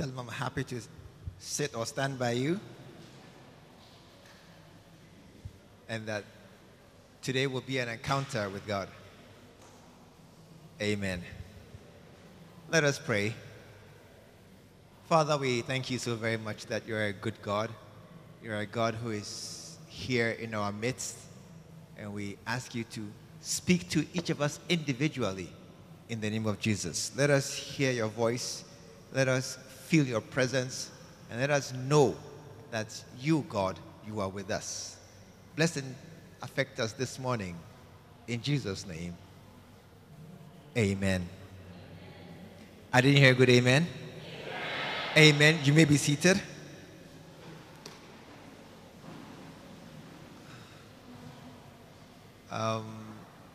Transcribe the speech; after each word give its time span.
Tell 0.00 0.08
them 0.08 0.18
I'm 0.18 0.28
happy 0.28 0.64
to 0.64 0.80
sit 1.38 1.76
or 1.76 1.84
stand 1.84 2.18
by 2.18 2.30
you. 2.30 2.58
And 5.90 6.06
that 6.06 6.24
today 7.20 7.46
will 7.46 7.60
be 7.60 7.76
an 7.76 7.90
encounter 7.90 8.48
with 8.48 8.66
God. 8.66 8.88
Amen. 10.80 11.22
Let 12.70 12.82
us 12.82 12.98
pray. 12.98 13.34
Father, 15.06 15.36
we 15.36 15.60
thank 15.60 15.90
you 15.90 15.98
so 15.98 16.14
very 16.14 16.38
much 16.38 16.64
that 16.68 16.88
you're 16.88 17.04
a 17.04 17.12
good 17.12 17.42
God. 17.42 17.68
You're 18.42 18.60
a 18.60 18.64
God 18.64 18.94
who 18.94 19.10
is 19.10 19.76
here 19.86 20.30
in 20.30 20.54
our 20.54 20.72
midst. 20.72 21.18
And 21.98 22.14
we 22.14 22.38
ask 22.46 22.74
you 22.74 22.84
to 22.84 23.06
speak 23.42 23.90
to 23.90 24.06
each 24.14 24.30
of 24.30 24.40
us 24.40 24.60
individually 24.70 25.50
in 26.08 26.22
the 26.22 26.30
name 26.30 26.46
of 26.46 26.58
Jesus. 26.58 27.12
Let 27.14 27.28
us 27.28 27.54
hear 27.54 27.92
your 27.92 28.08
voice. 28.08 28.64
Let 29.12 29.28
us 29.28 29.58
feel 29.90 30.06
your 30.06 30.20
presence. 30.20 30.88
And 31.30 31.40
let 31.40 31.50
us 31.50 31.74
know 31.74 32.14
that 32.70 33.02
you, 33.20 33.44
God, 33.48 33.76
you 34.06 34.20
are 34.20 34.28
with 34.28 34.48
us. 34.52 34.96
Bless 35.56 35.76
and 35.76 35.96
affect 36.42 36.78
us 36.78 36.92
this 36.92 37.18
morning. 37.18 37.56
In 38.28 38.40
Jesus' 38.40 38.86
name. 38.86 39.16
Amen. 40.78 41.28
I 42.92 43.00
didn't 43.00 43.18
hear 43.18 43.32
a 43.32 43.34
good 43.34 43.50
amen. 43.50 43.84
Amen. 45.16 45.34
amen. 45.34 45.58
You 45.64 45.72
may 45.72 45.84
be 45.84 45.96
seated. 45.96 46.40
Um, 52.52 52.86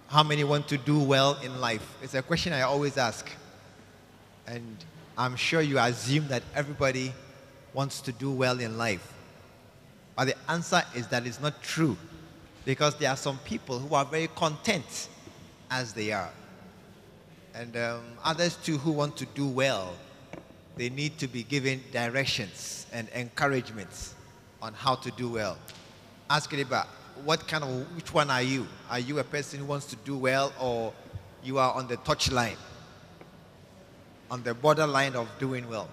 how 0.08 0.24
many 0.24 0.44
want 0.44 0.68
to 0.68 0.78
do 0.78 1.00
well 1.00 1.40
in 1.42 1.62
life? 1.62 1.96
It's 2.02 2.14
a 2.14 2.22
question 2.22 2.52
I 2.52 2.62
always 2.62 2.98
ask. 2.98 3.30
And 4.46 4.84
I'm 5.18 5.36
sure 5.36 5.62
you 5.62 5.80
assume 5.80 6.28
that 6.28 6.44
everybody 6.54 7.14
wants 7.74 8.02
to 8.02 8.12
do 8.12 8.32
well 8.32 8.60
in 8.60 8.78
life. 8.78 9.14
But 10.16 10.26
the 10.26 10.36
answer 10.50 10.84
is 10.96 11.08
that 11.08 11.26
it's 11.26 11.40
not 11.40 11.62
true. 11.62 11.98
Because 12.66 12.96
there 12.96 13.10
are 13.10 13.18
some 13.18 13.38
people 13.40 13.80
who 13.80 13.94
are 13.96 14.06
very 14.06 14.28
content 14.28 15.10
as 15.70 15.94
they 15.94 16.12
are. 16.12 16.32
And 17.54 17.78
um, 17.78 18.02
others 18.24 18.58
too 18.58 18.78
who 18.78 18.92
want 18.92 19.16
to 19.18 19.26
do 19.28 19.48
well, 19.48 19.94
they 20.76 20.90
need 20.90 21.18
to 21.20 21.28
be 21.28 21.44
given 21.44 21.82
directions 21.92 22.88
and 22.92 23.08
encouragements 23.10 24.16
on 24.62 24.74
how 24.74 24.96
to 24.96 25.12
do 25.12 25.30
well. 25.30 25.58
Ask 26.30 26.52
about 26.54 26.88
what 27.24 27.48
kind 27.48 27.64
of, 27.64 27.96
which 27.96 28.14
one 28.14 28.30
are 28.30 28.42
you? 28.42 28.68
Are 28.90 29.00
you 29.00 29.20
a 29.20 29.24
person 29.24 29.60
who 29.60 29.66
wants 29.66 29.86
to 29.88 29.96
do 29.98 30.18
well 30.18 30.52
or 30.60 30.92
you 31.44 31.60
are 31.60 31.74
on 31.74 31.88
the 31.88 31.98
touch 31.98 32.32
line? 32.32 32.58
On 34.32 34.42
the 34.44 34.54
borderline 34.54 35.16
of 35.16 35.28
doing 35.40 35.70
well? 35.70 35.90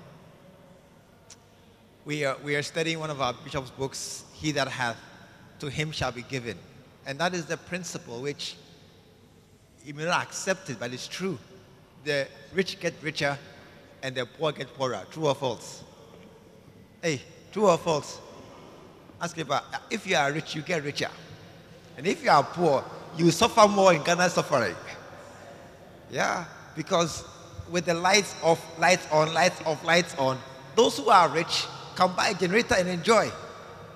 We 2.04 2.24
are, 2.24 2.36
we 2.42 2.56
are 2.56 2.62
studying 2.62 2.98
one 2.98 3.10
of 3.10 3.20
our 3.20 3.32
bishop's 3.32 3.70
books, 3.70 4.24
He 4.32 4.52
That 4.52 4.68
Hath, 4.68 4.96
to 5.60 5.70
him 5.70 5.92
shall 5.92 6.10
be 6.10 6.22
given. 6.22 6.58
And 7.06 7.18
that 7.20 7.34
is 7.34 7.46
the 7.46 7.56
principle 7.56 8.20
which 8.20 8.56
you 9.84 9.94
may 9.94 10.04
not 10.04 10.22
accept 10.22 10.70
it, 10.70 10.80
but 10.80 10.92
it's 10.92 11.06
true. 11.06 11.38
The 12.04 12.26
rich 12.52 12.80
get 12.80 12.94
richer 13.02 13.38
and 14.02 14.14
the 14.14 14.26
poor 14.26 14.50
get 14.50 14.74
poorer. 14.74 15.02
True 15.10 15.28
or 15.28 15.34
false? 15.36 15.84
Hey, 17.00 17.20
true 17.52 17.68
or 17.68 17.78
false? 17.78 18.18
Ask 19.20 19.38
about 19.38 19.64
uh, 19.72 19.78
if 19.88 20.04
you 20.04 20.16
are 20.16 20.32
rich, 20.32 20.56
you 20.56 20.62
get 20.62 20.82
richer. 20.82 21.10
And 21.96 22.06
if 22.06 22.24
you 22.24 22.30
are 22.30 22.42
poor, 22.42 22.84
you 23.16 23.30
suffer 23.30 23.68
more 23.68 23.94
in 23.94 24.02
Ghana 24.02 24.30
suffering. 24.30 24.74
Yeah, 26.10 26.44
because 26.74 27.24
with 27.70 27.86
the 27.86 27.94
lights 27.94 28.34
off, 28.42 28.60
lights 28.78 29.06
on, 29.10 29.32
lights 29.32 29.60
off, 29.64 29.84
lights 29.84 30.14
on, 30.18 30.38
those 30.74 30.96
who 30.96 31.08
are 31.08 31.28
rich 31.28 31.66
can 31.96 32.14
buy 32.16 32.28
a 32.28 32.34
generator 32.34 32.74
and 32.78 32.88
enjoy. 32.88 33.30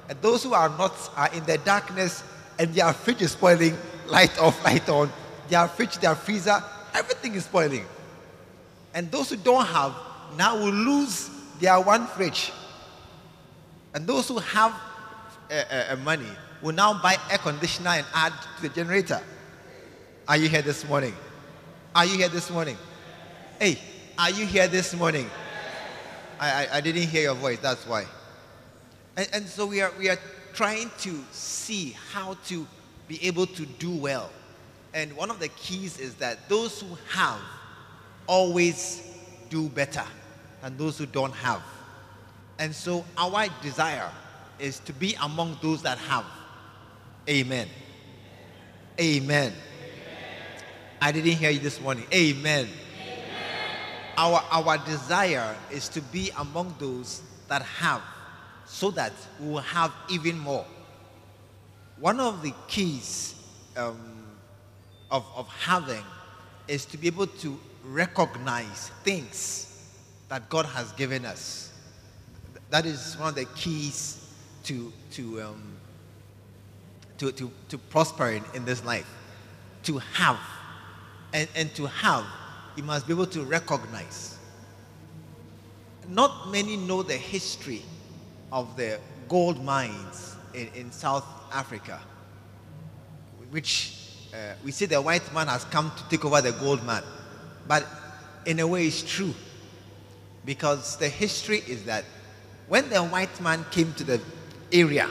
And 0.08 0.20
those 0.22 0.42
who 0.42 0.54
are 0.54 0.68
not 0.68 0.92
are 1.16 1.32
in 1.32 1.44
the 1.44 1.58
darkness 1.58 2.22
and 2.58 2.72
their 2.74 2.92
fridge 2.92 3.22
is 3.22 3.32
spoiling, 3.32 3.76
light 4.06 4.38
off, 4.38 4.62
light 4.64 4.88
on. 4.88 5.10
Their 5.48 5.68
fridge, 5.68 5.98
their 5.98 6.14
freezer, 6.14 6.62
everything 6.94 7.34
is 7.34 7.44
spoiling. 7.44 7.84
And 8.94 9.10
those 9.10 9.30
who 9.30 9.36
don't 9.36 9.66
have 9.66 9.94
now 10.36 10.56
will 10.56 10.72
lose 10.72 11.30
their 11.60 11.80
one 11.80 12.06
fridge. 12.06 12.52
And 13.94 14.06
those 14.06 14.28
who 14.28 14.38
have 14.38 14.74
uh, 15.50 15.64
uh, 15.90 15.96
money 15.96 16.28
will 16.62 16.72
now 16.72 17.00
buy 17.00 17.16
air 17.30 17.38
conditioner 17.38 17.90
and 17.90 18.06
add 18.14 18.32
to 18.56 18.62
the 18.62 18.68
generator. 18.68 19.20
Are 20.28 20.36
you 20.36 20.48
here 20.48 20.62
this 20.62 20.86
morning? 20.88 21.14
Are 21.94 22.04
you 22.04 22.16
here 22.16 22.28
this 22.28 22.50
morning? 22.50 22.76
Hey, 23.58 23.78
are 24.18 24.28
you 24.28 24.44
here 24.44 24.68
this 24.68 24.92
morning? 24.94 25.30
I, 26.38 26.66
I, 26.66 26.76
I 26.76 26.80
didn't 26.82 27.04
hear 27.04 27.22
your 27.22 27.34
voice, 27.34 27.58
that's 27.58 27.86
why. 27.86 28.04
And, 29.16 29.26
and 29.32 29.46
so 29.46 29.64
we 29.64 29.80
are, 29.80 29.90
we 29.98 30.10
are 30.10 30.18
trying 30.52 30.90
to 30.98 31.24
see 31.32 31.96
how 32.12 32.36
to 32.48 32.66
be 33.08 33.26
able 33.26 33.46
to 33.46 33.64
do 33.64 33.96
well. 33.96 34.30
And 34.92 35.16
one 35.16 35.30
of 35.30 35.40
the 35.40 35.48
keys 35.48 35.98
is 35.98 36.16
that 36.16 36.50
those 36.50 36.82
who 36.82 36.98
have 37.08 37.40
always 38.26 39.02
do 39.48 39.70
better 39.70 40.04
than 40.60 40.76
those 40.76 40.98
who 40.98 41.06
don't 41.06 41.34
have. 41.36 41.62
And 42.58 42.74
so 42.74 43.06
our 43.16 43.46
desire 43.62 44.10
is 44.58 44.80
to 44.80 44.92
be 44.92 45.16
among 45.22 45.56
those 45.62 45.80
that 45.80 45.96
have. 45.96 46.26
Amen. 47.26 47.68
Amen. 49.00 49.52
Amen. 49.52 49.52
I 51.00 51.10
didn't 51.10 51.32
hear 51.32 51.50
you 51.50 51.60
this 51.60 51.80
morning. 51.80 52.04
Amen. 52.12 52.68
Our, 54.18 54.42
our 54.50 54.78
desire 54.78 55.54
is 55.70 55.88
to 55.90 56.00
be 56.00 56.30
among 56.38 56.74
those 56.78 57.22
that 57.48 57.62
have 57.62 58.02
so 58.64 58.90
that 58.92 59.12
we 59.40 59.48
will 59.48 59.58
have 59.58 59.92
even 60.10 60.38
more. 60.38 60.64
One 61.98 62.18
of 62.20 62.42
the 62.42 62.52
keys 62.66 63.34
um, 63.76 64.26
of, 65.10 65.26
of 65.36 65.48
having 65.48 66.02
is 66.68 66.84
to 66.86 66.98
be 66.98 67.06
able 67.06 67.26
to 67.26 67.58
recognize 67.84 68.90
things 69.04 69.92
that 70.28 70.48
God 70.48 70.66
has 70.66 70.92
given 70.92 71.24
us. 71.24 71.72
That 72.70 72.84
is 72.84 73.16
one 73.18 73.28
of 73.28 73.34
the 73.36 73.44
keys 73.56 74.28
to, 74.64 74.92
to, 75.12 75.42
um, 75.42 75.76
to, 77.18 77.30
to, 77.32 77.50
to 77.68 77.78
prospering 77.78 78.44
in 78.54 78.64
this 78.64 78.84
life. 78.84 79.08
To 79.84 79.98
have. 79.98 80.40
And, 81.32 81.48
and 81.54 81.74
to 81.76 81.86
have, 81.86 82.24
you 82.76 82.82
must 82.82 83.06
be 83.06 83.12
able 83.12 83.26
to 83.26 83.42
recognize. 83.42 84.38
Not 86.08 86.50
many 86.50 86.76
know 86.76 87.02
the 87.02 87.16
history 87.16 87.82
of 88.52 88.76
the 88.76 89.00
gold 89.28 89.64
mines 89.64 90.36
in, 90.54 90.68
in 90.74 90.92
South 90.92 91.24
Africa, 91.52 92.00
which 93.50 93.92
uh, 94.32 94.52
we 94.64 94.70
see 94.70 94.86
the 94.86 95.00
white 95.00 95.32
man 95.34 95.48
has 95.48 95.64
come 95.64 95.90
to 95.96 96.08
take 96.08 96.24
over 96.24 96.40
the 96.40 96.52
gold 96.52 96.84
mine. 96.84 97.02
But 97.66 97.86
in 98.44 98.60
a 98.60 98.66
way, 98.66 98.86
it's 98.86 99.02
true. 99.02 99.34
Because 100.44 100.96
the 100.96 101.08
history 101.08 101.62
is 101.66 101.84
that 101.84 102.04
when 102.68 102.88
the 102.88 103.02
white 103.02 103.40
man 103.40 103.64
came 103.70 103.92
to 103.94 104.04
the 104.04 104.20
area 104.72 105.08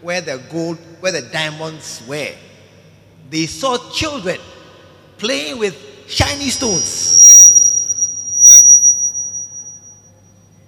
where 0.00 0.20
the 0.20 0.40
gold, 0.50 0.78
where 1.00 1.12
the 1.12 1.22
diamonds 1.22 2.02
were, 2.08 2.32
they 3.30 3.46
saw 3.46 3.78
children 3.90 4.38
playing 5.18 5.58
with 5.58 5.89
shiny 6.10 6.50
stones. 6.50 7.28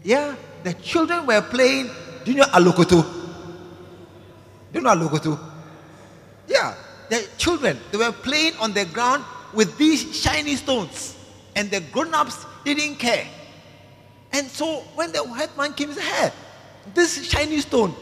Yeah, 0.05 0.35
the 0.63 0.75
children 0.75 1.27
were 1.27 1.43
playing. 1.43 1.91
Do 2.25 2.31
you 2.31 2.39
know 2.39 2.45
alokoto? 2.45 3.03
Do 4.73 4.79
you 4.79 4.81
know 4.81 4.95
alokoto? 4.95 5.39
Yeah, 6.47 6.75
the 7.11 7.27
children 7.39 7.79
they 7.91 7.99
were 7.99 8.13
playing 8.13 8.55
on 8.61 8.73
the 8.73 8.85
ground 8.87 9.25
with 9.53 9.77
these 9.79 10.17
shiny 10.17 10.57
stones, 10.57 11.17
and 11.57 11.71
the 11.71 11.81
grown-ups 11.93 12.47
didn't 12.65 12.97
care. 12.97 13.27
And 14.33 14.47
so 14.47 14.81
when 14.95 15.13
the 15.13 15.23
white 15.25 15.57
man 15.57 15.75
came, 15.75 15.89
he 15.91 15.95
said, 15.95 16.05
"Hey, 16.05 16.33
this 16.95 17.29
shiny 17.29 17.61
stone, 17.61 17.95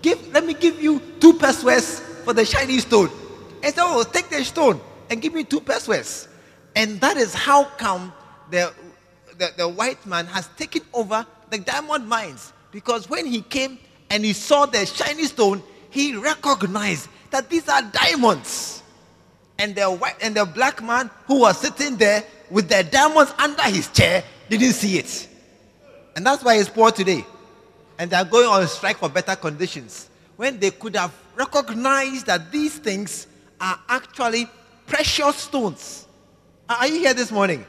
give 0.00 0.20
let 0.32 0.44
me 0.44 0.54
give 0.54 0.80
you 0.80 1.00
two 1.20 1.34
pesewas 1.34 2.00
for 2.24 2.32
the 2.32 2.44
shiny 2.44 2.78
stone." 2.78 3.10
And 3.62 3.74
so, 3.74 3.82
oh, 3.84 4.02
take 4.04 4.28
the 4.28 4.44
stone 4.44 4.80
and 5.08 5.20
give 5.20 5.32
me 5.32 5.44
two 5.44 5.60
pesewas. 5.60 6.28
And 6.74 7.00
that 7.00 7.16
is 7.16 7.34
how 7.34 7.64
come 7.64 8.12
the, 8.50 8.72
the, 9.38 9.52
the 9.56 9.68
white 9.68 10.04
man 10.06 10.26
has 10.26 10.48
taken 10.56 10.82
over 10.92 11.26
the 11.50 11.58
diamond 11.58 12.08
mines. 12.08 12.52
Because 12.70 13.08
when 13.08 13.26
he 13.26 13.42
came 13.42 13.78
and 14.10 14.24
he 14.24 14.32
saw 14.32 14.66
the 14.66 14.86
shiny 14.86 15.24
stone, 15.24 15.62
he 15.90 16.16
recognized 16.16 17.08
that 17.30 17.50
these 17.50 17.68
are 17.68 17.82
diamonds. 17.82 18.82
And 19.58 19.74
the 19.74 19.90
white 19.90 20.16
and 20.22 20.34
the 20.34 20.44
black 20.44 20.82
man 20.82 21.10
who 21.26 21.40
was 21.40 21.58
sitting 21.58 21.96
there 21.96 22.24
with 22.50 22.68
the 22.68 22.82
diamonds 22.84 23.32
under 23.38 23.62
his 23.64 23.88
chair 23.88 24.24
didn't 24.48 24.72
see 24.72 24.98
it. 24.98 25.28
And 26.16 26.26
that's 26.26 26.42
why 26.42 26.56
he's 26.56 26.68
poor 26.68 26.90
today. 26.90 27.24
And 27.98 28.10
they're 28.10 28.24
going 28.24 28.46
on 28.46 28.66
strike 28.66 28.98
for 28.98 29.08
better 29.08 29.36
conditions. 29.36 30.08
When 30.36 30.58
they 30.58 30.70
could 30.70 30.96
have 30.96 31.14
recognized 31.36 32.26
that 32.26 32.50
these 32.50 32.78
things 32.78 33.26
are 33.60 33.78
actually 33.88 34.48
precious 34.86 35.36
stones. 35.36 36.06
Are 36.78 36.86
you 36.86 37.00
here 37.00 37.14
this 37.14 37.30
morning? 37.30 37.64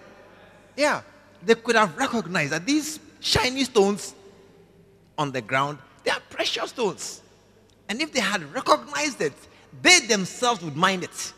Yeah. 0.76 1.02
They 1.46 1.56
could 1.56 1.76
have 1.76 1.98
recognized 1.98 2.52
that 2.52 2.66
these 2.66 3.00
shiny 3.20 3.64
stones 3.64 4.16
on 5.18 5.32
the 5.32 5.42
ground. 5.42 5.78
They 6.04 6.12
are 6.12 6.22
precious 6.30 6.70
stones. 6.70 7.22
And 7.90 8.02
if 8.02 8.14
they 8.14 8.22
had 8.22 8.44
recognized 8.54 9.22
it, 9.22 9.34
they 9.82 10.00
themselves 10.02 10.62
would 10.64 10.76
mind 10.76 11.04
it 11.04 11.34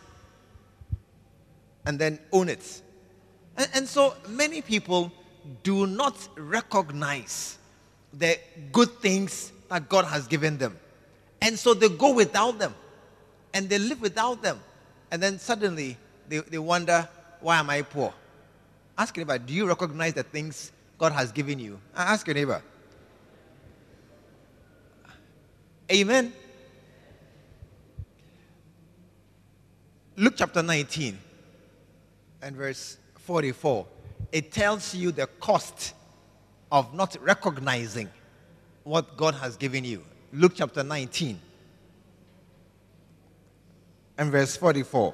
and 1.86 1.98
then 2.00 2.20
own 2.32 2.50
it. 2.50 2.82
And, 3.58 3.70
and 3.74 3.88
so 3.88 4.16
many 4.28 4.62
people 4.62 5.12
do 5.64 5.88
not 5.88 6.16
recognize 6.36 7.58
the 8.14 8.38
good 8.72 8.90
things 9.00 9.52
that 9.70 9.90
God 9.90 10.06
has 10.06 10.28
given 10.28 10.58
them. 10.58 10.78
And 11.42 11.58
so 11.58 11.74
they 11.74 11.90
go 11.90 12.14
without 12.14 12.60
them 12.60 12.74
and 13.54 13.70
they 13.70 13.78
live 13.78 14.02
without 14.02 14.42
them. 14.42 14.60
And 15.12 15.22
then 15.22 15.40
suddenly 15.40 15.98
they, 16.28 16.40
they 16.40 16.58
wonder, 16.58 17.08
why 17.46 17.60
am 17.60 17.70
I 17.70 17.84
poor? 17.84 18.12
Ask 18.98 19.16
your 19.16 19.24
neighbor, 19.24 19.38
do 19.38 19.54
you 19.54 19.68
recognize 19.68 20.16
the 20.16 20.24
things 20.24 20.72
God 20.98 21.12
has 21.12 21.32
given 21.32 21.60
you? 21.60 21.80
Ah, 21.96 22.14
ask 22.14 22.26
your 22.26 22.34
neighbor. 22.34 22.60
Amen. 25.92 26.34
Luke 30.16 30.34
chapter 30.36 30.64
19 30.64 31.20
and 32.42 32.56
verse 32.56 32.98
44. 33.20 33.86
It 34.32 34.52
tells 34.52 34.96
you 34.96 35.12
the 35.12 35.28
cost 35.28 35.94
of 36.72 36.96
not 36.96 37.16
recognizing 37.22 38.10
what 38.84 39.18
God 39.18 39.36
has 39.36 39.56
given 39.56 39.84
you. 39.84 40.04
Luke 40.34 40.54
chapter 40.56 40.82
19 40.82 41.40
and 44.18 44.32
verse 44.32 44.58
44. 44.58 45.14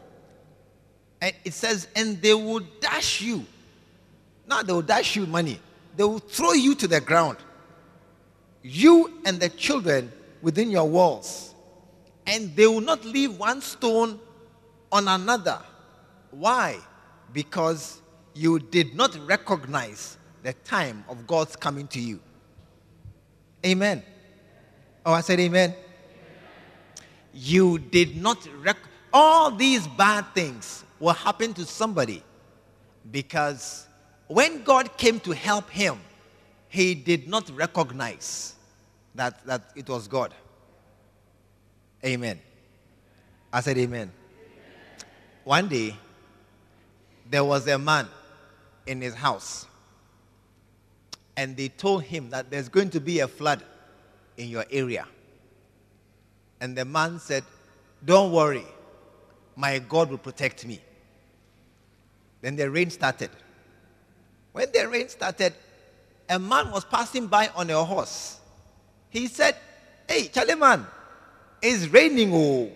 And 1.21 1.35
it 1.45 1.53
says, 1.53 1.88
And 1.95 2.21
they 2.21 2.33
will 2.33 2.62
dash 2.79 3.21
you. 3.21 3.45
Not 4.47 4.68
they 4.68 4.73
will 4.73 4.81
dash 4.81 5.15
you 5.15 5.25
money, 5.27 5.59
they 5.95 6.03
will 6.03 6.19
throw 6.19 6.53
you 6.53 6.75
to 6.75 6.88
the 6.88 7.00
ground. 7.00 7.38
You 8.63 9.21
and 9.25 9.39
the 9.39 9.50
children 9.50 10.12
within 10.41 10.69
your 10.69 10.88
walls. 10.88 11.56
And 12.27 12.56
they 12.56 12.68
will 12.68 12.81
not 12.81 13.03
leave 13.03 13.39
one 13.39 13.62
stone 13.62 14.19
on 14.91 15.07
another. 15.07 15.59
Why? 16.29 16.77
Because 17.33 18.01
you 18.33 18.59
did 18.59 18.95
not 18.95 19.17
recognize 19.27 20.17
the 20.44 20.53
time 20.53 21.03
of 21.09 21.25
God's 21.25 21.56
coming 21.56 21.88
to 21.88 22.00
you. 22.00 22.19
Amen. 23.65 24.03
Oh, 25.06 25.13
I 25.13 25.21
said 25.21 25.39
amen. 25.39 25.75
You 27.33 27.79
did 27.79 28.21
not 28.21 28.47
rec- 28.62 28.77
all 29.12 29.51
these 29.51 29.88
bad 29.88 30.25
things 30.33 30.83
will 31.01 31.13
happen 31.13 31.53
to 31.56 31.65
somebody 31.65 32.24
because 33.12 33.88
when 34.27 34.63
God 34.63 34.95
came 34.98 35.19
to 35.21 35.31
help 35.31 35.69
him, 35.69 36.00
he 36.69 36.94
did 36.94 37.27
not 37.27 37.50
recognize 37.50 38.56
that, 39.15 39.45
that 39.45 39.63
it 39.75 39.89
was 39.89 40.07
God. 40.07 40.33
Amen. 42.06 42.39
I 43.51 43.62
said 43.62 43.77
amen. 43.77 44.12
One 45.44 45.68
day, 45.68 45.98
there 47.30 47.44
was 47.44 47.68
a 47.68 47.77
man 47.77 48.07
in 48.86 49.01
his 49.01 49.15
house, 49.15 49.65
and 51.36 51.57
they 51.57 51.69
told 51.69 52.03
him 52.03 52.30
that 52.30 52.51
there's 52.51 52.69
going 52.69 52.92
to 52.92 53.00
be 53.00 53.19
a 53.19 53.27
flood 53.27 53.63
in 54.38 54.50
your 54.50 54.65
area. 54.71 55.07
And 56.62 56.77
the 56.77 56.86
man 56.86 57.19
said, 57.19 57.44
Don't 58.06 58.31
worry, 58.31 58.65
my 59.56 59.80
God 59.80 60.12
will 60.12 60.19
protect 60.19 60.65
me. 60.65 60.80
Then 62.41 62.55
the 62.55 62.69
rain 62.69 62.89
started. 62.89 63.29
When 64.51 64.71
the 64.71 64.88
rain 64.88 65.07
started, 65.09 65.53
a 66.29 66.39
man 66.39 66.71
was 66.71 66.83
passing 66.85 67.27
by 67.27 67.49
on 67.55 67.69
a 67.69 67.83
horse. 67.83 68.39
He 69.09 69.27
said, 69.27 69.55
Hey, 70.07 70.27
Charlie 70.27 70.55
man, 70.55 70.85
it's 71.61 71.88
raining. 71.88 72.31
Oh, 72.33 72.69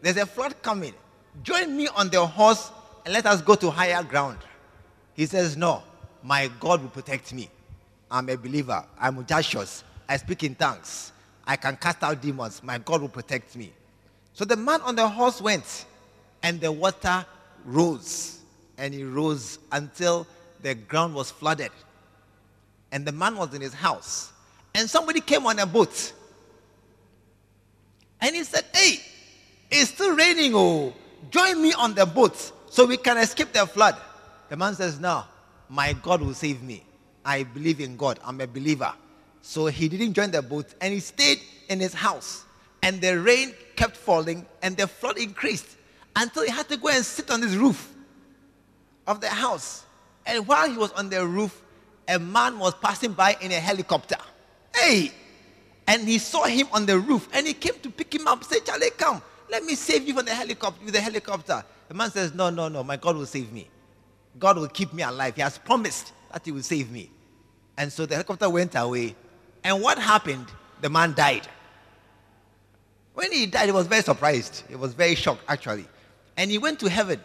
there's 0.00 0.16
a 0.16 0.26
flood 0.26 0.60
coming. 0.62 0.94
Join 1.42 1.76
me 1.76 1.88
on 1.88 2.08
the 2.08 2.24
horse 2.24 2.70
and 3.04 3.12
let 3.14 3.26
us 3.26 3.42
go 3.42 3.54
to 3.56 3.70
higher 3.70 4.02
ground. 4.02 4.38
He 5.14 5.26
says, 5.26 5.56
No, 5.56 5.82
my 6.22 6.50
God 6.60 6.82
will 6.82 6.90
protect 6.90 7.32
me. 7.32 7.50
I'm 8.10 8.28
a 8.28 8.36
believer. 8.36 8.84
I'm 8.98 9.24
Joshua. 9.26 9.66
I 10.08 10.16
speak 10.16 10.44
in 10.44 10.54
tongues. 10.54 11.12
I 11.46 11.56
can 11.56 11.76
cast 11.76 12.02
out 12.02 12.20
demons. 12.20 12.62
My 12.62 12.78
God 12.78 13.00
will 13.00 13.08
protect 13.08 13.56
me. 13.56 13.72
So 14.32 14.44
the 14.44 14.56
man 14.56 14.80
on 14.82 14.96
the 14.96 15.08
horse 15.08 15.40
went, 15.40 15.86
and 16.42 16.60
the 16.60 16.70
water 16.72 17.24
rose. 17.64 18.39
And 18.80 18.94
he 18.94 19.04
rose 19.04 19.58
until 19.70 20.26
the 20.62 20.74
ground 20.74 21.14
was 21.14 21.30
flooded. 21.30 21.70
And 22.90 23.06
the 23.06 23.12
man 23.12 23.36
was 23.36 23.52
in 23.52 23.60
his 23.60 23.74
house. 23.74 24.32
And 24.74 24.88
somebody 24.88 25.20
came 25.20 25.44
on 25.44 25.58
a 25.58 25.66
boat. 25.66 26.12
And 28.22 28.34
he 28.34 28.42
said, 28.42 28.64
Hey, 28.74 29.00
it's 29.70 29.90
still 29.90 30.16
raining. 30.16 30.52
Oh, 30.54 30.94
join 31.30 31.60
me 31.60 31.74
on 31.74 31.94
the 31.94 32.06
boat 32.06 32.52
so 32.70 32.86
we 32.86 32.96
can 32.96 33.18
escape 33.18 33.52
the 33.52 33.66
flood. 33.66 33.96
The 34.48 34.56
man 34.56 34.74
says, 34.74 34.98
No, 34.98 35.24
my 35.68 35.92
God 35.92 36.22
will 36.22 36.34
save 36.34 36.62
me. 36.62 36.82
I 37.22 37.42
believe 37.42 37.80
in 37.80 37.98
God. 37.98 38.18
I'm 38.24 38.40
a 38.40 38.46
believer. 38.46 38.94
So 39.42 39.66
he 39.66 39.90
didn't 39.90 40.14
join 40.14 40.30
the 40.30 40.40
boat 40.40 40.74
and 40.80 40.94
he 40.94 41.00
stayed 41.00 41.40
in 41.68 41.80
his 41.80 41.92
house. 41.92 42.44
And 42.82 42.98
the 42.98 43.20
rain 43.20 43.52
kept 43.76 43.94
falling 43.94 44.46
and 44.62 44.74
the 44.74 44.86
flood 44.86 45.18
increased 45.18 45.76
until 46.16 46.44
he 46.44 46.50
had 46.50 46.66
to 46.70 46.78
go 46.78 46.88
and 46.88 47.04
sit 47.04 47.30
on 47.30 47.42
his 47.42 47.58
roof 47.58 47.92
of 49.10 49.20
the 49.20 49.28
house. 49.28 49.84
And 50.24 50.46
while 50.46 50.70
he 50.70 50.76
was 50.76 50.92
on 50.92 51.10
the 51.10 51.26
roof, 51.26 51.62
a 52.08 52.18
man 52.18 52.58
was 52.58 52.74
passing 52.74 53.12
by 53.12 53.36
in 53.40 53.52
a 53.52 53.60
helicopter. 53.60 54.16
Hey! 54.74 55.12
And 55.86 56.06
he 56.06 56.18
saw 56.18 56.44
him 56.44 56.68
on 56.72 56.86
the 56.86 56.98
roof 56.98 57.28
and 57.32 57.46
he 57.46 57.52
came 57.52 57.74
to 57.82 57.90
pick 57.90 58.14
him 58.14 58.26
up. 58.28 58.44
Say, 58.44 58.60
Charlie, 58.60 58.90
come. 58.96 59.20
Let 59.50 59.64
me 59.64 59.74
save 59.74 60.06
you 60.06 60.14
from 60.14 60.24
the 60.24 60.34
helicopter 60.34 60.84
with 60.84 60.94
the 60.94 61.00
helicopter. 61.00 61.64
The 61.88 61.94
man 61.94 62.10
says, 62.12 62.32
No, 62.32 62.50
no, 62.50 62.68
no, 62.68 62.84
my 62.84 62.96
God 62.96 63.16
will 63.16 63.26
save 63.26 63.52
me. 63.52 63.68
God 64.38 64.56
will 64.56 64.68
keep 64.68 64.92
me 64.92 65.02
alive. 65.02 65.34
He 65.34 65.42
has 65.42 65.58
promised 65.58 66.12
that 66.32 66.44
he 66.44 66.52
will 66.52 66.62
save 66.62 66.90
me. 66.90 67.10
And 67.76 67.92
so 67.92 68.06
the 68.06 68.14
helicopter 68.14 68.48
went 68.48 68.76
away. 68.76 69.16
And 69.64 69.82
what 69.82 69.98
happened? 69.98 70.46
The 70.80 70.88
man 70.88 71.14
died. 71.14 71.48
When 73.14 73.32
he 73.32 73.46
died, 73.46 73.66
he 73.66 73.72
was 73.72 73.88
very 73.88 74.02
surprised. 74.02 74.62
He 74.68 74.76
was 74.76 74.94
very 74.94 75.16
shocked, 75.16 75.42
actually. 75.48 75.86
And 76.36 76.50
he 76.50 76.58
went 76.58 76.78
to 76.80 76.88
heaven. 76.88 77.20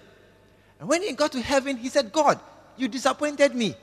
And 0.79 0.89
when 0.89 1.01
he 1.01 1.13
got 1.13 1.31
to 1.33 1.41
heaven, 1.41 1.77
he 1.77 1.89
said, 1.89 2.11
God, 2.11 2.39
you 2.77 2.87
disappointed 2.87 3.55
me. 3.55 3.75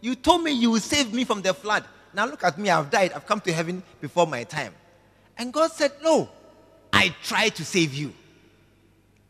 You 0.00 0.14
told 0.14 0.42
me 0.42 0.52
you 0.52 0.70
would 0.72 0.82
save 0.82 1.12
me 1.12 1.24
from 1.24 1.42
the 1.42 1.54
flood. 1.54 1.84
Now 2.12 2.26
look 2.26 2.42
at 2.42 2.58
me, 2.58 2.70
I've 2.70 2.90
died. 2.90 3.12
I've 3.12 3.26
come 3.26 3.40
to 3.42 3.52
heaven 3.52 3.82
before 4.00 4.26
my 4.26 4.44
time. 4.44 4.74
And 5.38 5.52
God 5.52 5.70
said, 5.72 5.92
No, 6.02 6.28
I 6.92 7.14
tried 7.22 7.54
to 7.56 7.64
save 7.64 7.94
you. 7.94 8.12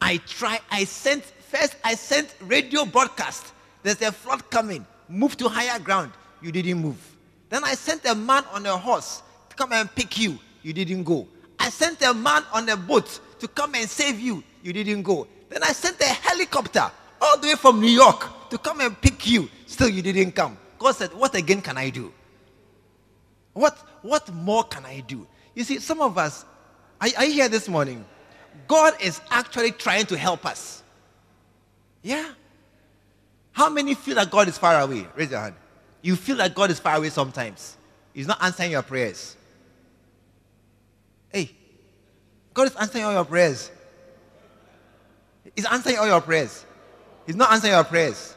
I 0.01 0.17
tried, 0.19 0.61
I 0.71 0.85
sent, 0.85 1.25
first 1.25 1.77
I 1.85 1.95
sent 1.95 2.35
radio 2.41 2.85
broadcast. 2.85 3.53
There's 3.83 4.01
a 4.03 4.13
flood 4.13 4.49
coming. 4.51 4.87
Move 5.09 5.37
to 5.39 5.49
higher 5.49 5.79
ground. 5.79 6.13
You 6.41 6.53
didn't 6.53 6.79
move. 6.79 7.17
Then 7.49 7.65
I 7.65 7.75
sent 7.75 8.07
a 8.07 8.15
man 8.15 8.45
on 8.53 8.65
a 8.65 8.77
horse 8.77 9.23
to 9.51 9.57
come 9.57 9.73
and 9.73 9.93
pick 9.95 10.19
you. 10.19 10.39
You 10.63 10.73
didn't 10.73 11.05
go. 11.05 11.27
I 11.59 11.69
sent 11.69 12.01
a 12.03 12.15
man 12.15 12.45
on 12.53 12.69
a 12.69 12.77
boat 12.77 13.21
to 13.41 13.49
come 13.49 13.75
and 13.75 13.89
save 13.89 14.19
you. 14.21 14.43
You 14.63 14.73
didn't 14.73 15.03
go. 15.03 15.27
Then 15.49 15.63
I 15.63 15.73
sent 15.73 16.01
a 16.01 16.05
helicopter 16.05 16.91
all 17.21 17.39
the 17.39 17.49
way 17.49 17.55
from 17.55 17.81
New 17.81 17.91
York 17.91 18.51
to 18.51 18.59
come 18.59 18.81
and 18.81 19.01
pick 19.01 19.27
you. 19.27 19.49
Still, 19.67 19.89
you 19.89 20.03
didn't 20.03 20.33
come. 20.33 20.57
God 20.79 20.93
said, 20.97 21.13
What 21.13 21.35
again 21.35 21.61
can 21.61 21.77
I 21.77 21.91
do? 21.91 22.13
What, 23.53 23.77
what 24.03 24.33
more 24.33 24.65
can 24.65 24.85
I 24.85 25.01
do? 25.01 25.27
You 25.55 25.65
see, 25.65 25.79
some 25.79 26.01
of 26.01 26.17
us, 26.17 26.45
are, 27.01 27.09
are 27.17 27.25
you 27.25 27.33
here 27.33 27.49
this 27.49 27.69
morning? 27.69 28.05
God 28.67 28.95
is 29.01 29.21
actually 29.31 29.73
trying 29.73 30.07
to 30.07 30.17
help 30.17 30.47
us. 30.47 30.83
Yeah. 32.03 32.33
How 33.53 33.69
many 33.69 33.95
feel 33.95 34.15
that 34.15 34.31
God 34.31 34.49
is 34.49 34.57
far 34.57 34.81
away? 34.81 35.07
Raise 35.15 35.31
your 35.31 35.41
hand. 35.41 35.55
You 36.03 36.17
feel 36.17 36.37
that 36.37 36.55
God 36.55 36.71
is 36.71 36.79
far 36.81 36.97
away 36.97 37.11
sometimes. 37.11 37.77
He's 38.15 38.27
not 38.27 38.43
answering 38.43 38.71
your 38.71 38.83
prayers. 38.83 39.37
Hey, 41.29 41.51
God 42.55 42.69
is 42.69 42.77
answering 42.77 43.05
all 43.05 43.13
your 43.13 43.25
prayers. 43.25 43.71
He's 45.55 45.67
answering 45.67 45.99
all 45.99 46.07
your 46.07 46.21
prayers. 46.21 46.65
He's 47.31 47.37
not 47.37 47.53
answering 47.53 47.75
your 47.75 47.85
prayers. 47.85 48.35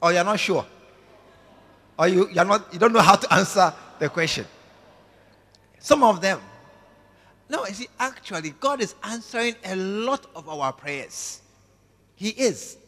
Or 0.00 0.10
you're 0.10 0.24
not 0.24 0.40
sure. 0.40 0.64
Or 1.98 2.08
you, 2.08 2.30
you're 2.30 2.46
not, 2.46 2.72
you 2.72 2.78
don't 2.78 2.94
know 2.94 3.02
how 3.02 3.16
to 3.16 3.34
answer 3.34 3.74
the 3.98 4.08
question. 4.08 4.46
Some 5.78 6.02
of 6.02 6.22
them. 6.22 6.40
No, 7.50 7.66
you 7.66 7.74
see, 7.74 7.88
actually, 7.98 8.54
God 8.58 8.80
is 8.80 8.94
answering 9.04 9.54
a 9.66 9.76
lot 9.76 10.24
of 10.34 10.48
our 10.48 10.72
prayers. 10.72 11.42
He 12.14 12.30
is. 12.30 12.78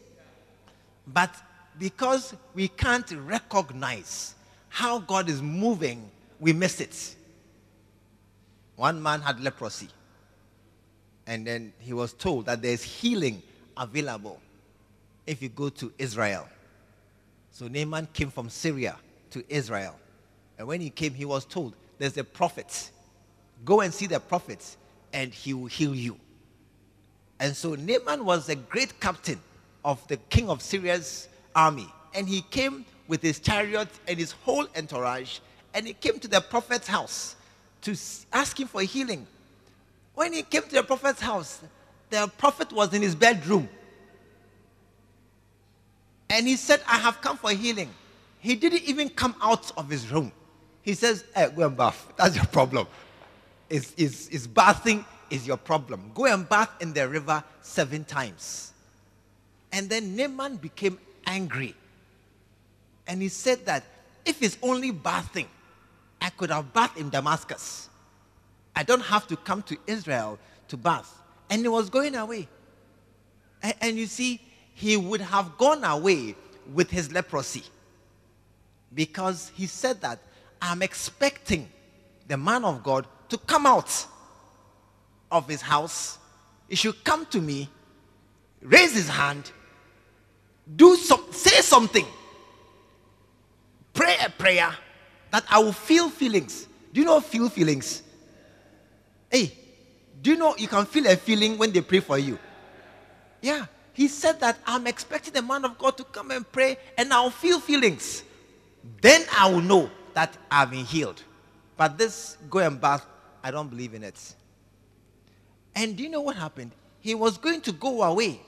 But 1.05 1.29
because 1.77 2.33
we 2.55 2.67
can't 2.67 3.11
recognize 3.11 4.33
how 4.69 4.97
God 4.97 5.29
is 5.29 5.43
moving, 5.43 6.09
we 6.39 6.53
miss 6.53 6.81
it. 6.81 7.15
One 8.77 8.99
man 8.99 9.21
had 9.21 9.39
leprosy. 9.41 9.89
And 11.27 11.45
then 11.45 11.71
he 11.77 11.93
was 11.93 12.13
told 12.13 12.47
that 12.47 12.63
there's 12.63 12.81
healing 12.81 13.43
available 13.77 14.39
if 15.25 15.41
you 15.41 15.49
go 15.49 15.69
to 15.69 15.91
Israel. 15.97 16.47
So 17.51 17.67
Naaman 17.67 18.07
came 18.13 18.29
from 18.29 18.49
Syria 18.49 18.97
to 19.31 19.43
Israel. 19.49 19.95
And 20.57 20.67
when 20.67 20.81
he 20.81 20.89
came, 20.89 21.13
he 21.13 21.25
was 21.25 21.45
told, 21.45 21.75
There's 21.97 22.17
a 22.17 22.23
prophet. 22.23 22.91
Go 23.63 23.81
and 23.81 23.93
see 23.93 24.07
the 24.07 24.19
prophet, 24.19 24.75
and 25.13 25.33
he 25.33 25.53
will 25.53 25.67
heal 25.67 25.95
you. 25.95 26.17
And 27.39 27.55
so 27.55 27.75
Naaman 27.75 28.25
was 28.25 28.49
a 28.49 28.55
great 28.55 28.99
captain 28.99 29.39
of 29.83 30.05
the 30.07 30.17
king 30.17 30.49
of 30.49 30.61
Syria's 30.61 31.27
army. 31.55 31.87
And 32.13 32.27
he 32.27 32.41
came 32.41 32.85
with 33.07 33.21
his 33.21 33.39
chariot 33.39 33.89
and 34.07 34.17
his 34.17 34.31
whole 34.31 34.67
entourage, 34.75 35.39
and 35.73 35.85
he 35.85 35.93
came 35.93 36.19
to 36.19 36.27
the 36.27 36.41
prophet's 36.41 36.87
house 36.87 37.35
to 37.81 37.95
ask 38.33 38.59
him 38.59 38.67
for 38.67 38.81
healing. 38.81 39.27
When 40.15 40.33
he 40.33 40.41
came 40.41 40.63
to 40.63 40.75
the 40.75 40.83
prophet's 40.83 41.21
house, 41.21 41.61
the 42.09 42.31
prophet 42.37 42.71
was 42.71 42.93
in 42.93 43.01
his 43.01 43.15
bedroom. 43.15 43.67
And 46.29 46.47
he 46.47 46.55
said, 46.55 46.81
I 46.87 46.97
have 46.97 47.21
come 47.21 47.37
for 47.37 47.51
healing. 47.51 47.89
He 48.39 48.55
didn't 48.55 48.83
even 48.83 49.09
come 49.09 49.35
out 49.41 49.71
of 49.77 49.89
his 49.89 50.11
room. 50.11 50.31
He 50.81 50.93
says, 50.93 51.23
hey, 51.35 51.49
go 51.55 51.65
and 51.65 51.75
bath. 51.75 52.13
That's 52.15 52.35
your 52.35 52.45
problem. 52.45 52.87
Is, 53.69 53.93
is, 53.97 54.27
is 54.29 54.47
bathing 54.47 55.03
is 55.29 55.47
your 55.47 55.57
problem. 55.57 56.11
Go 56.13 56.25
and 56.25 56.47
bath 56.47 56.69
in 56.79 56.93
the 56.93 57.07
river 57.07 57.43
seven 57.61 58.03
times. 58.05 58.71
And 59.71 59.89
then 59.89 60.15
Naaman 60.15 60.57
became 60.57 60.99
angry. 61.25 61.75
And 63.07 63.21
he 63.21 63.29
said 63.29 63.65
that 63.65 63.83
if 64.25 64.41
it's 64.41 64.57
only 64.61 64.91
bathing, 64.91 65.47
I 66.21 66.29
could 66.29 66.49
have 66.49 66.73
bathed 66.73 66.97
in 66.97 67.09
Damascus. 67.09 67.89
I 68.75 68.83
don't 68.83 69.03
have 69.03 69.27
to 69.27 69.37
come 69.37 69.61
to 69.63 69.77
Israel 69.87 70.39
to 70.67 70.77
bath. 70.77 71.21
And 71.49 71.61
he 71.61 71.67
was 71.67 71.89
going 71.89 72.15
away. 72.15 72.47
And, 73.61 73.73
and 73.81 73.97
you 73.97 74.05
see, 74.05 74.41
he 74.75 74.97
would 74.97 75.21
have 75.21 75.57
gone 75.57 75.83
away 75.85 76.35
with 76.73 76.91
his 76.91 77.11
leprosy 77.11 77.63
because 78.93 79.51
he 79.55 79.65
said 79.65 80.01
that 80.01 80.19
I'm 80.61 80.81
expecting 80.81 81.69
the 82.27 82.35
man 82.35 82.65
of 82.65 82.83
God 82.83 83.07
to 83.29 83.37
come 83.37 83.65
out 83.65 84.05
of 85.31 85.47
his 85.47 85.61
house. 85.61 86.17
He 86.67 86.75
should 86.75 87.03
come 87.05 87.25
to 87.27 87.39
me, 87.39 87.69
raise 88.61 88.93
his 88.93 89.07
hand, 89.07 89.49
do 90.75 90.97
some, 90.97 91.23
say 91.31 91.61
something, 91.61 92.05
pray 93.93 94.17
a 94.25 94.29
prayer 94.29 94.75
that 95.31 95.45
I 95.49 95.59
will 95.59 95.71
feel 95.71 96.09
feelings. 96.09 96.67
Do 96.91 96.99
you 96.99 97.05
know 97.05 97.21
feel 97.21 97.47
feelings? 97.47 98.03
Hey, 99.29 99.53
do 100.21 100.31
you 100.31 100.35
know 100.35 100.53
you 100.57 100.67
can 100.67 100.85
feel 100.85 101.07
a 101.07 101.15
feeling 101.15 101.57
when 101.57 101.71
they 101.71 101.81
pray 101.81 102.01
for 102.01 102.19
you? 102.19 102.37
Yeah. 103.41 103.67
He 103.95 104.09
said 104.09 104.41
that 104.41 104.59
I'm 104.67 104.87
expecting 104.87 105.33
the 105.33 105.41
man 105.41 105.63
of 105.63 105.77
God 105.77 105.95
to 105.97 106.03
come 106.03 106.29
and 106.31 106.49
pray 106.51 106.77
and 106.97 107.13
I'll 107.13 107.29
feel 107.29 107.61
feelings. 107.61 108.23
Then 109.01 109.23
I 109.35 109.49
will 109.49 109.61
know 109.61 109.89
that 110.13 110.37
I've 110.51 110.69
been 110.69 110.85
healed. 110.85 111.23
But 111.77 111.97
this 111.97 112.37
go 112.49 112.59
and 112.59 112.79
bath, 112.79 113.05
I 113.41 113.51
don't 113.51 113.69
believe 113.69 113.93
in 113.93 114.03
it. 114.03 114.35
And 115.73 115.95
do 115.95 116.03
you 116.03 116.09
know 116.09 116.21
what 116.21 116.35
happened? 116.35 116.71
He 116.99 117.15
was 117.15 117.37
going 117.37 117.61
to 117.61 117.71
go 117.71 118.03
away 118.03 118.41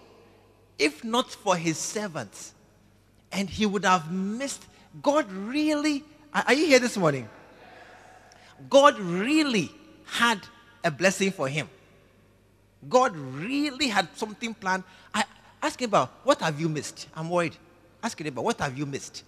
if 0.77 1.03
not 1.05 1.31
for 1.31 1.55
his 1.55 1.77
servants. 1.77 2.53
And 3.31 3.49
he 3.49 3.65
would 3.65 3.85
have 3.85 4.11
missed. 4.11 4.65
God 5.01 5.31
really, 5.31 6.03
are 6.33 6.53
you 6.53 6.65
here 6.65 6.79
this 6.79 6.97
morning? 6.97 7.29
God 8.69 8.99
really 8.99 9.71
had 10.05 10.41
a 10.83 10.91
blessing 10.91 11.31
for 11.31 11.47
him. 11.47 11.69
God 12.89 13.15
really 13.15 13.87
had 13.87 14.07
something 14.15 14.53
planned. 14.53 14.83
I 15.13 15.23
ask 15.61 15.81
him 15.81 15.89
about 15.89 16.11
what 16.23 16.39
have 16.41 16.59
you 16.59 16.69
missed? 16.69 17.07
I'm 17.15 17.29
worried. 17.29 17.55
Ask 18.03 18.19
him 18.19 18.27
about 18.27 18.43
what 18.43 18.59
have 18.59 18.77
you 18.77 18.85
missed? 18.85 19.23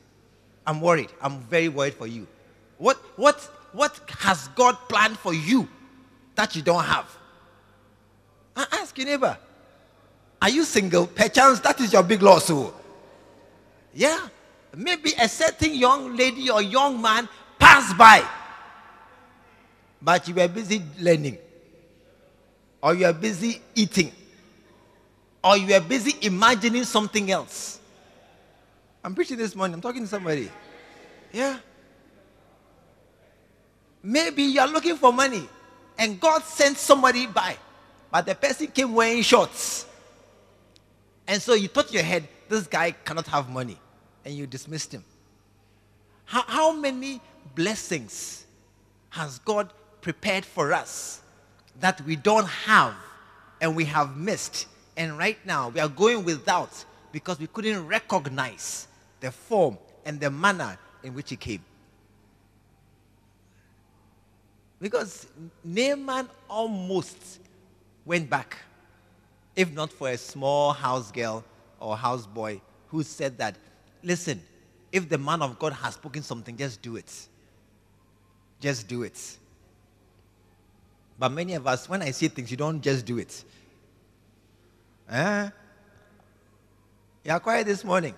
I'm 0.66 0.82
worried. 0.82 1.10
I'm 1.22 1.40
very 1.42 1.70
worried 1.70 1.96
for 1.96 2.08
you. 2.08 2.28
What 2.78 2.98
what 3.16 3.40
what 3.74 4.00
has 4.20 4.48
God 4.50 4.78
planned 4.88 5.18
for 5.18 5.34
you 5.34 5.68
that 6.36 6.56
you 6.56 6.62
don't 6.62 6.84
have? 6.84 7.08
I 8.56 8.66
ask 8.74 8.98
your 8.98 9.08
neighbor. 9.08 9.38
Are 10.42 10.50
you 10.50 10.64
single? 10.64 11.08
Perchance 11.08 11.60
that 11.62 11.80
is 11.82 11.94
your 11.94 12.04
big 12.04 12.22
loss. 12.22 12.50
Oh. 12.50 12.74
Yeah. 13.94 14.28
Maybe 14.76 15.14
a 15.20 15.28
certain 15.28 15.74
young 15.74 16.16
lady 16.16 16.50
or 16.50 16.62
young 16.62 17.02
man 17.02 17.28
passed 17.58 17.98
by, 17.98 18.24
but 20.02 20.28
you 20.28 20.36
were 20.36 20.48
busy 20.48 20.82
learning 21.00 21.38
or 22.82 22.94
you 22.94 23.06
are 23.06 23.14
busy 23.14 23.62
eating, 23.76 24.12
or 25.44 25.58
you 25.58 25.74
are 25.74 25.82
busy 25.82 26.16
imagining 26.26 26.84
something 26.84 27.32
else. 27.32 27.80
I'm 29.04 29.16
preaching 29.16 29.38
this 29.38 29.56
morning, 29.56 29.76
I'm 29.76 29.82
talking 29.82 30.02
to 30.02 30.08
somebody. 30.08 30.52
Yeah. 31.32 31.58
Maybe 34.04 34.44
you 34.44 34.60
are 34.62 34.68
looking 34.68 34.96
for 34.96 35.14
money 35.14 35.48
and 35.98 36.20
God 36.20 36.44
sent 36.44 36.78
somebody 36.78 37.28
by, 37.28 37.58
but 38.12 38.26
the 38.26 38.36
person 38.36 38.68
came 38.68 38.94
wearing 38.94 39.22
shorts. 39.22 39.86
And 41.28 41.42
so 41.42 41.54
you 41.54 41.68
thought 41.68 41.94
your 41.94 42.04
head, 42.04 42.28
this 42.48 42.66
guy 42.66 42.92
cannot 42.92 43.28
have 43.28 43.50
money, 43.50 43.78
and 44.26 44.34
you 44.34 44.48
dismissed 44.48 44.92
him. 44.92 45.04
How, 46.26 46.44
how 46.48 46.74
many 46.74 47.22
blessings 47.54 48.46
has 49.10 49.40
God 49.40 49.72
prepared 50.02 50.46
for 50.46 50.74
us 50.74 51.22
that 51.80 52.02
we 52.02 52.16
don't 52.16 52.48
have 52.48 52.96
and 53.62 53.76
we 53.76 53.86
have 53.86 54.16
missed. 54.16 54.68
And 55.00 55.18
right 55.18 55.38
now 55.46 55.70
we 55.70 55.80
are 55.80 55.88
going 55.88 56.26
without 56.26 56.84
because 57.14 57.40
we 57.40 57.48
couldn't 57.48 57.88
recognize 57.88 58.90
the 59.22 59.32
form 59.32 59.78
and 60.06 60.20
the 60.20 60.30
manner 60.30 60.78
in 61.04 61.16
which 61.16 61.30
he 61.30 61.38
came. 61.38 61.64
Because 64.82 65.26
Naaman 65.64 66.28
almost 66.50 67.40
went 68.06 68.30
back, 68.30 68.58
if 69.56 69.72
not 69.72 69.92
for 69.92 70.10
a 70.10 70.18
small 70.18 70.74
house 70.74 71.14
girl 71.14 71.46
or 71.80 71.96
house 71.96 72.26
boy 72.26 72.60
who 72.90 73.02
said 73.02 73.38
that, 73.38 73.56
listen, 74.04 74.42
if 74.92 75.08
the 75.08 75.18
man 75.18 75.42
of 75.42 75.58
God 75.60 75.72
has 75.72 75.94
spoken 75.94 76.24
something, 76.24 76.58
just 76.58 76.82
do 76.82 76.98
it. 76.98 77.28
Just 78.60 78.90
do 78.90 79.04
it. 79.04 79.38
But 81.18 81.30
many 81.30 81.54
of 81.54 81.68
us, 81.68 81.88
when 81.88 82.02
I 82.02 82.12
say 82.12 82.28
things, 82.28 82.52
you 82.52 82.58
don't 82.58 82.82
just 82.82 83.06
do 83.06 83.18
it. 83.18 83.46
Eh? 85.10 85.50
You 87.26 87.32
are 87.32 87.40
quiet 87.40 87.68
this 87.68 87.84
morning. 87.84 88.14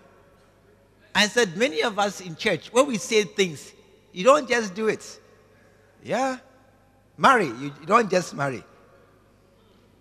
I 1.14 1.28
said, 1.28 1.58
many 1.58 1.84
of 1.84 1.98
us 2.00 2.22
in 2.22 2.36
church, 2.36 2.72
when 2.72 2.88
we 2.88 2.98
say 2.98 3.24
things, 3.24 3.74
you 4.12 4.24
don't 4.24 4.48
just 4.48 4.74
do 4.74 4.88
it. 4.88 5.20
Yeah? 6.04 6.38
Marry, 7.18 7.48
you, 7.48 7.74
you 7.80 7.86
don't 7.86 8.10
just 8.10 8.34
marry. 8.34 8.64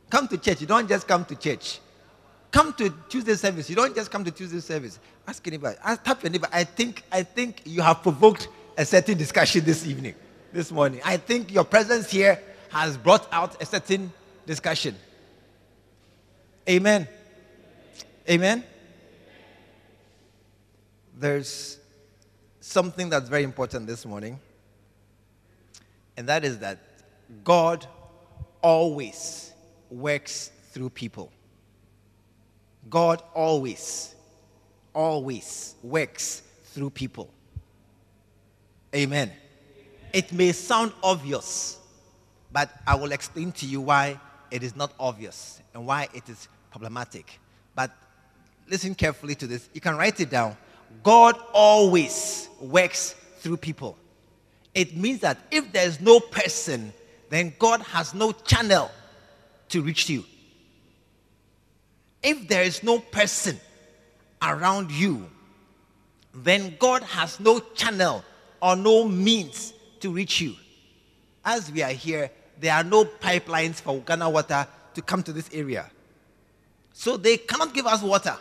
Come 0.08 0.28
to 0.28 0.38
church, 0.38 0.60
you 0.60 0.66
don't 0.66 0.88
just 0.88 1.06
come 1.06 1.24
to 1.24 1.34
church. 1.34 1.80
Come 2.50 2.72
to 2.74 2.92
Tuesday 3.08 3.34
service, 3.34 3.70
you 3.70 3.76
don't 3.76 3.94
just 3.94 4.10
come 4.10 4.24
to 4.24 4.30
Tuesday 4.30 4.60
service. 4.60 4.98
Ask 5.26 5.46
anybody, 5.46 5.76
ask, 5.84 6.02
tap 6.02 6.22
your 6.22 6.30
neighbor. 6.30 6.48
I 6.52 6.64
think, 6.64 7.04
I 7.12 7.22
think 7.22 7.62
you 7.64 7.82
have 7.82 8.02
provoked 8.02 8.48
a 8.76 8.84
certain 8.84 9.16
discussion 9.16 9.64
this 9.64 9.86
evening, 9.86 10.14
this 10.52 10.72
morning. 10.72 11.00
I 11.04 11.16
think 11.16 11.52
your 11.52 11.64
presence 11.64 12.10
here 12.10 12.40
has 12.70 12.96
brought 12.96 13.28
out 13.32 13.60
a 13.62 13.66
certain 13.66 14.12
discussion. 14.46 14.96
Amen. 16.70 17.08
Amen. 18.28 18.62
There's 21.18 21.80
something 22.60 23.10
that's 23.10 23.28
very 23.28 23.42
important 23.42 23.88
this 23.88 24.06
morning, 24.06 24.38
and 26.16 26.28
that 26.28 26.44
is 26.44 26.60
that 26.60 26.78
God 27.42 27.88
always 28.62 29.52
works 29.90 30.52
through 30.70 30.90
people. 30.90 31.32
God 32.88 33.20
always, 33.34 34.14
always 34.94 35.74
works 35.82 36.42
through 36.66 36.90
people. 36.90 37.34
Amen. 38.94 39.32
It 40.12 40.32
may 40.32 40.52
sound 40.52 40.92
obvious, 41.02 41.80
but 42.52 42.70
I 42.86 42.94
will 42.94 43.10
explain 43.10 43.50
to 43.52 43.66
you 43.66 43.80
why 43.80 44.20
it 44.52 44.62
is 44.62 44.76
not 44.76 44.92
obvious 45.00 45.60
and 45.74 45.84
why 45.84 46.08
it 46.14 46.28
is 46.28 46.46
problematic. 46.70 47.38
But 47.74 47.90
listen 48.68 48.94
carefully 48.94 49.34
to 49.36 49.46
this. 49.46 49.68
You 49.74 49.80
can 49.80 49.96
write 49.96 50.20
it 50.20 50.30
down. 50.30 50.56
God 51.02 51.36
always 51.52 52.48
works 52.60 53.14
through 53.38 53.58
people. 53.58 53.96
It 54.74 54.96
means 54.96 55.20
that 55.20 55.38
if 55.50 55.72
there 55.72 55.86
is 55.86 56.00
no 56.00 56.20
person, 56.20 56.92
then 57.28 57.52
God 57.58 57.80
has 57.82 58.14
no 58.14 58.32
channel 58.32 58.90
to 59.70 59.82
reach 59.82 60.08
you. 60.08 60.24
If 62.22 62.48
there 62.48 62.62
is 62.62 62.82
no 62.82 62.98
person 62.98 63.58
around 64.42 64.90
you, 64.90 65.28
then 66.34 66.76
God 66.78 67.02
has 67.02 67.40
no 67.40 67.60
channel 67.74 68.24
or 68.60 68.76
no 68.76 69.08
means 69.08 69.72
to 70.00 70.10
reach 70.10 70.40
you. 70.40 70.54
As 71.44 71.70
we 71.72 71.82
are 71.82 71.90
here, 71.90 72.30
there 72.58 72.74
are 72.74 72.84
no 72.84 73.04
pipelines 73.04 73.76
for 73.76 73.98
Ghana 74.00 74.28
water 74.28 74.66
to 74.94 75.02
come 75.02 75.22
to 75.22 75.32
this 75.32 75.48
area. 75.52 75.90
So 76.92 77.16
they 77.16 77.36
cannot 77.36 77.72
give 77.74 77.86
us 77.86 78.02
water. 78.02 78.36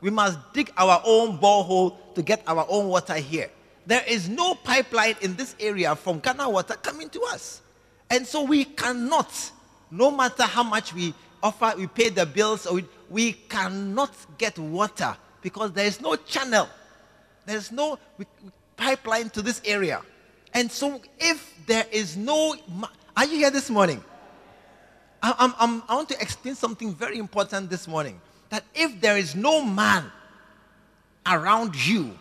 We 0.00 0.10
must 0.10 0.38
dig 0.52 0.72
our 0.76 1.02
own 1.04 1.38
borehole 1.38 1.96
to 2.14 2.22
get 2.22 2.42
our 2.46 2.66
own 2.68 2.88
water 2.88 3.14
here. 3.14 3.50
There 3.86 4.02
is 4.06 4.28
no 4.28 4.54
pipeline 4.54 5.16
in 5.20 5.36
this 5.36 5.54
area 5.58 5.94
from 5.96 6.20
Ghana 6.20 6.48
water 6.48 6.74
coming 6.74 7.08
to 7.10 7.20
us. 7.22 7.60
And 8.08 8.26
so 8.26 8.42
we 8.42 8.64
cannot, 8.64 9.30
no 9.90 10.10
matter 10.10 10.44
how 10.44 10.62
much 10.62 10.94
we 10.94 11.14
offer, 11.42 11.74
we 11.76 11.86
pay 11.86 12.08
the 12.08 12.26
bills, 12.26 12.66
we, 12.70 12.84
we 13.08 13.32
cannot 13.32 14.14
get 14.38 14.58
water 14.58 15.16
because 15.42 15.72
there 15.72 15.86
is 15.86 16.00
no 16.00 16.16
channel. 16.16 16.68
There's 17.46 17.72
no 17.72 17.98
pipeline 18.76 19.30
to 19.30 19.42
this 19.42 19.60
area. 19.64 20.02
And 20.54 20.70
so 20.70 21.00
if 21.18 21.54
there 21.66 21.86
is 21.90 22.16
no, 22.16 22.56
are 23.16 23.24
you 23.24 23.36
here 23.36 23.50
this 23.50 23.70
morning? 23.70 24.02
I, 25.22 25.34
I'm, 25.38 25.54
I'm, 25.58 25.82
I 25.88 25.94
want 25.94 26.08
to 26.10 26.20
explain 26.20 26.54
something 26.54 26.94
very 26.94 27.18
important 27.18 27.70
this 27.70 27.86
morning. 27.86 28.20
That 28.48 28.64
if 28.74 29.00
there 29.00 29.16
is 29.16 29.34
no 29.34 29.64
man 29.64 30.10
around 31.26 31.76
you, 31.86 32.16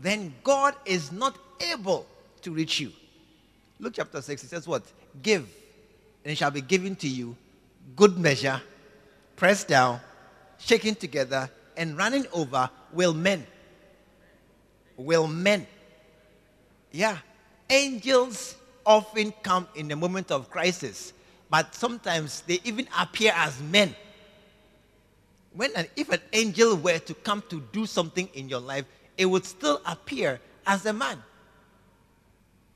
then 0.00 0.34
God 0.44 0.74
is 0.84 1.12
not 1.12 1.36
able 1.60 2.06
to 2.42 2.50
reach 2.52 2.80
you. 2.80 2.92
Luke 3.80 3.94
chapter 3.96 4.20
6, 4.20 4.44
it 4.44 4.48
says 4.48 4.66
what? 4.66 4.82
Give, 5.22 5.42
and 6.24 6.32
it 6.32 6.36
shall 6.36 6.50
be 6.50 6.60
given 6.60 6.96
to 6.96 7.08
you, 7.08 7.36
good 7.96 8.18
measure, 8.18 8.60
pressed 9.36 9.68
down, 9.68 10.00
shaken 10.58 10.94
together, 10.94 11.50
and 11.76 11.96
running 11.96 12.26
over 12.32 12.70
will 12.92 13.14
men. 13.14 13.46
Will 14.96 15.26
men. 15.26 15.66
Yeah. 16.90 17.18
Angels 17.70 18.56
often 18.84 19.32
come 19.42 19.68
in 19.74 19.88
the 19.88 19.96
moment 19.96 20.30
of 20.30 20.50
crisis, 20.50 21.12
but 21.50 21.74
sometimes 21.74 22.42
they 22.42 22.60
even 22.64 22.86
appear 22.98 23.32
as 23.34 23.60
men. 23.60 23.94
When 25.52 25.70
an, 25.74 25.86
if 25.96 26.10
an 26.10 26.20
angel 26.32 26.76
were 26.76 26.98
to 26.98 27.14
come 27.14 27.42
to 27.48 27.62
do 27.72 27.86
something 27.86 28.28
in 28.34 28.48
your 28.48 28.60
life, 28.60 28.84
it 29.16 29.26
would 29.26 29.44
still 29.44 29.80
appear 29.84 30.40
as 30.66 30.84
a 30.86 30.92
man. 30.92 31.22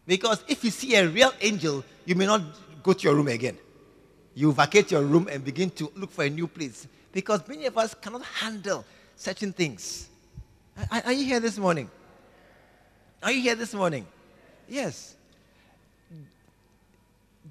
Because 0.07 0.43
if 0.49 0.65
you 0.65 0.71
see 0.71 0.97
a 0.97 1.07
real 1.07 1.33
angel, 1.41 1.85
you 2.05 2.15
may 2.15 2.27
not 2.27 2.43
go 2.83 2.93
to 2.93 3.03
your 3.05 3.15
room 3.15 3.29
again. 3.29 3.57
You 4.35 4.53
vacate 4.53 4.91
your 4.91 5.03
room 5.03 5.29
and 5.31 5.45
begin 5.45 5.71
to 5.71 5.93
look 5.95 6.11
for 6.11 6.25
a 6.25 6.31
new 6.31 6.47
place. 6.47 6.87
Because 7.13 7.47
many 7.47 7.67
of 7.67 7.77
us 7.77 7.95
cannot 7.95 8.25
handle 8.25 8.85
certain 9.15 9.53
things. 9.53 10.09
Are, 10.91 11.03
are 11.05 11.13
you 11.13 11.25
here 11.25 11.39
this 11.39 11.59
morning? 11.59 11.91
Are 13.23 13.31
you 13.31 13.43
here 13.43 13.55
this 13.55 13.75
morning? 13.75 14.07
Yes. 14.69 15.15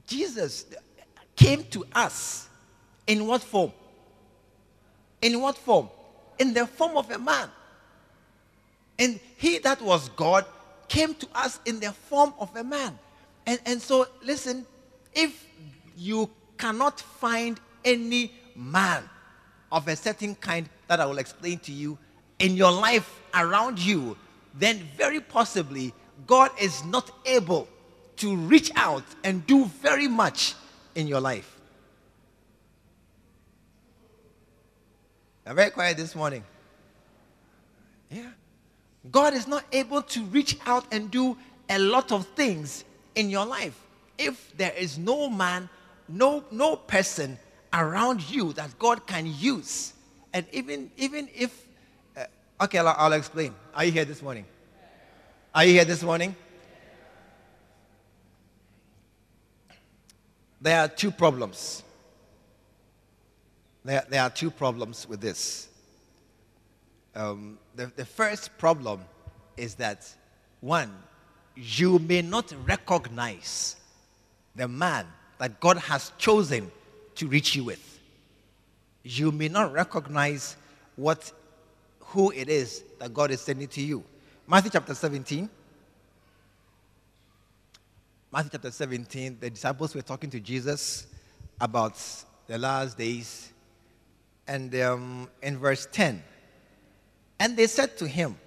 Jesus 0.08 0.66
came 1.42 1.64
to 1.64 1.84
us 1.94 2.48
in 3.08 3.26
what 3.26 3.42
form? 3.42 3.72
In 5.22 5.42
what 5.42 5.58
form? 5.58 5.90
In 6.38 6.54
the 6.54 6.68
form 6.68 6.98
of 6.98 7.10
a 7.10 7.18
man. 7.18 7.50
And 9.00 9.20
he 9.38 9.58
that 9.60 9.82
was 9.82 10.10
God 10.10 10.46
came 10.88 11.16
to 11.16 11.28
us 11.34 11.60
in 11.66 11.80
the 11.80 11.92
form 11.92 12.34
of 12.40 12.56
a 12.56 12.64
man. 12.64 12.98
And, 13.48 13.60
and 13.66 13.82
so, 13.82 14.08
listen, 14.24 14.68
if 15.16 15.48
you 15.98 16.30
cannot 16.58 17.00
find 17.00 17.60
any 17.84 18.34
man 18.56 19.10
of 19.72 19.88
a 19.88 19.96
certain 19.96 20.36
kind 20.36 20.70
that 20.88 21.00
I 21.00 21.06
will 21.08 21.18
explain 21.18 21.58
to 21.60 21.72
you 21.72 21.98
in 22.38 22.56
your 22.56 22.72
life 22.72 23.20
around 23.34 23.80
you, 23.80 24.16
then 24.54 24.78
very 24.96 25.20
possibly 25.20 25.94
God 26.28 26.52
is 26.60 26.84
not 26.86 27.10
able 27.26 27.68
to 28.18 28.36
reach 28.36 28.72
out 28.76 29.04
and 29.24 29.46
do 29.48 29.66
very 29.66 30.08
much 30.08 30.54
in 30.96 31.08
your 31.08 31.20
life. 31.20 31.60
I'm 35.46 35.56
very 35.56 35.72
quiet 35.72 35.98
this 35.98 36.16
morning. 36.16 36.44
Yeah. 38.10 38.30
God 39.12 39.34
is 39.34 39.48
not 39.48 39.64
able 39.72 40.02
to 40.04 40.24
reach 40.26 40.58
out 40.66 40.86
and 40.92 41.10
do 41.10 41.38
a 41.70 41.80
lot 41.80 42.12
of 42.12 42.28
things 42.28 42.84
in 43.16 43.30
your 43.30 43.46
life 43.46 43.80
if 44.18 44.56
there 44.58 44.74
is 44.74 44.98
no 44.98 45.30
man, 45.30 45.68
no, 46.08 46.44
no 46.52 46.76
person 46.76 47.40
around 47.74 48.30
you 48.30 48.54
that 48.54 48.78
God 48.78 49.08
can 49.08 49.26
use. 49.26 49.94
And 50.34 50.46
even, 50.52 50.92
even 50.98 51.28
if, 51.34 51.68
uh, 52.16 52.26
okay, 52.62 52.78
I'll, 52.78 52.88
I'll 52.90 53.14
explain. 53.14 53.56
Are 53.74 53.84
you 53.84 53.92
here 53.92 54.06
this 54.06 54.22
morning? 54.22 54.46
Are 55.56 55.66
you 55.66 55.74
here 55.74 55.86
this 55.86 56.04
morning? 56.04 56.36
There 60.62 60.80
are 60.80 60.88
two 60.88 61.12
problems. 61.12 61.84
There, 63.84 64.06
there 64.10 64.22
are 64.22 64.30
two 64.30 64.52
problems 64.52 65.10
with 65.10 65.20
this. 65.20 65.68
Um, 67.16 67.58
the, 67.76 67.92
the 67.96 68.06
first 68.06 68.56
problem 68.58 69.02
is 69.58 69.76
that, 69.76 70.08
one, 70.60 70.94
you 71.56 71.98
may 72.00 72.22
not 72.22 72.54
recognize 72.66 73.76
the 74.56 74.68
man 74.68 75.08
that 75.40 75.60
God 75.60 75.78
has 75.78 76.12
chosen 76.18 76.72
to 77.16 77.28
reach 77.28 77.56
you 77.56 77.64
with. 77.64 78.00
You 79.04 79.32
may 79.32 79.48
not 79.48 79.74
recognize 79.74 80.56
what, 80.96 81.32
who 82.00 82.32
it 82.32 82.48
is 82.50 82.84
that 83.00 83.14
God 83.14 83.32
is 83.32 83.42
sending 83.42 83.68
to 83.70 83.82
you. 83.82 84.04
Matthew 84.48 84.72
chapter 84.72 84.94
17. 84.94 85.50
Matthew 88.34 88.52
chapter 88.54 88.72
17, 88.72 89.40
the 89.42 89.50
disciples 89.50 89.94
were 89.94 90.02
talking 90.02 90.30
to 90.30 90.40
Jesus 90.40 91.06
about 91.60 92.02
the 92.48 92.58
last 92.58 92.98
days. 92.98 93.52
And 94.48 94.74
um, 94.76 95.30
in 95.42 95.58
verse 95.58 95.86
10, 95.92 96.24
and 97.42 97.58
they 97.58 97.68
said 97.68 97.98
to 97.98 98.08
him, 98.08 98.38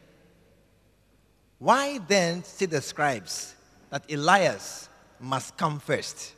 Why 1.59 1.99
then 1.99 2.45
say 2.45 2.65
the 2.65 2.81
scribes 2.81 3.55
that 3.91 4.11
Elias 4.11 4.89
must 5.21 5.55
come 5.59 5.79
first? 5.81 6.33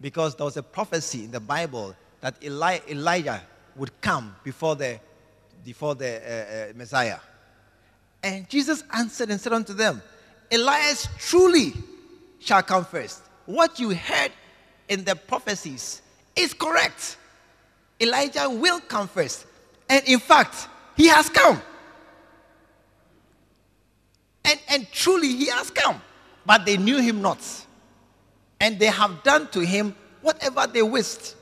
Because 0.00 0.36
there 0.36 0.44
was 0.44 0.56
a 0.56 0.62
prophecy 0.62 1.24
in 1.24 1.32
the 1.32 1.40
Bible 1.40 1.96
that 2.20 2.36
Eli- 2.40 2.78
Elijah 2.88 3.42
would 3.74 4.00
come 4.00 4.36
before 4.44 4.76
the, 4.76 5.00
before 5.64 5.96
the 5.96 6.20
uh, 6.22 6.70
uh, 6.70 6.72
Messiah. 6.76 7.18
And 8.22 8.48
Jesus 8.48 8.84
answered 8.92 9.28
and 9.30 9.40
said 9.40 9.54
unto 9.54 9.72
them, 9.72 10.00
Elias 10.52 11.08
truly 11.18 11.72
shall 12.40 12.62
come 12.62 12.84
first. 12.84 13.22
What 13.46 13.78
you 13.78 13.90
heard 13.90 14.32
in 14.88 15.04
the 15.04 15.14
prophecies 15.14 16.02
is 16.34 16.52
correct. 16.52 17.16
Elijah 18.00 18.48
will 18.48 18.80
come 18.80 19.06
first. 19.06 19.46
And 19.88 20.02
in 20.06 20.18
fact, 20.18 20.68
he 20.96 21.06
has 21.08 21.28
come. 21.28 21.60
And, 24.44 24.58
and 24.68 24.90
truly 24.90 25.28
he 25.28 25.46
has 25.46 25.70
come. 25.70 26.00
But 26.46 26.64
they 26.64 26.76
knew 26.76 26.98
him 26.98 27.20
not. 27.20 27.38
And 28.60 28.78
they 28.78 28.86
have 28.86 29.22
done 29.22 29.48
to 29.48 29.60
him 29.60 29.94
whatever 30.22 30.66
they 30.66 30.82
wished. 30.82 31.36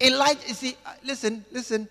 Elijah, 0.00 0.40
you 0.46 0.54
see, 0.54 0.76
uh, 0.86 0.92
listen, 1.04 1.44
listen. 1.50 1.88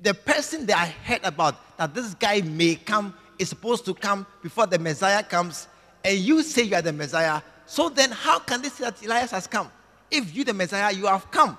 The 0.00 0.12
person 0.12 0.66
that 0.66 0.76
I 0.76 0.86
heard 0.86 1.24
about 1.24 1.78
that 1.78 1.94
this 1.94 2.14
guy 2.14 2.42
may 2.42 2.74
come 2.74 3.14
is 3.38 3.48
supposed 3.48 3.84
to 3.86 3.94
come 3.94 4.26
before 4.42 4.66
the 4.66 4.78
Messiah 4.78 5.22
comes, 5.22 5.68
and 6.04 6.18
you 6.18 6.42
say 6.42 6.62
you 6.62 6.74
are 6.74 6.82
the 6.82 6.92
Messiah. 6.92 7.42
So 7.66 7.88
then, 7.88 8.10
how 8.10 8.38
can 8.38 8.62
they 8.62 8.68
say 8.68 8.84
that 8.84 9.04
Elias 9.04 9.30
has 9.32 9.46
come? 9.46 9.70
If 10.10 10.34
you, 10.36 10.44
the 10.44 10.54
Messiah, 10.54 10.92
you 10.92 11.06
have 11.06 11.30
come. 11.30 11.58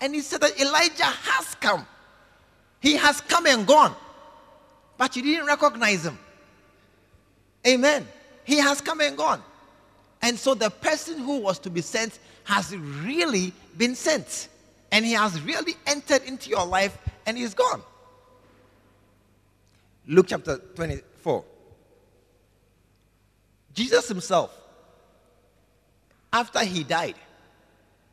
And 0.00 0.14
he 0.14 0.20
said 0.20 0.40
that 0.42 0.60
Elijah 0.60 1.04
has 1.04 1.54
come. 1.56 1.86
He 2.80 2.96
has 2.96 3.20
come 3.20 3.46
and 3.46 3.66
gone 3.66 3.94
but 5.00 5.16
you 5.16 5.22
didn't 5.22 5.46
recognize 5.46 6.04
him. 6.04 6.18
Amen. 7.66 8.06
He 8.44 8.58
has 8.58 8.82
come 8.82 9.00
and 9.00 9.16
gone. 9.16 9.42
And 10.20 10.38
so 10.38 10.52
the 10.52 10.68
person 10.68 11.18
who 11.18 11.38
was 11.38 11.58
to 11.60 11.70
be 11.70 11.80
sent 11.80 12.18
has 12.44 12.76
really 12.76 13.54
been 13.78 13.94
sent. 13.94 14.48
And 14.92 15.02
he 15.02 15.12
has 15.12 15.40
really 15.40 15.74
entered 15.86 16.24
into 16.24 16.50
your 16.50 16.66
life 16.66 16.98
and 17.24 17.38
he's 17.38 17.54
gone. 17.54 17.82
Luke 20.10 20.26
chapter 20.28 20.58
24. 20.74 21.44
Jesus 23.72 24.08
himself, 24.08 24.52
after 26.32 26.58
he 26.64 26.82
died, 26.82 27.14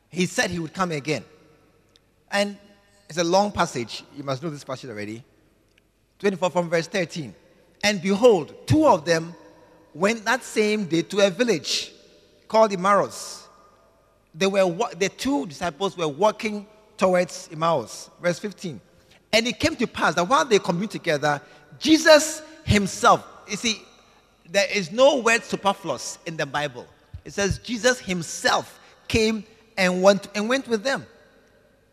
he 0.09 0.27
said 0.27 0.51
he 0.51 0.59
would 0.59 0.75
come 0.75 0.91
again. 0.91 1.25
And 2.31 2.55
it's 3.09 3.17
a 3.17 3.23
long 3.23 3.51
passage. 3.51 4.03
You 4.15 4.23
must 4.23 4.43
know 4.43 4.51
this 4.51 4.63
passage 4.63 4.91
already. 4.91 5.23
24 6.19 6.51
from 6.51 6.69
verse 6.69 6.85
13. 6.85 7.33
And 7.83 7.99
behold, 7.99 8.53
two 8.67 8.85
of 8.85 9.03
them 9.03 9.33
went 9.95 10.23
that 10.25 10.43
same 10.43 10.85
day 10.85 11.01
to 11.01 11.25
a 11.25 11.31
village 11.31 11.93
called 12.47 12.73
Emmaus. 12.73 13.47
They 14.35 14.45
were 14.45 14.65
the 14.95 15.09
two 15.09 15.47
disciples 15.47 15.97
were 15.97 16.07
walking 16.07 16.67
towards 16.95 17.49
Emmaus. 17.51 18.11
Verse 18.21 18.37
15. 18.37 18.79
And 19.33 19.47
it 19.47 19.59
came 19.59 19.75
to 19.75 19.87
pass 19.87 20.15
that 20.15 20.27
while 20.27 20.45
they 20.45 20.59
communed 20.59 20.91
together, 20.91 21.41
Jesus 21.79 22.41
himself, 22.63 23.25
you 23.47 23.57
see, 23.57 23.81
there 24.49 24.67
is 24.73 24.91
no 24.91 25.19
word 25.19 25.43
superfluous 25.43 26.17
in 26.25 26.37
the 26.37 26.45
Bible. 26.45 26.85
It 27.25 27.33
says 27.33 27.59
Jesus 27.59 27.99
himself 27.99 28.79
came 29.07 29.43
and 29.77 30.01
went 30.01 30.27
and 30.35 30.47
went 30.47 30.67
with 30.67 30.83
them. 30.83 31.05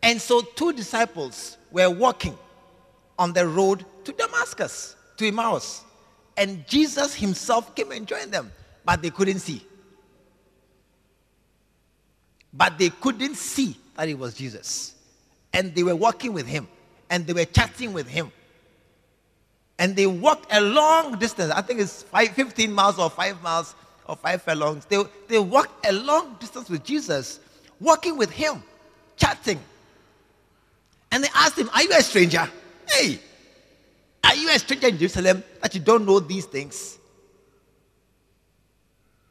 And 0.01 0.21
so 0.21 0.41
two 0.41 0.73
disciples 0.73 1.57
were 1.71 1.89
walking 1.89 2.37
on 3.17 3.33
the 3.33 3.47
road 3.47 3.85
to 4.05 4.11
Damascus. 4.11 4.95
to 5.17 5.27
Emmaus. 5.27 5.83
And 6.37 6.67
Jesus 6.67 7.15
himself 7.15 7.75
came 7.75 7.91
and 7.91 8.07
joined 8.07 8.31
them, 8.31 8.51
but 8.83 9.01
they 9.01 9.09
couldn't 9.09 9.39
see. 9.39 9.65
But 12.53 12.77
they 12.77 12.89
couldn't 12.89 13.35
see 13.35 13.77
that 13.95 14.09
it 14.09 14.17
was 14.17 14.33
Jesus. 14.33 14.95
And 15.53 15.73
they 15.73 15.83
were 15.83 15.95
walking 15.95 16.33
with 16.33 16.45
him, 16.45 16.67
and 17.09 17.25
they 17.25 17.33
were 17.33 17.45
chatting 17.45 17.93
with 17.93 18.07
him. 18.07 18.31
And 19.77 19.95
they 19.95 20.07
walked 20.07 20.51
a 20.53 20.61
long 20.61 21.17
distance. 21.17 21.51
I 21.51 21.61
think 21.61 21.79
it's 21.81 22.03
five, 22.03 22.29
15 22.29 22.71
miles 22.71 22.97
or 22.97 23.09
five 23.09 23.41
miles 23.43 23.75
or 24.07 24.15
five 24.15 24.41
furlongs. 24.41 24.85
They, 24.85 25.03
they 25.27 25.39
walked 25.39 25.85
a 25.85 25.91
long 25.91 26.37
distance 26.39 26.69
with 26.69 26.83
Jesus, 26.83 27.39
walking 27.79 28.17
with 28.17 28.31
him, 28.31 28.63
chatting. 29.17 29.59
And 31.11 31.23
they 31.23 31.29
asked 31.35 31.57
him, 31.57 31.69
Are 31.73 31.83
you 31.83 31.91
a 31.91 32.01
stranger? 32.01 32.49
Hey, 32.89 33.19
are 34.23 34.35
you 34.35 34.49
a 34.49 34.59
stranger 34.59 34.87
in 34.87 34.97
Jerusalem 34.97 35.43
that 35.61 35.73
you 35.73 35.81
don't 35.81 36.05
know 36.05 36.19
these 36.19 36.45
things? 36.45 36.97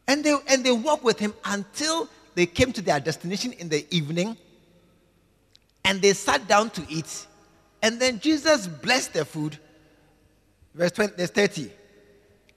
And 0.06 0.22
they, 0.22 0.36
and 0.48 0.64
they 0.64 0.72
walked 0.72 1.04
with 1.04 1.18
him 1.18 1.32
until 1.44 2.08
they 2.34 2.46
came 2.46 2.72
to 2.72 2.82
their 2.82 3.00
destination 3.00 3.52
in 3.52 3.68
the 3.68 3.86
evening 3.90 4.36
and 5.84 6.00
they 6.00 6.12
sat 6.12 6.46
down 6.48 6.70
to 6.70 6.84
eat. 6.88 7.26
And 7.82 8.00
then 8.00 8.18
Jesus 8.18 8.66
blessed 8.66 9.12
their 9.12 9.24
food. 9.24 9.58
Verse, 10.74 10.92
20, 10.92 11.16
verse 11.16 11.30
30. 11.30 11.70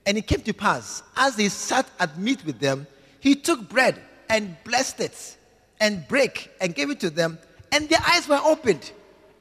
And 0.05 0.17
it 0.17 0.25
came 0.25 0.41
to 0.41 0.53
pass, 0.53 1.03
as 1.15 1.35
he 1.35 1.49
sat 1.49 1.89
at 1.99 2.17
meat 2.17 2.45
with 2.45 2.59
them, 2.59 2.87
he 3.19 3.35
took 3.35 3.67
bread 3.67 3.99
and 4.29 4.55
blessed 4.63 4.99
it 5.01 5.37
and 5.79 6.07
break 6.07 6.49
and 6.61 6.73
gave 6.73 6.89
it 6.89 6.99
to 7.01 7.09
them. 7.09 7.37
And 7.71 7.89
their 7.89 7.99
eyes 8.07 8.27
were 8.27 8.39
opened 8.43 8.91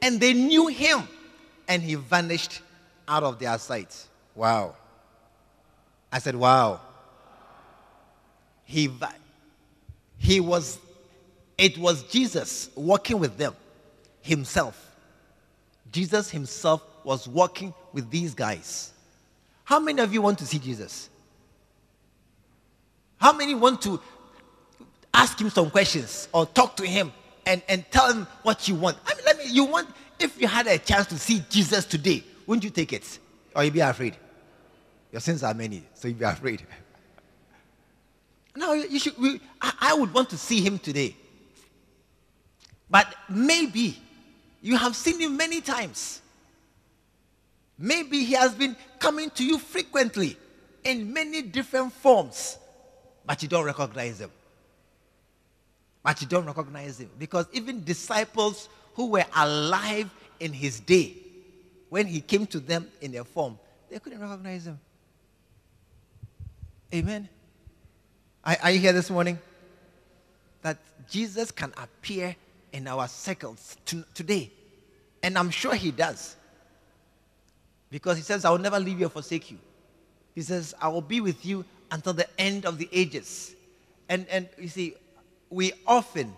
and 0.03 0.21
they 0.21 0.33
knew 0.33 0.67
him. 0.67 1.09
And 1.69 1.83
he 1.83 1.95
vanished 1.95 2.61
out 3.09 3.23
of 3.23 3.39
their 3.39 3.59
sight. 3.59 4.07
Wow. 4.35 4.75
I 6.13 6.19
said, 6.19 6.37
wow. 6.37 6.81
He, 8.65 8.91
he 10.19 10.41
was, 10.41 10.79
it 11.57 11.79
was 11.79 12.03
Jesus 12.05 12.71
walking 12.75 13.19
with 13.19 13.37
them 13.37 13.55
himself. 14.21 14.83
Jesus 15.93 16.31
himself 16.31 16.83
was 17.05 17.29
walking 17.29 17.73
with 17.97 18.11
these 18.11 18.35
guys. 18.35 18.93
How 19.65 19.81
many 19.81 20.03
of 20.03 20.13
you 20.13 20.21
want 20.21 20.39
to 20.41 20.47
see 20.47 20.59
Jesus? 20.59 21.09
How 23.17 23.33
many 23.33 23.55
want 23.55 23.81
to 23.83 23.99
ask 25.15 25.41
him 25.41 25.49
some 25.49 25.71
questions 25.71 26.29
or 26.31 26.45
talk 26.45 26.77
to 26.77 26.87
him 26.87 27.11
and, 27.47 27.63
and 27.71 27.91
tell 27.91 28.13
him 28.13 28.27
what 28.43 28.69
you 28.69 28.75
want? 28.75 28.99
I 29.07 29.15
mean, 29.15 29.25
let 29.25 29.39
me, 29.39 29.45
you 29.47 29.65
want, 29.65 29.89
if 30.21 30.39
you 30.39 30.47
had 30.47 30.67
a 30.67 30.77
chance 30.77 31.07
to 31.07 31.19
see 31.19 31.43
Jesus 31.49 31.87
today, 31.87 32.23
wouldn't 32.47 32.65
you 32.65 32.71
take 32.71 32.93
it? 32.93 33.19
Or 33.55 33.65
you 33.65 33.71
be 33.71 33.81
afraid? 33.81 34.15
Your 35.11 35.23
sins 35.23 35.43
are 35.43 35.55
many, 35.55 35.83
so 35.95 36.07
you 36.07 36.15
be 36.15 36.25
afraid. 36.25 36.63
No, 38.59 38.73
you 38.73 38.99
should. 38.99 39.19
We, 39.19 39.39
I, 39.61 39.73
I 39.83 39.95
would 39.95 40.15
want 40.15 40.31
to 40.31 40.39
see 40.39 40.63
him 40.63 40.79
today. 40.79 41.15
But 42.89 43.15
maybe 43.29 43.99
you 44.63 44.79
have 44.79 44.97
seen 44.97 45.21
him 45.21 45.37
many 45.37 45.61
times. 45.61 46.23
Maybe 47.79 48.25
he 48.25 48.35
has 48.35 48.55
been 48.55 48.77
coming 48.99 49.31
to 49.31 49.45
you 49.45 49.59
frequently 49.59 50.37
in 50.85 51.13
many 51.13 51.43
different 51.43 51.93
forms, 51.93 52.59
but 53.27 53.43
you 53.43 53.49
don't 53.49 53.65
recognize 53.65 54.21
him. 54.21 54.31
But 56.03 56.21
you 56.21 56.29
don't 56.29 56.47
recognize 56.47 57.01
him 57.01 57.11
because 57.19 57.47
even 57.53 57.85
disciples 57.85 58.69
who 58.95 59.07
were 59.07 59.25
alive 59.35 60.09
in 60.41 60.53
his 60.53 60.81
day, 60.81 61.17
when 61.89 62.07
he 62.07 62.21
came 62.21 62.47
to 62.47 62.61
them 62.61 62.89
in 63.01 63.13
their 63.13 63.25
form, 63.25 63.59
they 63.91 63.99
couldn't 63.99 64.21
recognize 64.21 64.67
him. 64.67 64.79
Amen. 66.95 67.29
Are, 68.45 68.57
are 68.63 68.71
you 68.71 68.79
here 68.79 68.93
this 68.93 69.11
morning? 69.11 69.39
That 70.63 70.79
Jesus 71.11 71.51
can 71.51 71.73
appear 71.77 72.37
in 72.73 72.87
our 72.87 73.09
circles 73.09 73.77
to, 73.87 74.05
today. 74.15 74.53
And 75.23 75.37
I'm 75.37 75.51
sure 75.51 75.75
he 75.75 75.91
does. 75.91 76.37
Because 77.91 78.17
he 78.17 78.23
says, 78.23 78.45
I 78.45 78.51
will 78.51 78.59
never 78.59 78.81
leave 78.81 79.01
you 79.01 79.07
or 79.07 79.11
forsake 79.11 79.51
you. 79.51 79.59
He 80.35 80.43
says, 80.43 80.75
I 80.81 80.89
will 80.89 81.03
be 81.03 81.21
with 81.21 81.47
you 81.47 81.65
until 81.91 82.13
the 82.13 82.29
end 82.41 82.67
of 82.67 82.79
the 82.79 82.89
ages. 82.93 83.55
And, 84.09 84.27
and 84.29 84.49
you 84.59 84.69
see, 84.69 84.95
we 85.51 85.73
often 85.87 86.33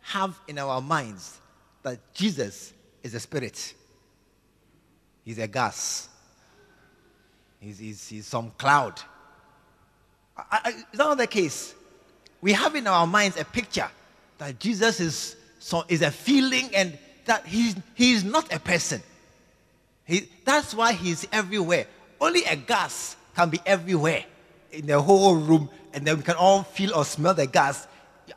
have 0.00 0.38
in 0.48 0.58
our 0.58 0.80
minds 0.80 1.40
that 1.82 1.98
Jesus 2.14 2.72
is 3.02 3.14
a 3.14 3.20
spirit, 3.20 3.74
he's 5.24 5.38
a 5.38 5.46
gas, 5.46 6.08
he's, 7.60 7.78
he's, 7.78 8.08
he's 8.08 8.26
some 8.26 8.50
cloud. 8.58 9.00
I, 10.36 10.44
I, 10.50 10.72
that 10.72 10.98
not 10.98 11.18
the 11.18 11.26
case? 11.26 11.74
We 12.40 12.52
have 12.52 12.74
in 12.74 12.86
our 12.86 13.06
minds 13.06 13.38
a 13.38 13.44
picture 13.44 13.88
that 14.38 14.58
Jesus 14.58 15.00
is, 15.00 15.36
so, 15.58 15.84
is 15.88 16.02
a 16.02 16.10
feeling 16.10 16.68
and 16.74 16.98
that 17.24 17.46
he's, 17.46 17.74
he's 17.94 18.22
not 18.24 18.52
a 18.52 18.60
person. 18.60 19.02
He, 20.06 20.28
that's 20.44 20.74
why 20.74 20.92
he's 20.92 21.26
everywhere. 21.32 21.86
Only 22.20 22.44
a 22.44 22.56
gas 22.56 23.16
can 23.34 23.50
be 23.50 23.60
everywhere 23.66 24.24
in 24.72 24.86
the 24.86 25.00
whole 25.00 25.36
room, 25.36 25.68
and 25.92 26.06
then 26.06 26.16
we 26.16 26.22
can 26.22 26.36
all 26.36 26.62
feel 26.62 26.94
or 26.94 27.04
smell 27.04 27.34
the 27.34 27.46
gas. 27.46 27.86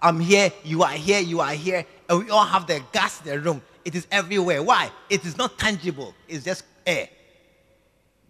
I'm 0.01 0.19
here, 0.19 0.51
you 0.63 0.83
are 0.83 0.91
here, 0.91 1.19
you 1.19 1.39
are 1.39 1.53
here, 1.53 1.85
and 2.09 2.19
we 2.19 2.29
all 2.29 2.45
have 2.45 2.67
the 2.67 2.81
gas 2.91 3.21
in 3.21 3.27
the 3.27 3.39
room. 3.39 3.61
It 3.85 3.95
is 3.95 4.07
everywhere. 4.11 4.61
Why? 4.61 4.91
It 5.09 5.25
is 5.25 5.37
not 5.37 5.57
tangible, 5.57 6.13
it's 6.27 6.43
just 6.43 6.63
air 6.85 7.07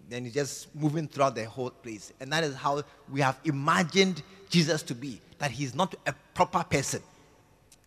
then 0.10 0.26
it's 0.26 0.34
just 0.34 0.74
moving 0.76 1.08
throughout 1.08 1.36
the 1.36 1.46
whole 1.46 1.70
place. 1.70 2.12
And 2.20 2.34
that 2.34 2.44
is 2.44 2.56
how 2.56 2.84
we 3.10 3.22
have 3.22 3.40
imagined 3.46 4.24
Jesus 4.50 4.82
to 4.84 4.96
be, 4.96 5.22
that 5.38 5.52
he's 5.52 5.76
not 5.76 5.96
a 6.06 6.14
proper 6.34 6.64
person. 6.64 7.02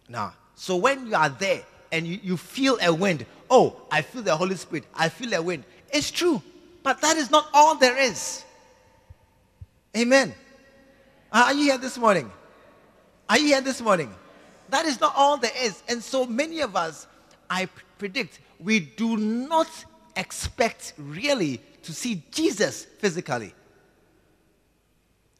Now, 0.09 0.35
so 0.55 0.77
when 0.77 1.07
you 1.07 1.17
are 1.17 1.29
there 1.29 1.63
and 1.93 2.07
you, 2.07 2.19
you 2.23 2.37
feel 2.37 2.79
a 2.83 2.93
wind, 2.93 3.25
oh, 3.51 3.77
I 3.91 4.01
feel 4.03 4.23
the 4.23 4.35
Holy 4.35 4.57
Spirit, 4.57 4.85
I 4.95 5.11
feel 5.11 5.33
a 5.35 5.43
wind. 5.43 5.65
It's 5.93 6.11
true, 6.11 6.43
but 6.83 7.01
that 7.03 7.17
is 7.19 7.31
not 7.31 7.49
all 7.53 7.77
there 7.77 7.99
is. 7.99 8.45
Amen. 9.97 10.35
Are 11.31 11.53
you 11.53 11.65
here 11.65 11.79
this 11.79 11.99
morning? 11.99 12.33
Are 13.29 13.39
you 13.39 13.49
here 13.49 13.61
this 13.61 13.81
morning? 13.81 14.13
That 14.71 14.87
is 14.87 15.01
not 15.01 15.13
all 15.15 15.37
there 15.37 15.53
is. 15.61 15.83
And 15.89 16.03
so 16.03 16.25
many 16.25 16.61
of 16.61 16.75
us, 16.75 17.07
I 17.49 17.69
predict, 17.99 18.41
we 18.59 18.81
do 18.81 19.19
not 19.19 19.69
expect 20.17 20.95
really 20.97 21.61
to 21.83 21.93
see 21.93 22.23
Jesus 22.31 22.87
physically. 22.99 23.55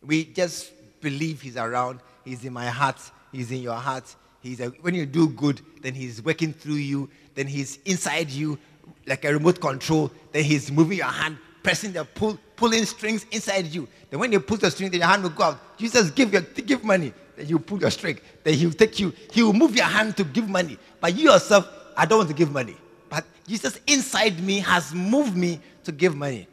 We 0.03 0.25
just 0.25 0.73
believe 1.01 1.41
He's 1.41 1.57
around, 1.57 2.01
He's 2.25 2.45
in 2.45 2.53
my 2.53 2.67
heart, 2.67 2.99
He's 3.33 3.51
in 3.51 3.63
your 3.63 3.77
heart. 3.77 4.15
He's 4.43 4.61
a, 4.61 4.67
when 4.81 4.95
you 4.95 5.07
do 5.07 5.29
good, 5.29 5.61
then 5.83 5.95
He's 5.95 6.23
working 6.23 6.53
through 6.53 6.75
you, 6.75 7.09
then 7.35 7.47
He's 7.47 7.79
inside 7.85 8.31
you 8.31 8.59
like 9.07 9.25
a 9.25 9.33
remote 9.33 9.61
control, 9.61 10.11
then 10.33 10.45
He's 10.45 10.71
moving 10.71 10.99
your 10.99 11.07
hand, 11.07 11.39
pressing 11.63 11.93
the 11.93 12.05
pull, 12.05 12.39
pulling 12.57 12.85
strings 12.85 13.25
inside 13.31 13.67
you. 13.67 13.89
Then 14.11 14.19
when 14.19 14.33
you 14.33 14.41
pull 14.41 14.57
the 14.57 14.71
string, 14.71 14.91
then 14.91 15.01
your 15.01 15.09
hand 15.09 15.23
will 15.23 15.31
go 15.31 15.45
out. 15.45 15.79
Jesus, 15.79 16.11
give, 16.11 16.33
your, 16.33 16.43
give 16.43 16.83
money. 16.83 17.13
Then 17.37 17.49
you 17.49 17.59
pull 17.59 17.81
your 17.81 17.91
string. 17.91 18.19
Then 18.43 18.55
He'll 18.55 18.73
take 18.73 18.99
you, 18.99 19.13
He 19.31 19.43
will 19.43 19.53
move 19.53 19.77
your 19.77 19.87
hand 19.87 20.17
to 20.17 20.25
give 20.25 20.49
money. 20.49 20.77
But 21.01 21.17
you 21.17 21.31
yourself, 21.31 21.69
I 21.97 22.05
don't 22.05 22.19
want 22.19 22.31
to 22.31 22.37
give 22.37 22.51
money. 22.51 22.77
But 23.09 23.25
Jesus 23.47 23.79
inside 23.87 24.43
me 24.43 24.59
has 24.59 24.93
moved 24.93 25.37
me 25.37 25.61
to 25.85 25.93
give 25.93 26.17
money. 26.17 26.49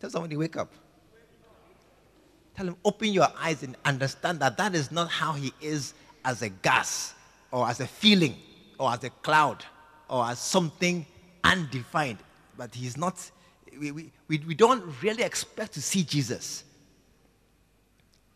Tell 0.00 0.10
somebody, 0.10 0.36
wake 0.36 0.56
up. 0.56 0.72
Tell 2.54 2.66
him, 2.66 2.76
open 2.84 3.12
your 3.12 3.28
eyes 3.38 3.62
and 3.62 3.76
understand 3.84 4.40
that 4.40 4.56
that 4.56 4.74
is 4.74 4.90
not 4.90 5.08
how 5.08 5.32
he 5.32 5.52
is 5.60 5.94
as 6.24 6.42
a 6.42 6.48
gas 6.48 7.14
or 7.50 7.68
as 7.68 7.80
a 7.80 7.86
feeling 7.86 8.36
or 8.78 8.90
as 8.90 9.02
a 9.04 9.10
cloud 9.10 9.64
or 10.08 10.24
as 10.24 10.38
something 10.38 11.06
undefined. 11.44 12.18
But 12.56 12.74
he's 12.74 12.96
not, 12.96 13.30
we, 13.78 13.92
we, 13.92 14.10
we 14.28 14.54
don't 14.54 14.84
really 15.02 15.22
expect 15.22 15.74
to 15.74 15.82
see 15.82 16.02
Jesus. 16.02 16.64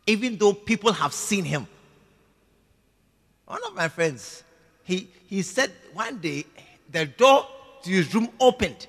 Even 0.07 0.37
though 0.37 0.53
people 0.53 0.93
have 0.93 1.13
seen 1.13 1.45
him. 1.45 1.67
One 3.47 3.61
of 3.67 3.75
my 3.75 3.89
friends, 3.89 4.43
he, 4.85 5.09
he 5.27 5.43
said 5.43 5.71
one 5.93 6.19
day 6.19 6.45
the 6.91 7.07
door 7.07 7.47
to 7.83 7.91
his 7.91 8.15
room 8.15 8.29
opened 8.41 8.87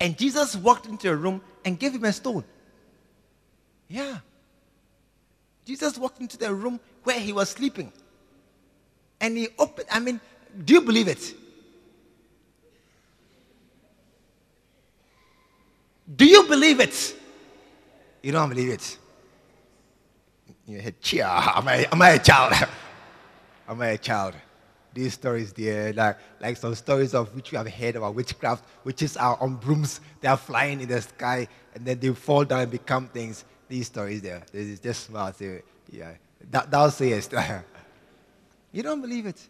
and 0.00 0.18
Jesus 0.18 0.56
walked 0.56 0.86
into 0.86 1.10
a 1.10 1.14
room 1.16 1.40
and 1.64 1.78
gave 1.78 1.94
him 1.94 2.04
a 2.04 2.12
stone. 2.12 2.44
Yeah. 3.88 4.18
Jesus 5.64 5.98
walked 5.98 6.20
into 6.20 6.36
the 6.36 6.52
room 6.52 6.78
where 7.02 7.18
he 7.18 7.32
was 7.32 7.50
sleeping. 7.50 7.92
And 9.20 9.36
he 9.36 9.48
opened, 9.58 9.88
I 9.90 10.00
mean, 10.00 10.20
do 10.64 10.74
you 10.74 10.80
believe 10.80 11.08
it? 11.08 11.34
Do 16.16 16.26
you 16.26 16.44
believe 16.44 16.80
it? 16.80 17.16
You 18.22 18.32
don't 18.32 18.48
believe 18.48 18.70
it. 18.70 18.98
You 20.66 20.80
head, 20.80 21.00
cheer. 21.00 21.24
Am 21.24 21.66
I, 21.66 21.86
am 21.90 22.00
I 22.00 22.10
a 22.10 22.18
child? 22.18 22.52
am 23.68 23.80
I 23.80 23.88
a 23.88 23.98
child? 23.98 24.34
these 24.94 25.14
stories 25.14 25.52
there, 25.52 25.92
like, 25.92 26.16
like 26.40 26.56
some 26.56 26.74
stories 26.74 27.14
of 27.14 27.34
which 27.34 27.50
we 27.50 27.58
have 27.58 27.68
heard 27.68 27.96
about 27.96 28.14
witchcraft, 28.14 28.64
witches 28.84 29.16
are 29.16 29.36
on 29.40 29.56
brooms, 29.56 30.00
they 30.20 30.28
are 30.28 30.36
flying 30.36 30.80
in 30.80 30.88
the 30.88 31.02
sky, 31.02 31.48
and 31.74 31.84
then 31.84 31.98
they 31.98 32.10
fall 32.14 32.44
down 32.44 32.60
and 32.60 32.70
become 32.70 33.08
things. 33.08 33.44
These 33.68 33.86
stories 33.86 34.22
there, 34.22 34.42
they 34.52 34.76
just 34.76 35.06
smart. 35.06 35.36
Say, 35.36 35.62
yeah, 35.90 36.12
that, 36.50 36.70
that'll 36.70 36.90
say 36.90 37.10
yes. 37.10 37.28
you 38.72 38.82
don't 38.82 39.00
believe 39.00 39.26
it. 39.26 39.40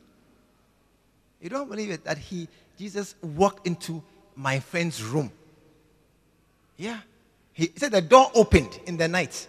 You 1.40 1.50
don't 1.50 1.68
believe 1.68 1.90
it 1.90 2.04
that 2.04 2.18
he, 2.18 2.48
Jesus, 2.78 3.14
walked 3.22 3.66
into 3.66 4.02
my 4.36 4.60
friend's 4.60 5.02
room. 5.02 5.30
Yeah. 6.76 7.00
He 7.52 7.70
said 7.76 7.92
the 7.92 8.00
door 8.00 8.30
opened 8.34 8.80
in 8.86 8.96
the 8.96 9.08
night. 9.08 9.46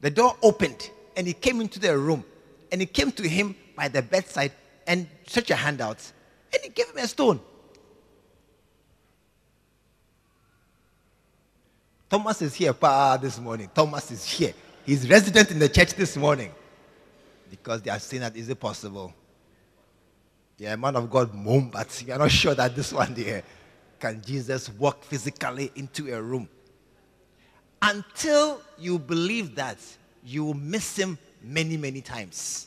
The 0.00 0.10
door 0.10 0.36
opened 0.42 0.90
and 1.16 1.26
he 1.26 1.32
came 1.32 1.60
into 1.60 1.78
the 1.78 1.96
room 1.96 2.24
and 2.70 2.80
he 2.80 2.86
came 2.86 3.12
to 3.12 3.28
him 3.28 3.54
by 3.76 3.88
the 3.88 4.02
bedside 4.02 4.52
and 4.86 5.06
stretched 5.26 5.50
a 5.50 5.56
hand 5.56 5.80
out 5.80 5.98
and 6.52 6.62
he 6.62 6.68
gave 6.70 6.88
him 6.88 6.98
a 6.98 7.06
stone. 7.06 7.40
Thomas 12.08 12.40
is 12.42 12.54
here 12.54 12.72
pa, 12.72 13.16
this 13.16 13.38
morning. 13.38 13.70
Thomas 13.74 14.10
is 14.10 14.24
here. 14.24 14.54
He's 14.84 15.08
resident 15.08 15.50
in 15.50 15.58
the 15.58 15.68
church 15.68 15.94
this 15.94 16.16
morning 16.16 16.50
because 17.50 17.82
they 17.82 17.90
are 17.90 17.98
saying 17.98 18.22
that 18.22 18.36
is 18.36 18.48
it 18.48 18.58
possible? 18.58 19.12
Yeah, 20.56 20.74
man 20.76 20.96
of 20.96 21.10
God, 21.10 21.32
mom, 21.34 21.70
but 21.70 22.04
are 22.10 22.18
not 22.18 22.30
sure 22.30 22.54
that 22.54 22.74
this 22.74 22.92
one 22.92 23.14
there 23.14 23.42
can 24.00 24.22
Jesus 24.24 24.68
walk 24.70 25.04
physically 25.04 25.70
into 25.76 26.12
a 26.14 26.20
room. 26.20 26.48
Until 27.82 28.60
you 28.78 28.98
believe 28.98 29.54
that, 29.56 29.78
you 30.24 30.44
will 30.44 30.54
miss 30.54 30.96
him 30.96 31.18
many, 31.42 31.76
many 31.76 32.00
times. 32.00 32.66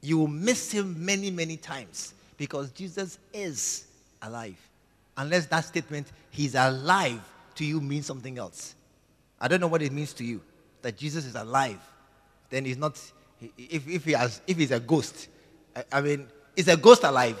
You 0.00 0.18
will 0.18 0.28
miss 0.28 0.72
him 0.72 1.04
many, 1.04 1.30
many 1.30 1.56
times 1.56 2.14
because 2.36 2.70
Jesus 2.72 3.18
is 3.32 3.86
alive. 4.22 4.56
Unless 5.16 5.46
that 5.46 5.64
statement, 5.64 6.08
he's 6.30 6.54
alive, 6.54 7.22
to 7.56 7.64
you 7.64 7.80
means 7.80 8.06
something 8.06 8.38
else. 8.38 8.74
I 9.40 9.48
don't 9.48 9.60
know 9.60 9.66
what 9.66 9.82
it 9.82 9.92
means 9.92 10.12
to 10.14 10.24
you 10.24 10.40
that 10.82 10.96
Jesus 10.96 11.24
is 11.24 11.34
alive. 11.34 11.80
Then 12.50 12.64
he's 12.64 12.76
not, 12.76 13.00
if, 13.58 13.88
if, 13.88 14.04
he 14.04 14.12
has, 14.12 14.40
if 14.46 14.56
he's 14.56 14.70
a 14.70 14.80
ghost, 14.80 15.28
I, 15.74 15.84
I 15.92 16.00
mean, 16.00 16.28
is 16.56 16.68
a 16.68 16.76
ghost 16.76 17.04
alive? 17.04 17.38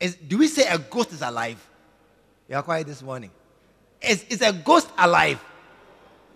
Is, 0.00 0.16
do 0.16 0.38
we 0.38 0.48
say 0.48 0.66
a 0.68 0.78
ghost 0.78 1.12
is 1.12 1.22
alive? 1.22 1.64
You 2.48 2.56
are 2.56 2.62
quiet 2.62 2.86
this 2.86 3.02
morning. 3.02 3.30
Is, 4.00 4.24
is 4.24 4.42
a 4.42 4.52
ghost 4.52 4.88
alive? 4.96 5.42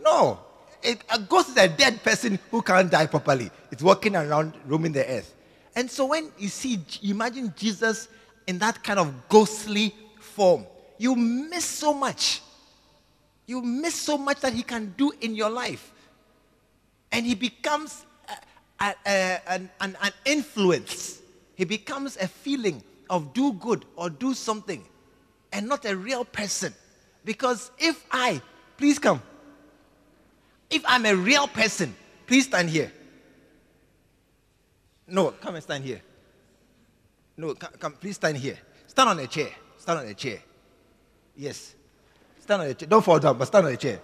No. 0.02 0.40
It, 0.82 1.02
a 1.10 1.18
ghost 1.18 1.50
is 1.50 1.56
a 1.56 1.68
dead 1.68 2.02
person 2.02 2.38
who 2.50 2.60
can't 2.60 2.90
die 2.90 3.06
properly. 3.06 3.50
It's 3.70 3.82
walking 3.82 4.16
around 4.16 4.54
roaming 4.66 4.92
the 4.92 5.08
earth. 5.08 5.34
And 5.74 5.90
so 5.90 6.06
when 6.06 6.30
you 6.38 6.48
see, 6.48 6.80
imagine 7.02 7.54
Jesus 7.56 8.08
in 8.46 8.58
that 8.58 8.82
kind 8.82 8.98
of 8.98 9.28
ghostly 9.28 9.94
form, 10.20 10.66
you 11.02 11.16
miss 11.16 11.64
so 11.64 11.92
much. 11.92 12.42
You 13.44 13.60
miss 13.60 13.96
so 13.96 14.16
much 14.16 14.40
that 14.42 14.52
he 14.52 14.62
can 14.62 14.94
do 14.96 15.12
in 15.20 15.34
your 15.34 15.50
life. 15.50 15.92
And 17.10 17.26
he 17.26 17.34
becomes 17.34 18.06
a, 18.80 18.84
a, 18.84 18.94
a, 19.04 19.40
an, 19.48 19.70
an, 19.80 20.12
influence. 20.24 21.20
He 21.56 21.64
becomes 21.64 22.16
a 22.18 22.28
feeling 22.28 22.84
of 23.10 23.34
do 23.34 23.52
good 23.54 23.84
or 23.96 24.10
do 24.10 24.32
something 24.32 24.84
and 25.52 25.68
not 25.68 25.84
a 25.86 25.96
real 25.96 26.24
person. 26.24 26.72
Because 27.24 27.72
if 27.78 28.06
I, 28.12 28.40
please 28.76 29.00
come, 29.00 29.20
if 30.70 30.84
I'm 30.86 31.04
a 31.04 31.16
real 31.16 31.48
person, 31.48 31.96
please 32.28 32.44
stand 32.44 32.70
here. 32.70 32.92
No, 35.08 35.32
come 35.32 35.56
and 35.56 35.64
stand 35.64 35.82
here. 35.82 36.00
No, 37.36 37.54
come, 37.54 37.72
come, 37.80 37.92
please 37.94 38.14
stand 38.14 38.36
here. 38.36 38.58
Stand 38.86 39.08
on 39.08 39.18
a 39.18 39.26
chair. 39.26 39.50
Stand 39.78 39.98
on 39.98 40.06
a 40.06 40.14
chair. 40.14 40.38
Yes. 41.36 41.74
Stand 42.40 42.62
on 42.62 42.68
a 42.68 42.74
chair. 42.74 42.88
Don't 42.88 43.04
fall 43.04 43.18
down, 43.18 43.38
but 43.38 43.46
stand 43.46 43.66
on 43.66 43.72
a 43.72 43.76
chair. 43.76 44.00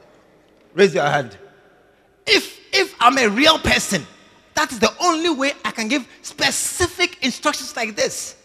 Raise 0.74 0.94
your 0.94 1.04
hand. 1.04 1.36
If 2.26 2.58
if 2.72 2.94
I'm 3.00 3.18
a 3.18 3.28
real 3.28 3.58
person, 3.58 4.06
that 4.54 4.70
is 4.72 4.78
the 4.78 4.92
only 5.00 5.30
way 5.30 5.52
I 5.64 5.70
can 5.70 5.88
give 5.88 6.06
specific 6.22 7.24
instructions 7.24 7.74
like 7.74 7.96
this. 7.96 8.36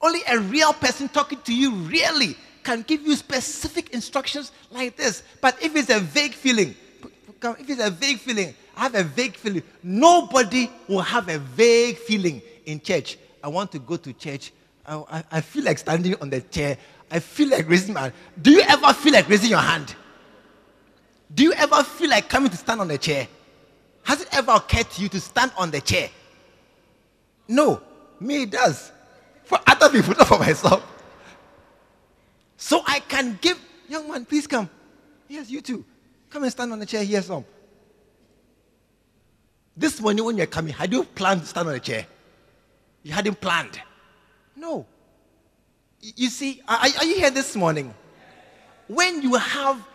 Only 0.00 0.20
a 0.28 0.38
real 0.38 0.72
person 0.72 1.08
talking 1.08 1.40
to 1.42 1.54
you 1.54 1.72
really 1.72 2.36
can 2.62 2.82
give 2.82 3.02
you 3.02 3.14
specific 3.16 3.90
instructions 3.90 4.52
like 4.70 4.96
this. 4.96 5.22
But 5.40 5.62
if 5.62 5.76
it's 5.76 5.90
a 5.90 6.00
vague 6.00 6.34
feeling, 6.34 6.74
if 7.42 7.70
it's 7.70 7.82
a 7.82 7.90
vague 7.90 8.18
feeling, 8.18 8.54
I 8.76 8.84
have 8.84 8.94
a 8.94 9.04
vague 9.04 9.36
feeling. 9.36 9.62
Nobody 9.82 10.70
will 10.88 11.00
have 11.00 11.28
a 11.28 11.38
vague 11.38 11.98
feeling 11.98 12.42
in 12.66 12.80
church. 12.80 13.18
I 13.42 13.48
want 13.48 13.72
to 13.72 13.78
go 13.78 13.96
to 13.96 14.12
church. 14.12 14.52
I, 14.86 14.96
I, 15.10 15.24
I 15.32 15.40
feel 15.40 15.64
like 15.64 15.78
standing 15.78 16.14
on 16.20 16.30
the 16.30 16.40
chair. 16.40 16.78
I 17.10 17.18
feel 17.18 17.48
like 17.48 17.68
raising 17.68 17.94
my 17.94 18.02
hand. 18.02 18.12
Do 18.40 18.50
you 18.50 18.62
ever 18.62 18.92
feel 18.92 19.12
like 19.12 19.28
raising 19.28 19.50
your 19.50 19.58
hand? 19.58 19.94
Do 21.34 21.42
you 21.42 21.52
ever 21.52 21.82
feel 21.82 22.10
like 22.10 22.28
coming 22.28 22.50
to 22.50 22.56
stand 22.56 22.80
on 22.80 22.88
the 22.88 22.98
chair? 22.98 23.26
Has 24.04 24.22
it 24.22 24.28
ever 24.32 24.52
occurred 24.52 24.90
to 24.90 25.02
you 25.02 25.08
to 25.08 25.20
stand 25.20 25.52
on 25.56 25.70
the 25.70 25.80
chair? 25.80 26.08
No. 27.48 27.82
Me, 28.20 28.42
it 28.42 28.50
does 28.50 28.92
for 29.44 29.58
other 29.66 29.90
people, 29.90 30.14
not 30.18 30.28
for 30.28 30.38
myself. 30.38 30.86
So 32.56 32.82
I 32.86 33.00
can 33.00 33.38
give, 33.40 33.58
young 33.88 34.08
man, 34.10 34.24
please 34.24 34.46
come. 34.46 34.70
Yes, 35.28 35.50
you 35.50 35.60
too. 35.60 35.84
Come 36.30 36.44
and 36.44 36.52
stand 36.52 36.72
on 36.72 36.78
the 36.78 36.86
chair 36.86 37.02
here 37.02 37.20
some. 37.22 37.44
This 39.76 40.00
morning 40.00 40.24
when 40.24 40.36
you're 40.36 40.46
coming, 40.46 40.72
had 40.72 40.92
you 40.92 41.04
planned 41.04 41.40
to 41.40 41.46
stand 41.46 41.66
on 41.66 41.74
the 41.74 41.80
chair? 41.80 42.06
You 43.02 43.12
hadn't 43.12 43.40
planned. 43.40 43.80
No. 44.54 44.86
You 46.00 46.28
see, 46.28 46.62
are, 46.66 46.78
are 46.78 47.04
you 47.04 47.16
here 47.16 47.30
this 47.30 47.54
morning? 47.54 47.94
When 48.86 49.22
you 49.22 49.34
have 49.34 49.86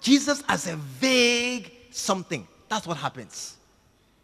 Jesus 0.00 0.42
as 0.48 0.66
a 0.66 0.76
vague 0.76 1.72
something, 1.90 2.46
that's 2.68 2.86
what 2.86 2.96
happens. 2.96 3.56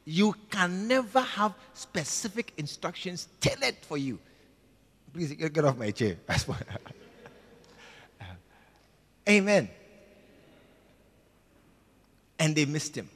You 0.05 0.35
can 0.51 0.89
never 0.89 1.21
have 1.21 1.55
specific 1.75 2.53
instructions 2.57 3.29
tailored 3.41 3.77
for 3.83 3.99
you. 3.99 4.19
Please 5.13 5.33
get 5.35 5.65
off 5.65 5.77
my 5.77 5.91
chair. 5.91 6.17
Amen. 9.29 9.69
And 12.39 12.57
they 12.57 12.65
missed 12.65 12.97
him. 12.97 13.11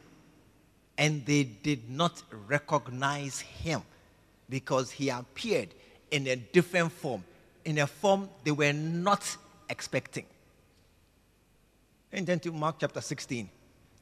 And 0.98 1.24
they 1.24 1.44
did 1.44 1.88
not 1.88 2.22
recognize 2.46 3.40
him 3.40 3.82
because 4.48 4.90
he 4.90 5.08
appeared 5.08 5.68
in 6.11 6.26
a 6.26 6.37
different 6.37 6.92
form, 6.92 7.24
in 7.64 7.79
a 7.79 7.87
form 7.87 8.29
they 8.44 8.51
were 8.51 8.72
not 8.72 9.37
expecting. 9.68 10.27
And 12.12 12.27
then 12.27 12.40
to 12.40 12.53
Mark 12.53 12.77
chapter 12.81 13.01
16, 13.01 13.48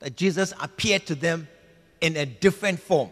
that 0.01 0.17
Jesus 0.17 0.53
appeared 0.61 1.07
to 1.07 1.15
them 1.15 1.47
in 2.01 2.17
a 2.17 2.27
different 2.27 2.81
form. 2.81 3.11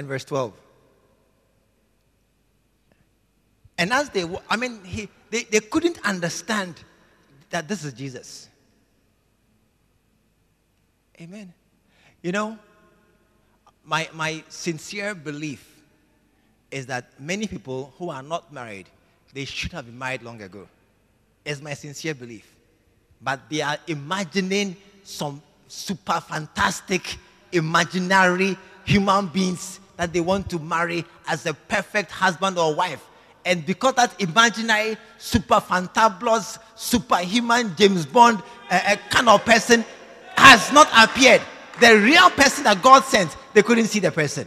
and 0.00 0.08
verse 0.08 0.24
12. 0.24 0.54
And 3.76 3.92
as 3.92 4.08
they, 4.10 4.24
I 4.48 4.56
mean, 4.56 4.82
he, 4.84 5.08
they, 5.30 5.44
they 5.44 5.60
couldn't 5.60 5.98
understand 6.06 6.74
that 7.50 7.68
this 7.68 7.84
is 7.84 7.92
Jesus. 7.92 8.48
Amen. 11.20 11.52
You 12.22 12.32
know, 12.32 12.58
my, 13.84 14.08
my 14.12 14.44
sincere 14.48 15.14
belief 15.14 15.66
is 16.70 16.86
that 16.86 17.06
many 17.18 17.46
people 17.46 17.92
who 17.98 18.10
are 18.10 18.22
not 18.22 18.52
married, 18.52 18.86
they 19.32 19.44
should 19.44 19.72
have 19.72 19.86
been 19.86 19.98
married 19.98 20.22
long 20.22 20.42
ago. 20.42 20.68
It's 21.44 21.62
my 21.62 21.74
sincere 21.74 22.14
belief. 22.14 22.46
But 23.22 23.40
they 23.48 23.62
are 23.62 23.78
imagining 23.86 24.76
some 25.02 25.42
super 25.68 26.20
fantastic, 26.20 27.16
imaginary 27.52 28.56
human 28.84 29.26
beings 29.28 29.80
that 29.96 30.12
they 30.12 30.20
want 30.20 30.48
to 30.50 30.58
marry 30.58 31.04
as 31.26 31.46
a 31.46 31.54
perfect 31.54 32.10
husband 32.10 32.58
or 32.58 32.74
wife. 32.74 33.04
And 33.44 33.64
because 33.64 33.94
that 33.94 34.20
imaginary, 34.20 34.96
super 35.18 35.56
fantabulous, 35.56 36.58
superhuman 36.74 37.74
James 37.76 38.04
Bond 38.04 38.42
uh, 38.70 38.96
kind 39.08 39.28
of 39.28 39.44
person 39.44 39.84
has 40.36 40.70
not 40.72 40.88
appeared, 40.96 41.40
the 41.78 41.98
real 41.98 42.30
person 42.30 42.64
that 42.64 42.82
God 42.82 43.04
sent, 43.04 43.36
they 43.52 43.62
couldn't 43.62 43.86
see 43.86 44.00
the 44.00 44.10
person. 44.10 44.46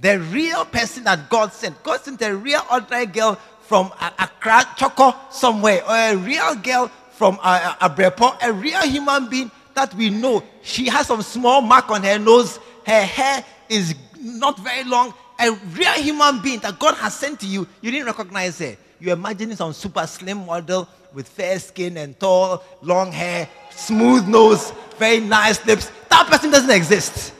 The 0.00 0.18
real 0.18 0.64
person 0.64 1.04
that 1.04 1.28
God 1.28 1.52
sent, 1.52 1.82
God 1.82 2.00
sent 2.00 2.22
a 2.22 2.34
real 2.34 2.62
ordinary 2.70 3.06
girl 3.06 3.38
from 3.62 3.92
Accra, 4.18 4.64
Chorkor, 4.76 5.14
somewhere, 5.30 5.82
or 5.86 5.94
a 5.94 6.16
real 6.16 6.54
girl 6.56 6.90
from 7.12 7.38
uh, 7.42 7.74
Abrepor, 7.88 8.36
a 8.42 8.52
real 8.52 8.80
human 8.82 9.28
being 9.28 9.50
that 9.74 9.94
we 9.94 10.10
know. 10.10 10.42
She 10.62 10.86
has 10.86 11.06
some 11.06 11.22
small 11.22 11.60
mark 11.60 11.90
on 11.90 12.02
her 12.02 12.18
nose. 12.18 12.58
Her 12.86 13.02
hair 13.02 13.44
is 13.68 13.94
not 14.18 14.58
very 14.58 14.84
long, 14.84 15.14
a 15.38 15.52
real 15.52 15.92
human 15.92 16.40
being 16.42 16.58
that 16.60 16.78
God 16.78 16.94
has 16.96 17.14
sent 17.14 17.40
to 17.40 17.46
you, 17.46 17.66
you 17.80 17.90
didn't 17.90 18.06
recognize 18.06 18.58
her. 18.58 18.76
You're 18.98 19.14
imagining 19.14 19.56
some 19.56 19.72
super 19.72 20.06
slim 20.06 20.44
model 20.44 20.86
with 21.14 21.28
fair 21.28 21.58
skin 21.58 21.96
and 21.96 22.18
tall, 22.18 22.62
long 22.82 23.12
hair, 23.12 23.48
smooth 23.70 24.26
nose, 24.26 24.72
very 24.98 25.20
nice 25.20 25.64
lips. 25.66 25.90
That 26.08 26.26
person 26.26 26.50
doesn't 26.50 26.70
exist. 26.70 27.34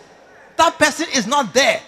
That 0.57 0.79
person 0.79 1.07
is 1.15 1.27
not 1.27 1.55
there. 1.55 1.81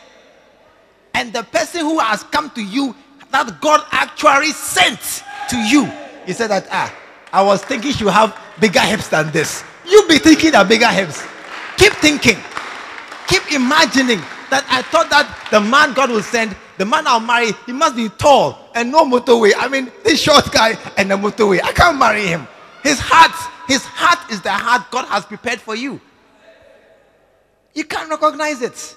And 1.15 1.33
the 1.33 1.43
person 1.43 1.81
who 1.81 1.99
has 1.99 2.23
come 2.25 2.51
to 2.51 2.63
you, 2.63 2.95
that 3.31 3.61
God 3.61 3.85
actually 3.91 4.53
sent 4.53 5.25
to 5.51 5.57
you, 5.57 5.85
he 6.27 6.33
said 6.33 6.49
that, 6.49 6.67
ah, 6.71 6.95
I 7.33 7.43
was 7.43 7.63
thinking 7.65 7.93
you 7.99 8.09
have 8.09 8.39
bigger 8.61 8.81
hips 8.81 9.09
than 9.09 9.31
this. 9.31 9.65
You 9.89 10.07
be 10.09 10.19
thinking 10.19 10.55
of 10.55 10.69
bigger 10.69 10.89
hips. 10.89 11.23
Keep 11.77 11.93
thinking. 11.95 12.37
Keep 13.27 13.53
imagining 13.53 14.21
that 14.51 14.65
I 14.69 14.83
thought 14.83 15.09
that 15.11 15.49
the 15.51 15.61
man 15.61 15.95
God 15.95 16.11
will 16.11 16.23
send, 16.23 16.55
the 16.79 16.85
man 16.85 17.07
I'll 17.07 17.21
marry, 17.21 17.53
he 17.67 17.73
must 17.73 17.97
be 17.97 18.09
tall 18.11 18.62
and 18.75 18.91
no 18.91 19.05
motorway. 19.05 19.53
I 19.57 19.69
mean, 19.69 19.91
this 20.05 20.21
short 20.21 20.51
guy 20.53 20.77
and 20.97 21.11
the 21.11 21.17
motorway. 21.17 21.61
I 21.63 21.73
can't 21.73 21.99
marry 21.99 22.27
him. 22.27 22.47
His 22.83 22.99
heart, 22.99 23.33
his 23.69 23.85
heart 23.85 24.31
is 24.31 24.41
the 24.43 24.51
heart 24.51 24.91
God 24.91 25.07
has 25.07 25.25
prepared 25.25 25.61
for 25.61 25.75
you. 25.75 26.01
You 27.75 27.85
can't 27.85 28.11
recognize 28.11 28.61
it. 28.61 28.97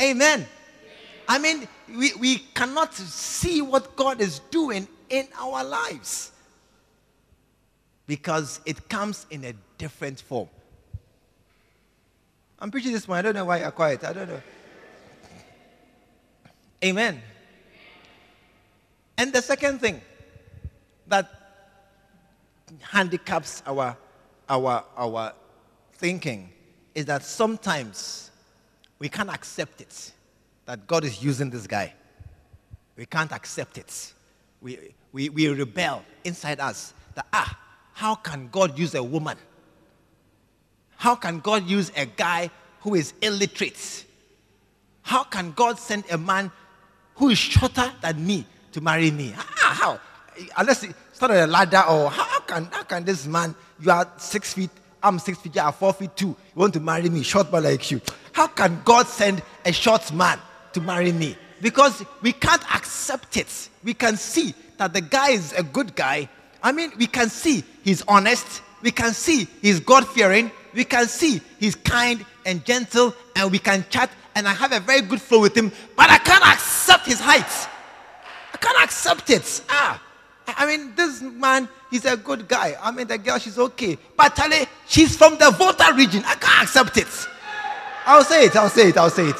Amen. 0.00 0.46
I 1.28 1.38
mean, 1.38 1.66
we, 1.88 2.12
we 2.14 2.38
cannot 2.54 2.94
see 2.94 3.62
what 3.62 3.96
God 3.96 4.20
is 4.20 4.40
doing 4.50 4.86
in 5.08 5.26
our 5.38 5.64
lives 5.64 6.32
because 8.06 8.60
it 8.64 8.88
comes 8.88 9.26
in 9.30 9.44
a 9.44 9.54
different 9.78 10.20
form. 10.20 10.48
I'm 12.58 12.70
preaching 12.70 12.92
this 12.92 13.06
one. 13.06 13.18
I 13.18 13.22
don't 13.22 13.34
know 13.34 13.44
why 13.44 13.60
you're 13.60 13.70
quiet. 13.70 14.04
I 14.04 14.12
don't 14.12 14.28
know. 14.28 14.40
Amen. 16.84 17.20
And 19.18 19.32
the 19.32 19.42
second 19.42 19.80
thing 19.80 20.00
that 21.06 21.30
handicaps 22.80 23.62
our, 23.66 23.96
our, 24.48 24.84
our 24.96 25.32
thinking 25.94 26.50
is 26.94 27.06
that 27.06 27.22
sometimes 27.22 28.30
we 28.98 29.08
can't 29.08 29.30
accept 29.30 29.80
it 29.80 30.12
that 30.66 30.86
God 30.86 31.04
is 31.04 31.22
using 31.22 31.48
this 31.48 31.66
guy. 31.66 31.94
We 32.96 33.06
can't 33.06 33.32
accept 33.32 33.78
it. 33.78 34.12
We, 34.60 34.78
we, 35.12 35.28
we 35.28 35.48
rebel 35.48 36.04
inside 36.24 36.60
us 36.60 36.92
that, 37.14 37.26
ah, 37.32 37.58
how 37.92 38.14
can 38.16 38.48
God 38.48 38.78
use 38.78 38.94
a 38.94 39.02
woman? 39.02 39.38
How 40.96 41.14
can 41.14 41.40
God 41.40 41.66
use 41.66 41.92
a 41.96 42.06
guy 42.06 42.50
who 42.80 42.94
is 42.94 43.14
illiterate? 43.22 44.04
How 45.02 45.24
can 45.24 45.52
God 45.52 45.78
send 45.78 46.04
a 46.10 46.18
man 46.18 46.50
who 47.14 47.30
is 47.30 47.38
shorter 47.38 47.92
than 48.00 48.26
me 48.26 48.44
to 48.76 48.82
marry 48.82 49.10
me? 49.10 49.32
Ah, 49.36 49.78
how? 49.80 50.00
Unless 50.58 50.84
it's 50.84 51.20
not 51.20 51.30
a 51.30 51.46
ladder, 51.46 51.82
or 51.88 52.10
how 52.10 52.40
can, 52.40 52.66
how 52.66 52.82
can 52.82 53.04
this 53.04 53.26
man, 53.26 53.54
you 53.80 53.90
are 53.90 54.06
six 54.18 54.52
feet, 54.52 54.68
I'm 55.02 55.18
six 55.18 55.38
feet, 55.38 55.56
you 55.56 55.62
are 55.62 55.72
four 55.72 55.94
feet 55.94 56.14
two, 56.14 56.28
you 56.28 56.36
want 56.54 56.74
to 56.74 56.80
marry 56.80 57.08
me, 57.08 57.22
short 57.22 57.50
man 57.50 57.64
like 57.64 57.90
you? 57.90 58.02
How 58.32 58.48
can 58.48 58.82
God 58.84 59.06
send 59.06 59.42
a 59.64 59.72
short 59.72 60.12
man 60.12 60.38
to 60.74 60.82
marry 60.82 61.10
me? 61.10 61.38
Because 61.62 62.04
we 62.20 62.32
can't 62.32 62.62
accept 62.74 63.38
it. 63.38 63.70
We 63.82 63.94
can 63.94 64.18
see 64.18 64.54
that 64.76 64.92
the 64.92 65.00
guy 65.00 65.30
is 65.30 65.54
a 65.54 65.62
good 65.62 65.96
guy. 65.96 66.28
I 66.62 66.72
mean, 66.72 66.92
we 66.98 67.06
can 67.06 67.30
see 67.30 67.64
he's 67.82 68.02
honest. 68.06 68.60
We 68.82 68.90
can 68.90 69.14
see 69.14 69.48
he's 69.62 69.80
God 69.80 70.06
fearing. 70.06 70.50
We 70.74 70.84
can 70.84 71.06
see 71.06 71.40
he's 71.58 71.76
kind 71.76 72.22
and 72.44 72.62
gentle, 72.62 73.14
and 73.34 73.50
we 73.50 73.58
can 73.58 73.86
chat, 73.88 74.10
and 74.34 74.46
I 74.46 74.52
have 74.52 74.72
a 74.72 74.80
very 74.80 75.00
good 75.00 75.22
flow 75.22 75.40
with 75.40 75.56
him, 75.56 75.72
but 75.96 76.10
I 76.10 76.18
can't 76.18 76.44
accept 76.44 77.06
his 77.06 77.20
height. 77.20 77.70
I 78.56 78.58
can't 78.58 78.84
accept 78.84 79.28
it. 79.28 79.62
Ah, 79.68 80.00
I 80.48 80.64
mean, 80.64 80.94
this 80.94 81.20
man, 81.20 81.68
he's 81.90 82.06
a 82.06 82.16
good 82.16 82.48
guy. 82.48 82.74
I 82.80 82.90
mean, 82.90 83.06
the 83.06 83.18
girl, 83.18 83.38
she's 83.38 83.58
okay. 83.58 83.98
But 84.16 84.34
Charlie, 84.34 84.64
she's 84.88 85.14
from 85.14 85.36
the 85.36 85.50
Volta 85.50 85.92
region. 85.94 86.22
I 86.24 86.36
can't 86.36 86.62
accept 86.62 86.96
it. 86.96 87.28
I'll 88.06 88.24
say 88.24 88.46
it, 88.46 88.56
I'll 88.56 88.70
say 88.70 88.88
it, 88.88 88.96
I'll 88.96 89.10
say 89.10 89.26
it. 89.28 89.36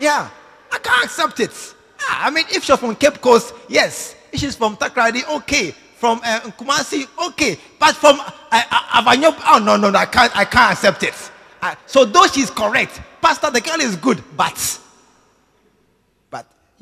Yeah. 0.00 0.28
I 0.72 0.78
can't 0.78 1.04
accept 1.04 1.38
it. 1.38 1.74
Ah, 2.00 2.26
I 2.26 2.30
mean, 2.30 2.44
if 2.50 2.64
she's 2.64 2.76
from 2.76 2.96
Cape 2.96 3.20
Coast, 3.20 3.54
yes. 3.68 4.16
If 4.32 4.40
she's 4.40 4.56
from 4.56 4.76
Takoradi, 4.76 5.22
okay. 5.36 5.70
From 5.70 6.20
uh, 6.24 6.40
Kumasi, 6.58 7.06
okay. 7.28 7.56
But 7.78 7.94
from 7.94 8.18
uh, 8.18 8.30
uh, 8.50 9.02
Avanyo, 9.02 9.40
oh 9.46 9.62
no, 9.64 9.76
no, 9.76 9.88
no, 9.88 9.98
I 10.00 10.06
can't, 10.06 10.36
I 10.36 10.44
can't 10.46 10.72
accept 10.72 11.04
it. 11.04 11.14
Uh, 11.60 11.76
so 11.86 12.04
though 12.04 12.26
she's 12.26 12.50
correct, 12.50 13.00
Pastor, 13.20 13.52
the 13.52 13.60
girl 13.60 13.80
is 13.80 13.94
good, 13.94 14.20
but 14.36 14.80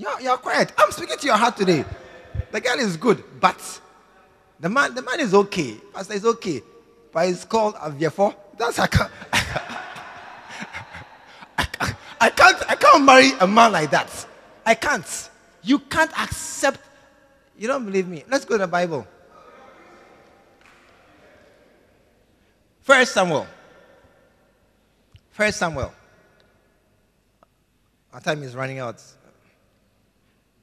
you're, 0.01 0.21
you're 0.21 0.39
quiet. 0.39 0.73
I'm 0.79 0.91
speaking 0.93 1.19
to 1.19 1.27
your 1.27 1.37
heart 1.37 1.59
today. 1.59 1.85
The 2.51 2.61
girl 2.61 2.79
is 2.79 2.97
good, 2.97 3.23
but 3.39 3.81
the 4.59 4.71
man, 4.71 4.95
the 4.95 5.03
man 5.03 5.21
is 5.21 5.35
okay. 5.35 5.77
Pastor 5.93 6.15
is 6.15 6.25
okay, 6.25 6.63
but 7.13 7.29
it's 7.29 7.45
called 7.45 7.75
Aviefo. 7.75 8.35
That's 8.57 8.79
I 8.79 8.87
can't. 8.87 9.11
I 12.23 12.31
can't, 12.31 12.71
I 12.71 12.75
can't 12.77 13.05
marry 13.05 13.33
a 13.41 13.47
man 13.47 13.73
like 13.73 13.91
that. 13.91 14.27
I 14.65 14.75
can't. 14.75 15.31
You 15.63 15.79
can't 15.79 16.11
accept. 16.19 16.81
You 17.59 17.69
don't 17.69 17.85
believe 17.85 18.09
me? 18.09 18.25
Let's 18.29 18.47
go 18.47 18.55
to 18.55 18.63
the 18.63 18.69
Bible. 18.69 19.07
First 22.81 23.13
Samuel. 23.13 23.47
First 25.31 25.59
Samuel. 25.59 25.93
Our 28.13 28.21
time 28.21 28.43
is 28.43 28.57
running 28.57 28.79
out. 28.79 29.03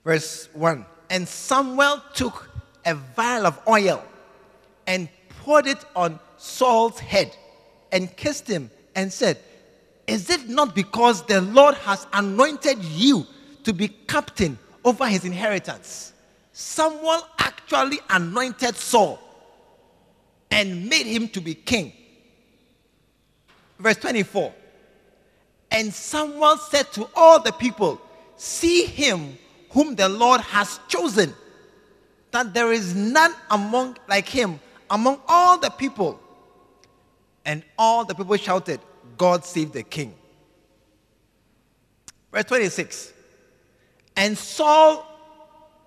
Verse 0.07 0.47
1. 0.53 0.85
And 1.09 1.27
Samuel 1.27 2.01
took 2.13 2.49
a 2.85 2.95
vial 2.95 3.45
of 3.45 3.59
oil 3.67 4.01
and 4.87 5.09
poured 5.27 5.67
it 5.67 5.83
on 5.97 6.17
Saul's 6.37 6.97
head 6.97 7.35
and 7.91 8.15
kissed 8.15 8.47
him 8.47 8.71
and 8.95 9.11
said, 9.11 9.37
is 10.07 10.29
it 10.29 10.47
not 10.47 10.73
because 10.73 11.25
the 11.25 11.41
Lord 11.41 11.75
has 11.75 12.07
anointed 12.13 12.81
you 12.85 13.27
to 13.65 13.73
be 13.73 13.89
captain 13.89 14.57
over 14.85 15.05
his 15.05 15.25
inheritance? 15.25 16.13
Samuel 16.53 17.27
actually 17.37 17.99
anointed 18.09 18.77
Saul 18.77 19.19
and 20.49 20.87
made 20.87 21.05
him 21.05 21.27
to 21.27 21.41
be 21.41 21.53
king. 21.53 21.91
Verse 23.77 23.97
24. 23.97 24.53
And 25.69 25.93
Samuel 25.93 26.55
said 26.55 26.93
to 26.93 27.09
all 27.13 27.41
the 27.41 27.51
people, 27.51 27.99
See 28.37 28.85
him 28.85 29.37
whom 29.71 29.95
the 29.95 30.09
Lord 30.09 30.41
has 30.41 30.79
chosen, 30.87 31.33
that 32.31 32.53
there 32.53 32.71
is 32.71 32.95
none 32.95 33.33
among 33.49 33.97
like 34.07 34.27
him 34.27 34.59
among 34.89 35.19
all 35.27 35.57
the 35.57 35.69
people. 35.69 36.19
And 37.45 37.63
all 37.77 38.03
the 38.03 38.13
people 38.13 38.35
shouted, 38.37 38.79
God 39.17 39.45
save 39.45 39.71
the 39.71 39.83
king. 39.83 40.13
Verse 42.31 42.45
26. 42.45 43.13
And 44.15 44.37
Saul 44.37 45.05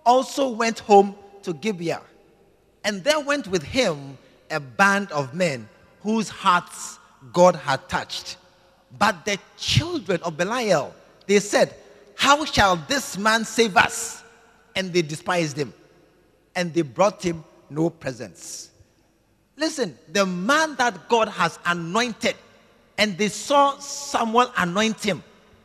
also 0.07 0.49
went 0.49 0.79
home 0.79 1.14
to 1.43 1.53
Gibeah, 1.53 2.03
and 2.85 3.03
there 3.05 3.21
went 3.21 3.49
with 3.49 3.62
him 3.62 4.16
a 4.51 4.61
band 4.61 5.11
of 5.12 5.35
men 5.35 5.69
whose 6.03 6.29
hearts 6.29 6.99
God 7.33 7.55
had 7.55 7.88
touched. 7.88 8.37
But 8.99 9.25
the 9.25 9.38
children 9.57 10.21
of 10.23 10.37
Belial, 10.37 10.95
they 11.27 11.40
said, 11.40 11.75
How 12.20 12.44
shall 12.44 12.76
this 12.76 13.16
man 13.16 13.46
save 13.46 13.78
us? 13.78 14.22
And 14.76 14.92
they 14.92 15.00
despised 15.00 15.56
him, 15.56 15.72
and 16.54 16.72
they 16.74 16.83
brought 16.83 17.22
him 17.22 17.42
no 17.70 17.88
presents. 17.88 18.68
Listen, 19.56 19.96
the 20.12 20.26
man 20.26 20.76
that 20.76 21.09
God 21.09 21.28
has 21.28 21.59
anointed 21.64 22.37
and 22.98 23.16
they 23.16 23.28
saw 23.28 23.78
Samuel 23.78 24.52
anoint 24.59 25.02
him, 25.02 25.22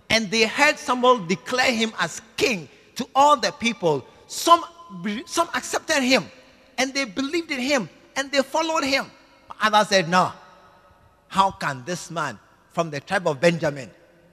and 0.09 0.31
they 0.31 0.47
heard 0.47 0.79
Samuel 0.79 1.25
declare 1.25 1.73
him 1.73 1.91
as 1.99 2.21
king 2.37 2.69
to 2.95 3.05
all 3.13 3.35
the 3.35 3.51
people. 3.51 4.07
Some, 4.27 4.63
some 5.25 5.49
accepted 5.53 6.03
him, 6.03 6.23
and 6.77 6.93
they 6.93 7.03
believed 7.03 7.51
in 7.51 7.59
him, 7.59 7.89
and 8.15 8.31
they 8.31 8.41
followed 8.41 8.85
him. 8.85 9.11
Others 9.61 9.89
said, 9.89 10.07
No, 10.07 10.31
how 11.27 11.51
can 11.51 11.83
this 11.85 12.09
man 12.09 12.39
from 12.71 12.91
the 12.91 13.01
tribe 13.01 13.27
of 13.27 13.41
Benjamin, 13.41 13.91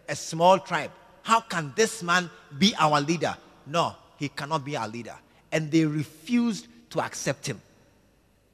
a 0.09 0.15
small 0.15 0.61
tribe, 0.61 0.93
how 1.23 1.41
can 1.41 1.73
this 1.77 2.03
man 2.03 2.29
be 2.59 2.75
our 2.79 3.01
leader? 3.01 3.37
No, 3.67 3.95
he 4.17 4.29
cannot 4.29 4.65
be 4.65 4.77
our 4.77 4.89
leader. 4.89 5.15
And 5.51 5.71
they 5.71 5.85
refused 5.85 6.67
to 6.91 7.01
accept 7.01 7.47
him. 7.47 7.61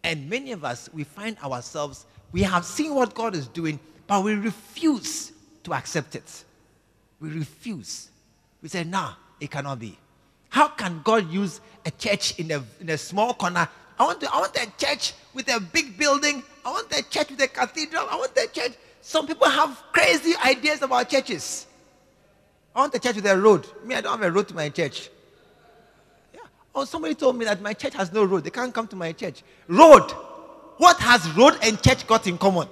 And 0.05 0.29
many 0.29 0.53
of 0.53 0.65
us, 0.65 0.89
we 0.93 1.05
find 1.05 1.39
ourselves, 1.39 2.07
we 2.33 2.43
have 2.43 2.65
seen 2.65 2.95
what 2.95 3.15
God 3.15 3.35
is 3.35 3.49
doing, 3.49 3.79
but 4.07 4.23
we 4.23 4.35
refuse 4.35 5.33
to 5.65 5.75
accept 5.75 6.15
it. 6.15 6.45
We 7.21 7.31
refuse. 7.31 8.11
We 8.63 8.69
say, 8.69 8.85
nah, 8.85 9.15
it 9.41 9.51
cannot 9.51 9.79
be. 9.79 9.99
How 10.51 10.69
can 10.69 11.01
God 11.05 11.31
use 11.31 11.61
a 11.85 11.91
church 11.91 12.39
in 12.39 12.51
a, 12.51 12.63
in 12.81 12.91
a 12.91 12.99
small 12.99 13.35
corner? 13.35 13.69
I 13.99 14.05
want, 14.05 14.21
to, 14.21 14.33
I 14.33 14.39
want 14.39 14.57
a 14.57 14.71
church 14.77 15.15
with 15.35 15.49
a 15.49 15.61
big 15.61 15.99
building. 15.99 16.43
I 16.65 16.71
want 16.71 16.93
a 16.93 17.03
church 17.03 17.31
with 17.31 17.41
a 17.41 17.49
cathedral. 17.49 18.07
I 18.11 18.17
want 18.17 18.33
a 18.37 18.49
church. 18.49 18.73
Some 19.01 19.27
people 19.27 19.49
have 19.49 19.83
crazy 19.93 20.35
ideas 20.45 20.83
about 20.83 21.09
churches. 21.09 21.67
I 22.75 22.81
want 22.81 22.95
a 22.95 22.99
church 22.99 23.17
with 23.17 23.27
a 23.27 23.39
road. 23.39 23.67
Me, 23.85 23.95
I 23.95 24.01
don't 24.01 24.13
have 24.13 24.23
a 24.23 24.31
road 24.31 24.49
to 24.49 24.55
my 24.55 24.69
church. 24.69 25.11
Yeah. 26.33 26.41
Oh, 26.75 26.85
somebody 26.85 27.15
told 27.15 27.37
me 27.37 27.45
that 27.45 27.61
my 27.61 27.73
church 27.73 27.95
has 27.95 28.13
no 28.13 28.25
road. 28.25 28.45
They 28.45 28.51
can't 28.51 28.73
come 28.73 28.87
to 28.89 28.97
my 28.97 29.13
church. 29.13 29.43
Road. 29.67 30.11
What 30.77 30.99
has 31.01 31.29
road 31.33 31.59
and 31.63 31.83
church 31.83 32.07
got 32.07 32.27
in 32.27 32.39
common? 32.39 32.69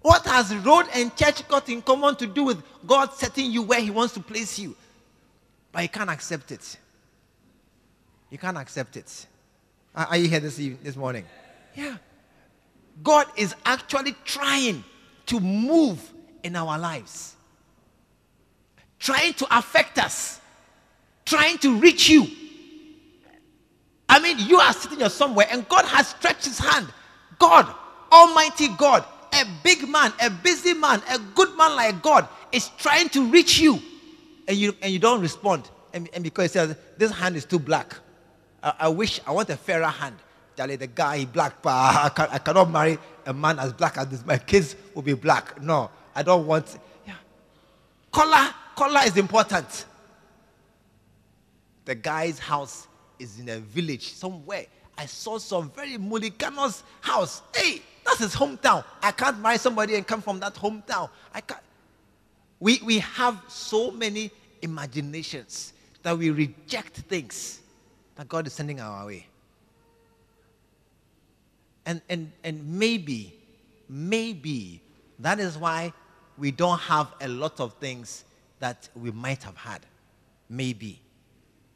What 0.00 0.24
has 0.26 0.54
road 0.56 0.86
and 0.94 1.16
church 1.16 1.46
got 1.48 1.68
in 1.68 1.82
common 1.82 2.14
to 2.16 2.26
do 2.26 2.44
with 2.44 2.62
God 2.86 3.12
setting 3.14 3.50
you 3.50 3.62
where 3.62 3.80
He 3.80 3.90
wants 3.90 4.14
to 4.14 4.20
place 4.20 4.58
you? 4.58 4.76
But 5.72 5.82
you 5.82 5.88
can't 5.88 6.10
accept 6.10 6.52
it. 6.52 6.76
You 8.30 8.38
can't 8.38 8.58
accept 8.58 8.96
it. 8.96 9.26
Are 9.94 10.16
you 10.16 10.28
here 10.28 10.40
this 10.40 10.58
evening, 10.60 10.80
this 10.82 10.96
morning? 10.96 11.24
Yeah. 11.74 11.96
God 13.02 13.26
is 13.36 13.54
actually 13.64 14.14
trying 14.24 14.84
to 15.26 15.40
move 15.40 16.12
in 16.42 16.54
our 16.54 16.78
lives, 16.78 17.33
trying 19.04 19.34
to 19.34 19.46
affect 19.56 19.98
us, 19.98 20.40
trying 21.26 21.58
to 21.58 21.78
reach 21.78 22.08
you. 22.08 22.26
I 24.08 24.18
mean, 24.18 24.38
you 24.38 24.58
are 24.58 24.72
sitting 24.72 24.98
here 24.98 25.10
somewhere 25.10 25.46
and 25.50 25.68
God 25.68 25.84
has 25.84 26.08
stretched 26.08 26.46
his 26.46 26.58
hand. 26.58 26.88
God, 27.38 27.72
Almighty 28.10 28.68
God, 28.78 29.04
a 29.34 29.44
big 29.62 29.86
man, 29.88 30.12
a 30.22 30.30
busy 30.30 30.72
man, 30.72 31.02
a 31.10 31.18
good 31.34 31.54
man 31.56 31.76
like 31.76 32.00
God 32.02 32.26
is 32.50 32.68
trying 32.78 33.10
to 33.10 33.30
reach 33.30 33.58
you 33.58 33.78
and 34.48 34.56
you, 34.56 34.74
and 34.80 34.90
you 34.90 34.98
don't 34.98 35.20
respond. 35.20 35.68
And, 35.92 36.08
and 36.14 36.24
because 36.24 36.44
he 36.44 36.58
says, 36.58 36.76
This 36.96 37.10
hand 37.10 37.36
is 37.36 37.44
too 37.44 37.58
black. 37.58 37.94
I, 38.62 38.74
I 38.80 38.88
wish 38.88 39.20
I 39.26 39.32
want 39.32 39.50
a 39.50 39.56
fairer 39.56 39.84
hand. 39.84 40.16
Charlie, 40.56 40.76
the 40.76 40.86
guy 40.86 41.24
black, 41.26 41.60
but 41.60 41.70
I, 41.70 42.10
can, 42.14 42.28
I 42.30 42.38
cannot 42.38 42.70
marry 42.70 42.98
a 43.26 43.34
man 43.34 43.58
as 43.58 43.72
black 43.72 43.98
as 43.98 44.08
this. 44.08 44.24
My 44.24 44.38
kids 44.38 44.76
will 44.94 45.02
be 45.02 45.14
black. 45.14 45.60
No, 45.60 45.90
I 46.14 46.22
don't 46.22 46.46
want. 46.46 46.78
Yeah. 47.06 47.14
Color, 48.12 48.54
color 48.74 49.00
is 49.04 49.16
important. 49.16 49.86
The 51.84 51.94
guy's 51.94 52.38
house 52.38 52.88
is 53.18 53.38
in 53.38 53.48
a 53.48 53.58
village 53.58 54.12
somewhere. 54.12 54.66
I 54.96 55.06
saw 55.06 55.38
some 55.38 55.70
very 55.70 55.96
mulliganous 55.96 56.82
house. 57.00 57.42
Hey, 57.54 57.82
that's 58.04 58.18
his 58.18 58.34
hometown. 58.34 58.84
I 59.02 59.10
can't 59.12 59.40
marry 59.40 59.58
somebody 59.58 59.96
and 59.96 60.06
come 60.06 60.22
from 60.22 60.40
that 60.40 60.54
hometown. 60.54 61.10
I 61.32 61.40
can't. 61.40 61.60
We, 62.60 62.80
we 62.84 62.98
have 63.00 63.42
so 63.48 63.90
many 63.90 64.30
imaginations 64.62 65.72
that 66.02 66.16
we 66.16 66.30
reject 66.30 66.96
things 66.96 67.60
that 68.16 68.28
God 68.28 68.46
is 68.46 68.52
sending 68.52 68.80
our 68.80 69.06
way. 69.06 69.26
And, 71.86 72.00
and, 72.08 72.32
and 72.42 72.78
maybe, 72.78 73.34
maybe 73.88 74.80
that 75.18 75.40
is 75.40 75.58
why 75.58 75.92
we 76.38 76.50
don't 76.50 76.80
have 76.80 77.12
a 77.20 77.28
lot 77.28 77.60
of 77.60 77.74
things 77.74 78.24
that 78.64 78.88
we 78.96 79.10
might 79.10 79.42
have 79.42 79.58
had. 79.58 79.80
Maybe. 80.48 80.98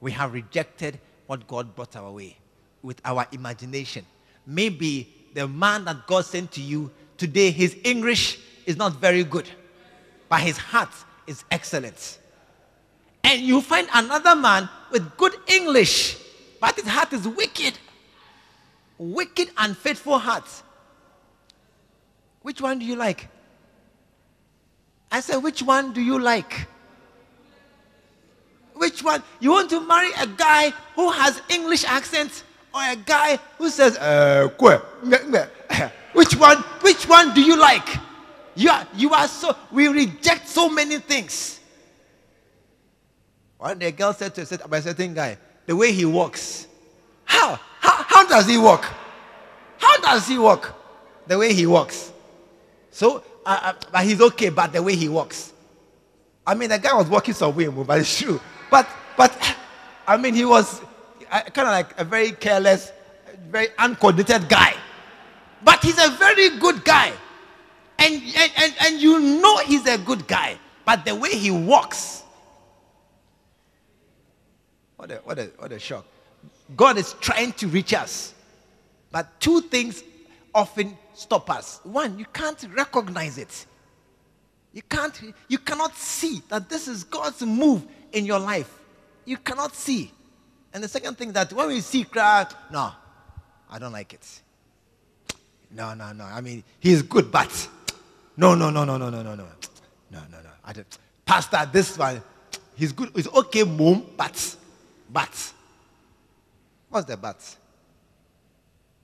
We 0.01 0.11
have 0.13 0.33
rejected 0.33 0.99
what 1.27 1.47
God 1.47 1.77
brought 1.77 1.95
our 1.97 2.11
way 2.11 2.39
with 2.83 2.99
our 3.05 3.27
imagination. 3.31 4.07
Maybe 4.47 5.13
the 5.35 5.47
man 5.47 5.85
that 5.85 6.07
God 6.07 6.25
sent 6.25 6.51
to 6.53 6.63
you 6.63 6.91
today, 7.19 7.51
his 7.51 7.77
English 7.85 8.39
is 8.65 8.79
not 8.79 8.95
very 8.95 9.23
good, 9.23 9.47
but 10.31 10.41
his 10.41 10.57
heart 10.57 10.89
is 11.27 11.45
excellent. 11.51 12.21
And 13.23 13.43
you 13.43 13.61
find 13.61 13.87
another 13.93 14.35
man 14.35 14.67
with 14.91 15.15
good 15.19 15.35
English, 15.47 16.17
but 16.59 16.75
his 16.75 16.89
heart 16.89 17.13
is 17.13 17.29
wicked. 17.29 17.79
Wicked 18.97 19.51
and 19.59 19.77
faithful 19.77 20.19
heart. 20.19 20.49
Which 22.41 22.63
one 22.63 22.79
do 22.79 22.87
you 22.87 22.97
like? 22.97 23.29
I 25.13 25.21
said, 25.21 25.37
which 25.37 25.61
one 25.61 25.93
do 25.93 26.01
you 26.01 26.19
like? 26.19 26.67
Which 28.79 29.03
one? 29.03 29.25
You 29.41 29.51
want 29.51 29.69
to 29.71 29.81
marry 29.81 30.11
a 30.21 30.27
guy 30.27 30.71
who 30.95 31.11
has 31.11 31.43
English 31.49 31.85
accent 31.85 32.45
or 32.73 32.81
a 32.81 32.95
guy 32.95 33.39
who 33.59 33.71
says, 33.71 33.99
uh, 33.99 34.49
which 36.13 36.37
one, 36.37 36.59
which 36.81 37.09
one 37.09 37.35
do 37.35 37.43
you 37.43 37.59
like? 37.59 37.89
You 38.55 38.71
are, 38.71 38.87
you 38.95 39.13
are 39.13 39.27
so, 39.27 39.57
we 39.73 39.89
reject 39.89 40.49
so 40.49 40.71
many 40.71 40.99
things. 40.99 41.59
One 43.59 43.81
day 43.81 43.89
a 43.89 43.93
girl 43.93 44.13
said 44.13 44.33
to 44.37 44.47
said 44.47 44.61
about 44.61 44.79
a 44.79 44.83
certain 44.83 45.13
guy, 45.13 45.39
the 45.67 45.75
way 45.75 45.91
he 45.91 46.05
walks. 46.05 46.69
How? 47.25 47.59
How, 47.81 48.05
how 48.05 48.29
does 48.29 48.47
he 48.47 48.59
walk? 48.59 48.85
How 49.79 49.97
does 49.99 50.29
he 50.29 50.39
walk? 50.39 50.73
The 51.27 51.37
way 51.37 51.53
he 51.53 51.67
walks. 51.67 52.13
So, 52.93 53.25
uh, 53.45 53.59
uh, 53.63 53.73
but 53.91 54.05
he's 54.05 54.21
okay, 54.21 54.51
but 54.51 54.73
the 54.73 54.83
way 54.83 54.95
he 54.95 55.09
walks. 55.09 55.53
I 56.47 56.55
mean, 56.55 56.71
the 56.71 56.79
guy 56.79 56.95
was 56.95 57.09
walking 57.09 57.35
somewhere, 57.35 57.73
but 57.73 57.99
it's 57.99 58.17
true. 58.19 58.41
But, 58.71 58.89
but, 59.17 59.37
I 60.07 60.17
mean, 60.17 60.35
he 60.35 60.45
was 60.45 60.81
uh, 61.31 61.43
kind 61.43 61.69
of 61.69 61.73
like 61.73 61.99
a 61.99 62.05
very 62.05 62.33
careless, 62.33 62.93
very 63.51 63.69
uncoordinated 63.79 64.49
guy. 64.49 64.75
But 65.63 65.83
he's 65.83 65.99
a 65.99 66.11
very 66.11 66.59
good 66.59 66.85
guy. 66.85 67.13
And, 67.99 68.15
and, 68.15 68.53
and, 68.57 68.75
and 68.81 69.01
you 69.01 69.21
know 69.41 69.59
he's 69.59 69.87
a 69.87 69.99
good 69.99 70.27
guy. 70.27 70.59
But 70.85 71.05
the 71.05 71.15
way 71.15 71.31
he 71.31 71.51
walks, 71.51 72.23
what 74.97 75.11
a, 75.11 75.17
what 75.17 75.39
a, 75.39 75.45
what 75.59 75.73
a 75.73 75.79
shock. 75.79 76.05
God 76.77 76.99
is 76.99 77.15
trying 77.21 77.53
to 77.55 77.69
reach 77.69 77.93
us. 77.95 78.35
But 79.11 79.41
two 79.41 79.63
things 79.63 80.03
often 80.55 80.97
stop 81.15 81.51
us. 81.51 81.81
One, 81.83 82.19
you 82.19 82.27
can't 82.33 82.67
recognize 82.75 83.39
it. 83.39 83.67
You 84.73 84.83
can't, 84.83 85.21
you 85.49 85.59
cannot 85.59 85.97
see 85.97 86.43
that 86.49 86.69
this 86.69 86.89
is 86.89 87.05
God's 87.05 87.43
move 87.43 87.85
in 88.13 88.25
your 88.25 88.39
life. 88.39 88.73
You 89.25 89.37
cannot 89.37 89.75
see. 89.75 90.13
And 90.73 90.83
the 90.83 90.89
second 90.89 91.17
thing 91.17 91.33
that 91.33 91.53
when 91.53 91.69
we 91.69 91.81
see 91.81 92.05
cry, 92.05 92.47
no, 92.71 92.93
I 93.71 93.79
don't 93.79 93.93
like 93.93 94.13
it. 94.13 94.41
No, 95.71 95.95
no, 95.95 96.13
no. 96.13 96.25
I 96.25 96.41
mean, 96.41 96.65
he's 96.81 97.03
good, 97.03 97.31
but 97.31 97.69
no, 98.37 98.55
no, 98.55 98.71
no, 98.71 98.85
no, 98.85 98.97
no, 98.97 99.11
no, 99.11 99.23
no, 99.23 99.35
no, 99.35 99.35
no, 99.35 99.47
no, 100.11 100.21
no. 100.21 100.51
I 100.65 100.73
don't. 100.73 100.99
Pastor, 101.25 101.69
this 101.71 101.99
one, 101.99 102.23
he's 102.75 102.93
good. 102.93 103.11
He's 103.15 103.29
okay, 103.29 103.65
mom, 103.65 104.07
but, 104.17 104.57
but. 105.11 105.53
What's 106.89 107.07
the 107.07 107.17
but? 107.17 107.57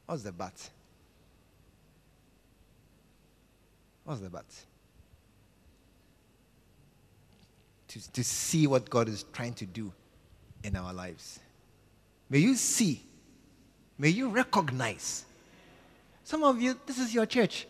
What's 0.07 0.23
the 0.23 0.33
but? 0.33 0.71
What's 4.05 4.21
the 4.21 4.31
but? 4.31 4.45
To, 7.95 8.13
to 8.15 8.25
see 8.25 8.67
what 8.67 8.91
God 8.91 9.09
is 9.09 9.25
trying 9.33 9.55
to 9.55 9.67
do 9.67 9.93
in 10.65 10.75
our 10.75 10.93
lives. 10.93 11.39
May 12.29 12.39
you 12.39 12.57
see, 12.57 13.01
may 13.97 14.09
you 14.09 14.31
recognize. 14.31 15.25
Some 16.25 16.43
of 16.43 16.61
you, 16.61 16.77
this 16.87 16.99
is 16.99 17.15
your 17.15 17.25
church. 17.25 17.69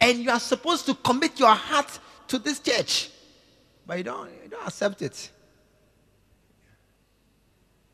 And 0.00 0.18
you 0.18 0.30
are 0.30 0.40
supposed 0.40 0.86
to 0.86 0.94
commit 0.96 1.38
your 1.38 1.54
heart 1.54 1.96
to 2.26 2.40
this 2.40 2.58
church. 2.58 3.10
But 3.86 3.98
you 3.98 4.02
don't, 4.02 4.30
you 4.42 4.50
don't 4.50 4.66
accept 4.66 5.00
it. 5.00 5.30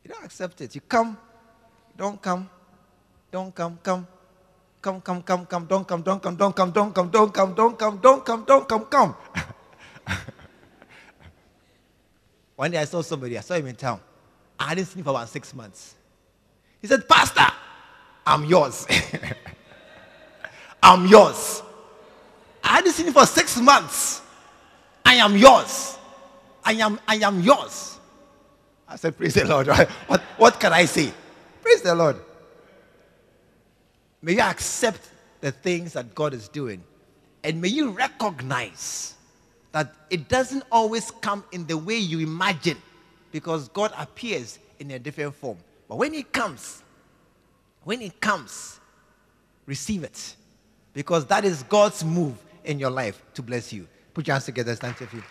You 0.03 0.09
don't 0.09 0.25
accept 0.25 0.59
it. 0.61 0.73
You 0.73 0.81
come, 0.81 1.19
don't 1.95 2.19
come, 2.19 2.49
don't 3.31 3.53
come, 3.53 3.77
come. 3.83 4.07
Come, 4.81 5.01
come, 5.01 5.21
come, 5.21 5.45
come, 5.45 5.65
don't 5.65 5.87
come, 5.87 6.01
don't 6.01 6.23
come, 6.23 6.35
don't 6.35 6.55
come, 6.55 6.71
don't 6.71 6.95
come, 6.95 7.11
don't 7.11 7.31
come, 7.31 7.53
don't 7.53 7.77
come, 7.77 7.77
don't 7.77 7.77
come, 7.77 7.97
don't 8.01 8.25
come, 8.25 8.43
don't 8.43 8.67
come, 8.67 8.85
come. 8.85 9.15
One 12.61 12.69
day 12.69 12.77
I 12.77 12.85
saw 12.85 13.01
somebody, 13.01 13.35
I 13.39 13.41
saw 13.41 13.55
him 13.55 13.65
in 13.65 13.75
town. 13.75 13.99
I 14.59 14.65
hadn't 14.65 14.85
seen 14.85 14.99
him 14.99 15.05
for 15.05 15.09
about 15.09 15.27
six 15.29 15.51
months. 15.51 15.95
He 16.79 16.85
said, 16.85 17.09
Pastor, 17.09 17.47
I'm 18.23 18.45
yours. 18.45 18.85
I'm 20.83 21.07
yours. 21.07 21.63
I 22.63 22.67
hadn't 22.75 22.91
seen 22.91 23.07
him 23.07 23.13
for 23.13 23.25
six 23.25 23.59
months. 23.59 24.21
I 25.03 25.15
am 25.15 25.35
yours. 25.35 25.97
I 26.63 26.73
am, 26.73 26.99
I 27.07 27.15
am 27.15 27.39
yours. 27.39 27.97
I 28.87 28.95
said, 28.95 29.17
Praise 29.17 29.33
the 29.33 29.45
Lord. 29.45 29.65
What, 30.05 30.21
what 30.37 30.59
can 30.59 30.71
I 30.71 30.85
say? 30.85 31.11
Praise 31.63 31.81
the 31.81 31.95
Lord. 31.95 32.17
May 34.21 34.33
you 34.33 34.41
accept 34.41 35.09
the 35.39 35.51
things 35.51 35.93
that 35.93 36.13
God 36.13 36.35
is 36.35 36.47
doing. 36.47 36.83
And 37.43 37.59
may 37.59 37.69
you 37.69 37.89
recognize 37.89 39.15
that 39.71 39.93
it 40.09 40.27
doesn't 40.27 40.63
always 40.71 41.11
come 41.11 41.43
in 41.51 41.65
the 41.65 41.77
way 41.77 41.97
you 41.97 42.19
imagine 42.19 42.77
because 43.31 43.69
God 43.69 43.93
appears 43.97 44.59
in 44.79 44.91
a 44.91 44.99
different 44.99 45.33
form. 45.35 45.57
But 45.87 45.97
when 45.97 46.13
He 46.13 46.23
comes, 46.23 46.83
when 47.83 48.01
He 48.01 48.09
comes, 48.09 48.79
receive 49.65 50.03
it 50.03 50.35
because 50.93 51.25
that 51.27 51.45
is 51.45 51.63
God's 51.63 52.03
move 52.03 52.37
in 52.63 52.79
your 52.79 52.89
life 52.89 53.21
to 53.33 53.41
bless 53.41 53.71
you. 53.71 53.87
Put 54.13 54.27
your 54.27 54.33
hands 54.33 54.45
together, 54.45 54.75
stand 54.75 54.97
to 54.97 55.07
feet. 55.07 55.23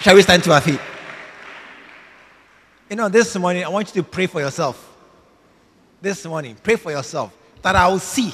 Shall 0.00 0.14
we 0.14 0.22
stand 0.22 0.42
to 0.44 0.52
our 0.52 0.60
feet? 0.60 0.80
You 2.90 2.96
know, 2.96 3.08
this 3.08 3.34
morning, 3.36 3.64
I 3.64 3.68
want 3.68 3.94
you 3.94 4.02
to 4.02 4.08
pray 4.08 4.26
for 4.26 4.40
yourself. 4.40 4.96
This 6.00 6.24
morning, 6.24 6.56
pray 6.62 6.76
for 6.76 6.92
yourself 6.92 7.36
that 7.62 7.74
I 7.74 7.88
will 7.88 7.98
see 7.98 8.32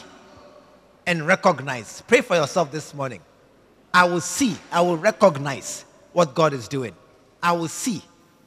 and 1.07 1.27
recognize. 1.27 2.03
Pray 2.03 2.21
for 2.21 2.37
yourself 2.37 2.71
this 2.73 2.95
morning. 2.95 3.21
I 3.95 4.05
will 4.05 4.21
see, 4.21 4.57
I 4.71 4.81
will 4.81 4.97
recognize 4.97 5.85
what 6.13 6.35
God 6.35 6.53
is 6.53 6.69
doing. 6.69 6.95
I 7.43 7.53
will 7.53 7.69
see. 7.69 8.03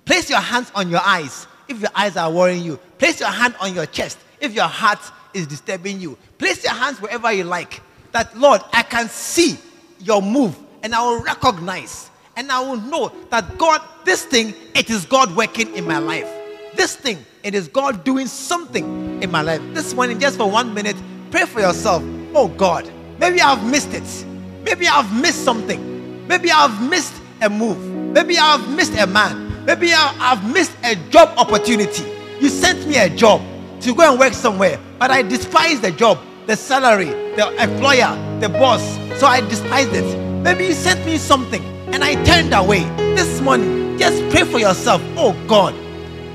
Place 0.06 0.30
your 0.30 0.40
hands 0.40 0.72
on 0.76 0.90
your 0.90 1.02
eyes 1.04 1.48
if 1.68 1.82
your 1.82 1.90
eyes 1.96 2.16
are 2.18 2.32
worrying 2.32 2.64
you. 2.64 2.78
Place 2.98 3.20
your 3.20 3.30
hand 3.30 3.56
on 3.60 3.74
your 3.74 3.86
chest 3.86 4.20
if 4.40 4.54
your 4.54 4.68
heart 4.68 5.00
is 5.34 5.48
disturbing 5.48 6.00
you. 6.00 6.18
Place 6.38 6.64
your 6.64 6.74
hands 6.74 7.02
wherever 7.02 7.32
you 7.32 7.44
like. 7.44 7.82
That, 8.12 8.38
Lord, 8.38 8.62
I 8.72 8.84
can 8.84 9.10
see 9.10 9.58
your 10.00 10.22
move 10.22 10.58
and 10.84 10.96
I 10.96 11.02
will 11.02 11.22
recognize 11.22 12.10
and 12.38 12.52
I 12.52 12.60
will 12.60 12.80
know 12.80 13.12
that 13.30 13.58
God, 13.58 13.82
this 14.04 14.26
thing, 14.26 14.54
it 14.74 14.90
is 14.90 15.06
God 15.06 15.36
working 15.36 15.74
in 15.76 15.86
my 15.86 15.98
life. 15.98 16.30
This 16.76 16.96
thing, 16.96 17.18
it 17.44 17.56
is 17.56 17.68
God 17.68 18.04
doing 18.04 18.28
something 18.28 19.22
in 19.22 19.32
my 19.32 19.42
life. 19.42 19.62
This 19.74 19.94
morning, 19.94 20.20
just 20.20 20.38
for 20.38 20.50
one 20.50 20.74
minute, 20.74 20.98
pray 21.32 21.46
for 21.46 21.62
yourself. 21.62 22.04
Oh 22.38 22.50
God, 22.50 22.92
maybe 23.18 23.40
I've 23.40 23.64
missed 23.64 23.94
it. 23.94 24.26
Maybe 24.66 24.90
I've 24.90 25.10
missed 25.22 25.46
something. 25.46 26.28
Maybe 26.28 26.52
I've 26.52 26.90
missed 26.90 27.14
a 27.42 27.50
move. 27.50 27.80
Maybe 28.12 28.38
I've 28.38 28.70
missed 28.76 28.92
a 29.00 29.08
man. 29.08 29.64
Maybe 29.64 29.94
I've 29.94 30.44
missed 30.54 30.74
a 30.84 30.96
job 31.10 31.30
opportunity. 31.38 32.04
You 32.42 32.50
sent 32.50 32.86
me 32.90 32.98
a 32.98 33.10
job 33.10 33.42
to 33.80 33.96
go 33.96 34.12
and 34.12 34.20
work 34.20 34.34
somewhere, 34.34 34.78
but 35.00 35.12
I 35.12 35.22
despise 35.22 35.80
the 35.80 35.92
job, 35.92 36.20
the 36.46 36.58
salary, 36.58 37.06
the 37.38 37.56
employer, 37.58 38.12
the 38.42 38.50
boss. 38.50 38.84
So 39.18 39.28
I 39.28 39.40
despised 39.40 39.94
it. 39.94 40.20
Maybe 40.44 40.66
you 40.66 40.74
sent 40.74 41.06
me 41.06 41.18
something 41.18 41.64
and 41.94 42.04
I 42.04 42.22
turned 42.26 42.54
away. 42.54 42.84
This 43.16 43.40
morning, 43.40 43.98
just 43.98 44.22
pray 44.30 44.44
for 44.44 44.60
yourself. 44.60 45.02
Oh 45.16 45.34
God, 45.48 45.74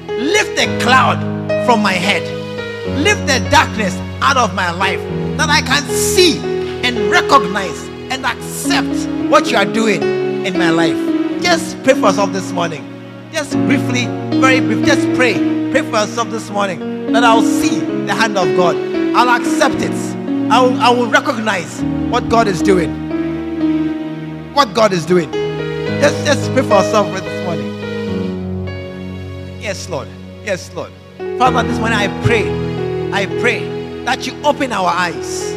lift 0.08 0.56
the 0.56 0.64
cloud 0.82 1.20
from 1.66 1.82
my 1.82 1.92
head, 1.92 2.22
lift 3.04 3.26
the 3.26 3.46
darkness 3.50 3.94
out 4.22 4.38
of 4.38 4.54
my 4.54 4.70
life 4.70 5.19
that 5.36 5.48
I 5.48 5.62
can 5.62 5.82
see 5.88 6.38
and 6.82 7.10
recognize 7.10 7.88
and 8.10 8.24
accept 8.24 9.30
what 9.30 9.50
you 9.50 9.56
are 9.56 9.64
doing 9.64 10.02
in 10.46 10.58
my 10.58 10.70
life. 10.70 10.96
Just 11.42 11.82
pray 11.82 11.94
for 11.94 12.08
yourself 12.08 12.32
this 12.32 12.52
morning. 12.52 12.86
Just 13.32 13.52
briefly, 13.52 14.06
very 14.40 14.60
brief, 14.60 14.84
just 14.84 15.06
pray. 15.16 15.34
Pray 15.70 15.82
for 15.82 15.98
yourself 15.98 16.30
this 16.30 16.50
morning 16.50 17.12
that 17.12 17.22
I'll 17.22 17.42
see 17.42 17.80
the 18.06 18.14
hand 18.14 18.36
of 18.36 18.56
God. 18.56 18.76
I'll 19.14 19.40
accept 19.40 19.76
it. 19.76 19.92
I 20.50 20.60
will, 20.60 20.80
I 20.80 20.90
will 20.90 21.06
recognize 21.06 21.80
what 22.10 22.28
God 22.28 22.48
is 22.48 22.60
doing. 22.60 22.92
What 24.52 24.74
God 24.74 24.92
is 24.92 25.06
doing. 25.06 25.30
Just, 26.00 26.26
just 26.26 26.52
pray 26.52 26.62
for 26.62 26.74
yourself 26.74 27.12
this 27.20 27.44
morning. 27.44 27.70
Yes, 29.60 29.88
Lord. 29.88 30.08
Yes, 30.44 30.72
Lord. 30.74 30.90
Father, 31.38 31.62
this 31.68 31.78
morning 31.78 31.98
I 31.98 32.08
pray, 32.24 33.12
I 33.12 33.26
pray 33.40 33.79
that 34.10 34.26
you 34.26 34.34
open 34.42 34.72
our 34.72 34.88
eyes 34.88 35.52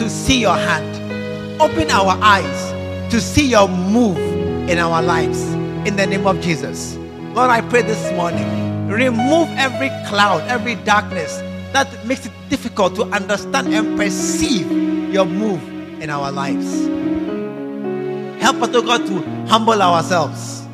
to 0.00 0.08
see 0.08 0.40
your 0.40 0.54
hand. 0.54 1.60
Open 1.60 1.90
our 1.90 2.16
eyes 2.22 3.10
to 3.10 3.20
see 3.20 3.48
your 3.48 3.66
move 3.66 4.16
in 4.70 4.78
our 4.78 5.02
lives. 5.02 5.42
In 5.88 5.96
the 5.96 6.06
name 6.06 6.24
of 6.24 6.40
Jesus. 6.40 6.94
Lord, 7.34 7.50
I 7.50 7.62
pray 7.62 7.82
this 7.82 8.12
morning, 8.12 8.46
remove 8.86 9.48
every 9.56 9.88
cloud, 10.06 10.42
every 10.42 10.76
darkness 10.76 11.38
that 11.72 12.06
makes 12.06 12.26
it 12.26 12.32
difficult 12.48 12.94
to 12.94 13.02
understand 13.06 13.74
and 13.74 13.98
perceive 13.98 14.70
your 15.12 15.24
move 15.24 15.60
in 16.00 16.08
our 16.08 16.30
lives. 16.30 16.86
Help 18.40 18.62
us, 18.62 18.68
oh 18.72 18.82
God, 18.82 19.04
to 19.08 19.20
humble 19.48 19.82
ourselves, 19.82 20.64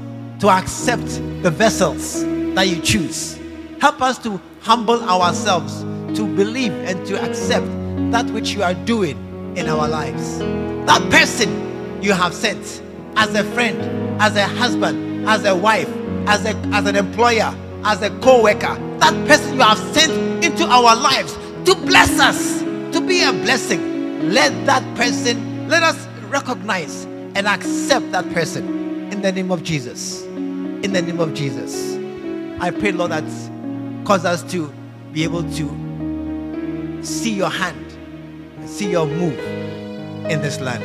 to 0.41 0.51
accept 0.51 1.07
the 1.43 1.51
vessels 1.51 2.25
that 2.55 2.69
you 2.69 2.79
choose. 2.83 3.39
Help 3.81 4.03
us 4.03 4.19
to 4.19 4.39
humble 4.61 5.03
ourselves, 5.05 5.83
to 6.17 6.27
believe 6.37 6.73
and 6.73 7.07
to 7.07 7.23
accept 7.23 7.67
that 8.13 8.27
which 8.31 8.53
you 8.53 8.63
are 8.63 8.75
doing 8.75 9.17
in 9.57 9.69
our 9.69 9.89
lives. 9.89 10.39
That 10.87 11.03
person 11.11 12.03
you 12.03 12.13
have 12.13 12.35
sent 12.35 12.83
as 13.17 13.35
a 13.35 13.45
friend, 13.53 13.81
as 14.21 14.37
a 14.37 14.47
husband, 14.47 15.29
as 15.29 15.45
a 15.45 15.55
wife, 15.55 15.89
as, 16.27 16.45
a, 16.45 16.57
as 16.73 16.87
an 16.87 16.97
employer, 16.97 17.55
as 17.85 18.03
a 18.03 18.11
co 18.21 18.43
worker, 18.43 18.75
that 18.99 19.29
person 19.29 19.55
you 19.55 19.61
have 19.61 19.79
sent 19.79 20.45
into 20.45 20.65
our 20.65 20.97
lives 20.97 21.35
to 21.65 21.75
bless 21.87 22.19
us, 22.19 22.61
to 22.93 23.01
be 23.07 23.23
a 23.23 23.33
blessing. 23.33 24.31
Let 24.31 24.67
that 24.67 24.83
person, 24.97 25.69
let 25.69 25.83
us 25.83 26.07
recognize 26.29 27.05
and 27.35 27.47
accept 27.47 28.11
that 28.13 28.31
person 28.33 29.11
in 29.13 29.23
the 29.23 29.33
name 29.33 29.51
of 29.51 29.63
Jesus. 29.63 30.23
In 30.23 30.93
the 30.93 31.03
name 31.03 31.21
of 31.21 31.35
Jesus. 31.35 31.97
I 32.61 32.71
pray, 32.71 32.93
Lord, 32.93 33.11
that 33.13 33.25
cause 34.05 34.25
us 34.25 34.43
to 34.53 34.73
be 35.13 35.25
able 35.25 35.43
to 35.53 35.82
see 37.03 37.35
your 37.35 37.51
hand, 37.51 37.97
see 38.67 38.91
your 38.91 39.07
move 39.07 39.39
in 40.31 40.41
this 40.41 40.61
land. 40.61 40.85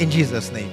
In 0.00 0.10
Jesus' 0.10 0.50
name. 0.52 0.70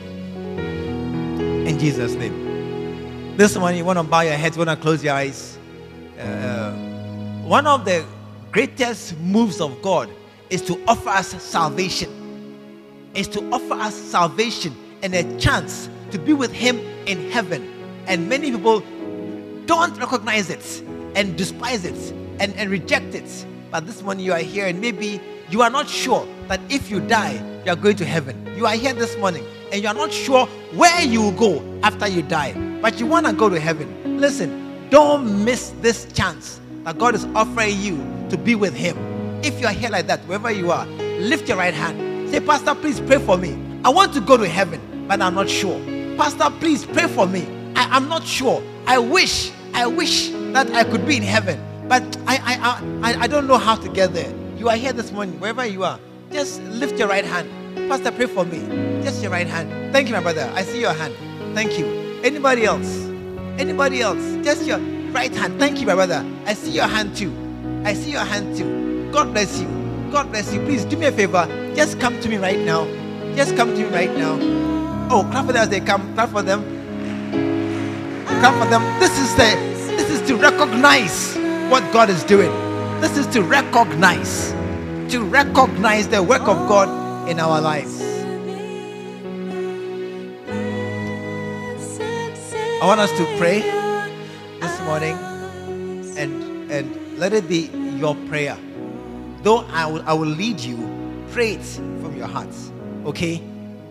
In 1.67 1.79
Jesus' 1.79 2.13
name. 2.15 3.37
This 3.37 3.55
morning, 3.55 3.77
you 3.77 3.85
want 3.85 3.97
to 3.99 4.03
bow 4.03 4.21
your 4.21 4.33
heads, 4.33 4.57
you 4.57 4.65
want 4.65 4.77
to 4.77 4.83
close 4.83 5.03
your 5.03 5.13
eyes. 5.13 5.57
Uh, 6.19 6.73
one 7.43 7.65
of 7.65 7.85
the 7.85 8.05
greatest 8.51 9.17
moves 9.19 9.61
of 9.61 9.81
God 9.81 10.09
is 10.49 10.61
to 10.63 10.83
offer 10.87 11.09
us 11.09 11.41
salvation. 11.41 12.09
Is 13.13 13.27
to 13.29 13.49
offer 13.51 13.73
us 13.75 13.95
salvation 13.95 14.75
and 15.01 15.15
a 15.15 15.39
chance 15.39 15.89
to 16.11 16.19
be 16.19 16.33
with 16.33 16.51
Him 16.51 16.79
in 17.05 17.31
heaven. 17.31 17.71
And 18.07 18.27
many 18.27 18.51
people 18.51 18.83
don't 19.65 19.97
recognize 19.97 20.49
it 20.49 20.83
and 21.15 21.37
despise 21.37 21.85
it 21.85 22.13
and, 22.39 22.53
and 22.55 22.69
reject 22.69 23.15
it. 23.15 23.45
But 23.71 23.85
this 23.85 24.01
morning 24.01 24.25
you 24.25 24.33
are 24.33 24.39
here 24.39 24.65
and 24.67 24.81
maybe 24.81 25.21
you 25.49 25.61
are 25.61 25.69
not 25.69 25.87
sure 25.87 26.27
that 26.47 26.59
if 26.69 26.89
you 26.89 26.99
die, 26.99 27.43
you 27.65 27.71
are 27.71 27.75
going 27.75 27.95
to 27.97 28.05
heaven. 28.05 28.35
You 28.57 28.65
are 28.65 28.73
here 28.73 28.93
this 28.93 29.15
morning 29.17 29.45
and 29.71 29.81
you 29.81 29.87
are 29.87 29.93
not 29.93 30.11
sure 30.11 30.47
where 30.73 31.01
you 31.03 31.21
will 31.21 31.31
go 31.31 31.79
after 31.83 32.07
you 32.07 32.23
die, 32.23 32.53
but 32.81 32.99
you 32.99 33.05
want 33.05 33.27
to 33.27 33.33
go 33.33 33.47
to 33.47 33.59
heaven. 33.59 34.19
Listen, 34.19 34.89
don't 34.89 35.45
miss 35.45 35.69
this 35.81 36.11
chance 36.13 36.59
that 36.83 36.97
God 36.97 37.13
is 37.13 37.25
offering 37.35 37.79
you 37.79 37.97
to 38.29 38.37
be 38.37 38.55
with 38.55 38.73
Him. 38.73 38.97
If 39.43 39.61
you 39.61 39.67
are 39.67 39.73
here 39.73 39.89
like 39.89 40.07
that, 40.07 40.19
wherever 40.21 40.51
you 40.51 40.71
are, 40.71 40.85
lift 40.87 41.47
your 41.47 41.57
right 41.57 41.73
hand. 41.73 42.29
Say, 42.31 42.39
Pastor, 42.39 42.73
please 42.73 42.99
pray 42.99 43.19
for 43.19 43.37
me. 43.37 43.57
I 43.85 43.89
want 43.89 44.13
to 44.13 44.21
go 44.21 44.35
to 44.35 44.47
heaven, 44.47 45.05
but 45.07 45.21
I'm 45.21 45.35
not 45.35 45.49
sure. 45.49 45.79
Pastor, 46.17 46.49
please 46.59 46.85
pray 46.85 47.07
for 47.07 47.27
me. 47.27 47.47
I, 47.75 47.95
am 47.97 48.09
not 48.09 48.25
sure. 48.25 48.63
I 48.87 48.97
wish, 48.97 49.51
I 49.73 49.85
wish 49.87 50.29
that 50.53 50.71
I 50.73 50.83
could 50.83 51.05
be 51.05 51.17
in 51.17 51.23
heaven, 51.23 51.59
but 51.89 52.03
I, 52.27 52.37
I, 52.37 53.11
I, 53.11 53.21
I 53.21 53.27
don't 53.27 53.47
know 53.47 53.57
how 53.57 53.75
to 53.75 53.89
get 53.89 54.13
there. 54.13 54.31
You 54.57 54.69
are 54.69 54.75
here 54.75 54.93
this 54.93 55.11
morning, 55.11 55.39
wherever 55.39 55.65
you 55.65 55.83
are. 55.83 55.99
Just 56.31 56.61
lift 56.63 56.99
your 56.99 57.07
right 57.07 57.25
hand. 57.25 57.49
Pastor, 57.89 58.11
pray 58.11 58.27
for 58.27 58.45
me. 58.45 58.59
Just 59.03 59.23
your 59.23 59.31
right 59.31 59.47
hand. 59.47 59.91
Thank 59.91 60.07
you, 60.07 60.13
my 60.13 60.21
brother. 60.21 60.51
I 60.53 60.61
see 60.61 60.79
your 60.79 60.93
hand. 60.93 61.15
Thank 61.55 61.79
you. 61.79 61.87
Anybody 62.23 62.65
else? 62.65 63.07
Anybody 63.57 64.01
else? 64.01 64.21
Just 64.45 64.67
your 64.67 64.77
right 65.11 65.35
hand. 65.35 65.57
Thank 65.57 65.81
you, 65.81 65.87
my 65.87 65.95
brother. 65.95 66.23
I 66.45 66.53
see 66.53 66.69
your 66.69 66.85
hand 66.85 67.15
too. 67.15 67.33
I 67.83 67.95
see 67.95 68.11
your 68.11 68.23
hand 68.23 68.55
too. 68.55 69.11
God 69.11 69.31
bless 69.33 69.59
you. 69.59 69.67
God 70.11 70.29
bless 70.29 70.53
you. 70.53 70.59
Please 70.65 70.85
do 70.85 70.95
me 70.95 71.07
a 71.07 71.11
favor. 71.11 71.47
Just 71.75 71.99
come 71.99 72.19
to 72.21 72.29
me 72.29 72.37
right 72.37 72.59
now. 72.59 72.85
Just 73.35 73.55
come 73.55 73.69
to 73.69 73.77
me 73.77 73.85
right 73.85 74.15
now. 74.15 74.37
Oh, 75.09 75.27
clap 75.31 75.47
for 75.47 75.53
them 75.53 75.63
as 75.63 75.69
they 75.69 75.79
come. 75.79 76.13
Clap 76.13 76.29
for 76.29 76.43
them. 76.43 76.61
Clap 78.27 78.53
for 78.63 78.69
them. 78.69 78.83
This 78.99 79.17
is 79.17 79.33
the 79.35 79.69
this 79.97 80.11
is 80.11 80.27
to 80.27 80.35
recognize 80.35 81.38
what 81.69 81.93
God 81.93 82.09
is 82.09 82.23
doing. 82.23 82.51
This 82.99 83.15
is 83.15 83.27
to 83.27 83.43
recognize. 83.43 84.51
To 85.11 85.23
recognize 85.23 86.07
the 86.07 86.21
work 86.23 86.41
of 86.41 86.67
God 86.67 87.29
in 87.29 87.39
our 87.39 87.61
lives. 87.61 88.01
I 92.81 92.85
want 92.85 92.99
us 92.99 93.11
to 93.11 93.37
pray 93.37 93.59
this 94.59 94.81
morning 94.81 95.15
and 96.17 96.71
and 96.71 97.19
let 97.19 97.33
it 97.33 97.47
be 97.47 97.69
your 97.97 98.15
prayer. 98.27 98.57
Though 99.43 99.59
I 99.67 99.85
will, 99.85 100.01
I 100.07 100.13
will 100.13 100.27
lead 100.27 100.59
you, 100.59 100.77
pray 101.31 101.53
it 101.53 101.63
from 101.63 102.15
your 102.17 102.27
hearts. 102.27 102.71
Okay? 103.05 103.37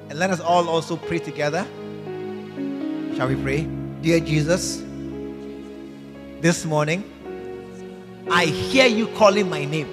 And 0.09 0.19
let 0.19 0.31
us 0.31 0.41
all 0.41 0.69
also 0.69 0.97
pray 0.97 1.19
together. 1.19 1.65
Shall 3.17 3.29
we 3.29 3.37
pray? 3.37 3.69
Dear 4.03 4.21
Jesus, 4.21 4.83
this 6.41 6.65
morning 6.65 7.05
I 8.31 8.45
hear 8.47 8.87
you 8.87 9.09
calling 9.09 9.49
my 9.49 9.65
name. 9.65 9.89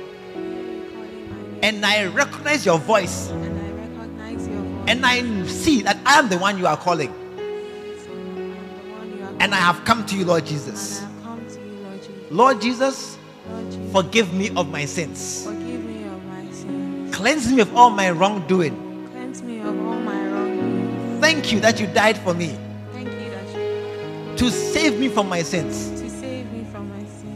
And 1.63 1.85
I 1.85 2.05
recognize 2.07 2.65
your 2.65 2.77
voice. 2.77 3.29
And 3.29 3.57
I 3.57 3.71
recognize 3.71 4.47
your 4.47 4.61
voice. 4.61 4.83
And 4.87 5.05
I 5.05 5.45
see 5.47 5.81
that 5.83 5.97
I 6.05 6.19
am 6.19 6.29
the 6.29 6.37
one 6.37 6.57
you 6.57 6.67
are 6.67 6.77
calling. 6.77 7.11
So 7.11 7.15
I 7.15 8.15
am 8.15 8.35
the 8.35 8.91
one 8.91 9.17
you 9.17 9.23
are 9.23 9.33
And 9.39 9.55
I 9.55 9.57
have 9.57 9.83
come 9.85 10.05
to 10.07 10.17
you, 10.17 10.25
Lord 10.25 10.45
Jesus. 10.45 11.01
I 11.01 11.05
have 11.05 11.23
come 11.23 11.45
to 11.47 11.59
you, 11.59 11.73
Lord 11.83 12.01
Jesus. 12.01 12.31
Lord 12.31 12.61
Jesus, 12.61 13.17
Lord 13.49 13.71
Jesus, 13.71 13.91
forgive 13.91 14.33
me 14.33 14.49
of 14.55 14.69
my 14.69 14.85
sins. 14.85 15.45
forgive 15.45 15.83
me 15.83 16.03
of 16.03 16.25
my 16.25 16.51
sins. 16.51 17.15
Cleanse 17.15 17.51
me 17.51 17.61
of 17.61 17.75
all 17.75 17.89
my 17.89 18.11
wrongdoing. 18.11 18.75
Cleanse 19.11 19.41
me 19.41 19.59
of 19.61 19.67
all 19.67 19.99
my 19.99 20.27
wrongdoings. 20.27 21.21
Thank 21.21 21.51
you 21.51 21.59
that 21.61 21.79
you 21.79 21.87
died 21.87 22.17
for 22.17 22.33
me 22.33 22.55
Thank 22.93 23.07
you 23.07 23.29
that 23.31 23.47
you 23.57 24.37
to 24.37 24.51
save 24.51 24.99
me 24.99 25.07
from 25.07 25.29
my 25.29 25.41
sins 25.41 25.95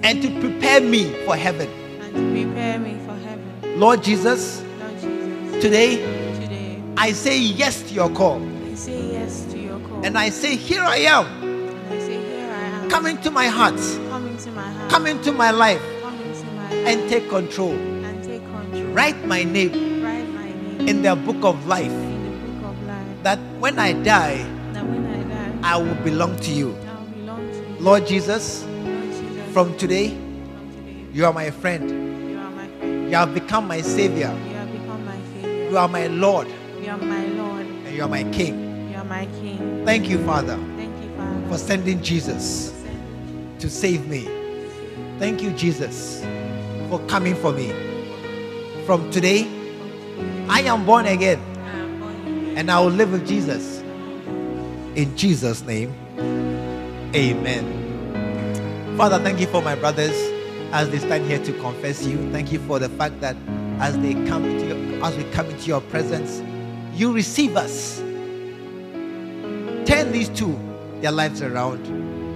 and 0.04 0.22
to 0.22 0.30
prepare 0.40 0.82
me 0.82 1.14
for 1.26 1.36
heaven. 1.36 1.68
and 2.02 2.14
to 2.16 2.32
prepare 2.46 2.80
me 2.80 2.98
for 3.06 3.16
heaven. 3.28 3.80
Lord 3.80 4.04
Jesus, 4.04 4.62
Lord 4.80 4.94
Jesus, 5.02 5.62
today 5.64 5.96
today 6.42 6.82
I 6.98 7.12
say 7.14 7.38
yes 7.40 7.82
to 7.84 7.94
your 7.94 8.10
call. 8.10 8.42
I 8.66 8.76
say 8.76 9.12
yes 9.14 9.46
to 9.52 9.58
your 9.60 9.80
call. 9.80 10.06
And 10.06 10.18
I 10.18 10.30
say, 10.30 10.56
Here 10.56 10.82
I 10.82 10.98
am. 10.98 11.26
And 11.44 11.94
I 11.94 12.00
say, 12.00 12.18
Here 12.20 12.50
I 12.52 12.84
am. 12.84 12.90
Come 12.90 13.06
into 13.08 13.32
my 13.32 13.48
heart. 13.48 13.80
Come 14.10 14.28
into 14.28 14.52
my 14.52 14.64
heart. 14.72 14.90
Come 14.92 15.08
into 15.08 15.32
my 15.32 15.52
life 15.52 15.82
Come 16.02 16.20
into 16.22 16.46
my 16.56 16.70
life. 16.74 16.88
and 16.88 17.10
take 17.10 17.30
control. 17.30 17.72
and 17.74 18.24
take 18.24 18.42
control. 18.44 18.84
Write 18.94 19.26
my 19.26 19.44
name 19.44 20.04
Write 20.04 20.28
my 20.34 20.46
name 20.48 20.88
in 20.88 21.02
the 21.04 21.16
book 21.16 21.44
of 21.44 21.68
life 21.68 21.92
in 21.92 22.24
the 22.24 22.62
book 22.62 22.72
of 22.72 22.88
life. 22.88 23.24
that 23.24 23.40
when 23.60 23.78
I 23.80 23.94
die, 23.94 24.38
That 24.74 24.86
when 24.86 25.06
I 25.06 25.24
die, 25.30 25.76
I 25.76 25.78
will 25.78 25.96
belong 26.04 26.36
to 26.38 26.52
you. 26.52 26.76
I 26.76 26.96
will 27.00 27.06
belong 27.16 27.52
to 27.52 27.58
you. 27.60 27.76
Lord 27.80 28.08
Jesus, 28.08 28.64
Lord 28.64 28.66
Jesus, 28.66 28.66
from 29.54 29.76
today, 29.78 30.18
you 31.14 31.26
are 31.26 31.34
my 31.34 31.50
friend. 31.52 31.90
you 32.30 32.38
are 32.40 32.50
my 32.52 32.68
friend. 32.80 33.10
You 33.10 33.16
have 33.16 33.34
become 33.34 33.68
my 33.68 33.82
savior. 33.82 34.28
You 34.48 34.54
have 34.56 34.72
become 34.72 35.06
my 35.06 35.18
savior. 35.34 35.70
You 35.70 35.78
are 35.78 35.88
my 35.88 36.08
Lord 36.08 36.48
You 36.82 36.90
are 36.92 36.98
my 36.98 37.26
Lord. 37.28 37.66
and 37.66 37.96
you 37.96 38.04
are 38.04 38.08
my 38.10 38.24
King. 38.32 38.92
You 38.92 38.98
are 38.98 39.04
my 39.06 39.26
King. 39.42 39.84
Thank 39.86 40.10
you, 40.10 40.24
Father, 40.26 40.56
Thank 40.78 41.04
you, 41.04 41.10
Father. 41.18 41.48
for 41.50 41.58
sending 41.58 42.02
Jesus 42.02 42.74
to 43.60 43.70
save 43.70 44.08
me. 44.08 44.28
Thank 45.20 45.42
you, 45.42 45.52
Jesus, 45.52 46.24
for 46.90 47.00
coming 47.08 47.36
for 47.36 47.52
me. 47.52 47.74
From 48.86 49.10
today, 49.12 49.48
I 50.48 50.62
am 50.62 50.86
born 50.86 51.06
again 51.06 51.40
I 51.40 51.70
am 51.78 52.00
born 52.00 52.16
again. 52.16 52.58
and 52.58 52.72
I 52.72 52.80
will 52.80 52.90
live 52.92 53.12
with 53.12 53.28
Jesus. 53.28 53.82
In 54.96 55.16
Jesus' 55.16 55.62
name, 55.64 55.94
amen. 57.16 57.79
Father, 59.00 59.18
thank 59.20 59.40
you 59.40 59.48
for 59.48 59.62
my 59.62 59.76
brothers 59.76 60.12
as 60.74 60.90
they 60.90 61.00
stand 61.00 61.26
here 61.26 61.42
to 61.46 61.54
confess 61.62 62.06
you. 62.06 62.30
Thank 62.34 62.52
you 62.52 62.60
for 62.60 62.80
the 62.80 62.90
fact 62.90 63.22
that 63.22 63.38
as 63.80 63.98
they 64.00 64.14
come 64.28 64.44
into 64.44 64.68
your, 64.68 65.06
as 65.06 65.16
we 65.16 65.24
come 65.32 65.46
into 65.46 65.68
your 65.68 65.80
presence, 65.80 66.44
you 67.00 67.14
receive 67.14 67.56
us. 67.56 68.00
Turn 69.88 70.12
these 70.12 70.28
two, 70.28 70.60
their 71.00 71.14
lives 71.14 71.42
around. 71.42 71.80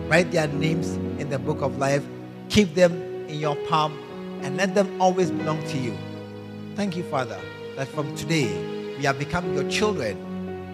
Write 0.10 0.32
their 0.32 0.48
names 0.48 0.94
in 1.20 1.28
the 1.28 1.38
book 1.38 1.62
of 1.62 1.80
life. 1.80 2.06
Keep 2.48 2.76
them 2.76 2.94
in 3.28 3.42
your 3.42 3.58
palm 3.68 4.00
and 4.42 4.56
let 4.56 4.74
them 4.74 5.02
always 5.02 5.32
belong 5.32 5.62
to 5.68 5.78
you. 5.78 5.94
Thank 6.78 6.96
you, 6.96 7.04
Father, 7.04 7.42
that 7.76 7.90
from 7.90 8.16
today 8.16 8.48
we 8.96 9.04
have 9.04 9.20
become 9.20 9.54
your 9.54 9.70
children. 9.70 10.16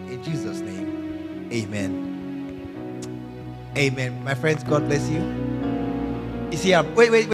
In 0.07 0.23
Jesus' 0.23 0.59
name, 0.59 1.49
amen. 1.51 2.05
Amen. 3.75 4.23
My 4.23 4.35
friends, 4.35 4.63
God 4.63 4.87
bless 4.87 5.09
you. 5.09 5.58
You 6.51 6.57
see, 6.57 6.75
wait, 6.95 7.11
wait. 7.11 7.27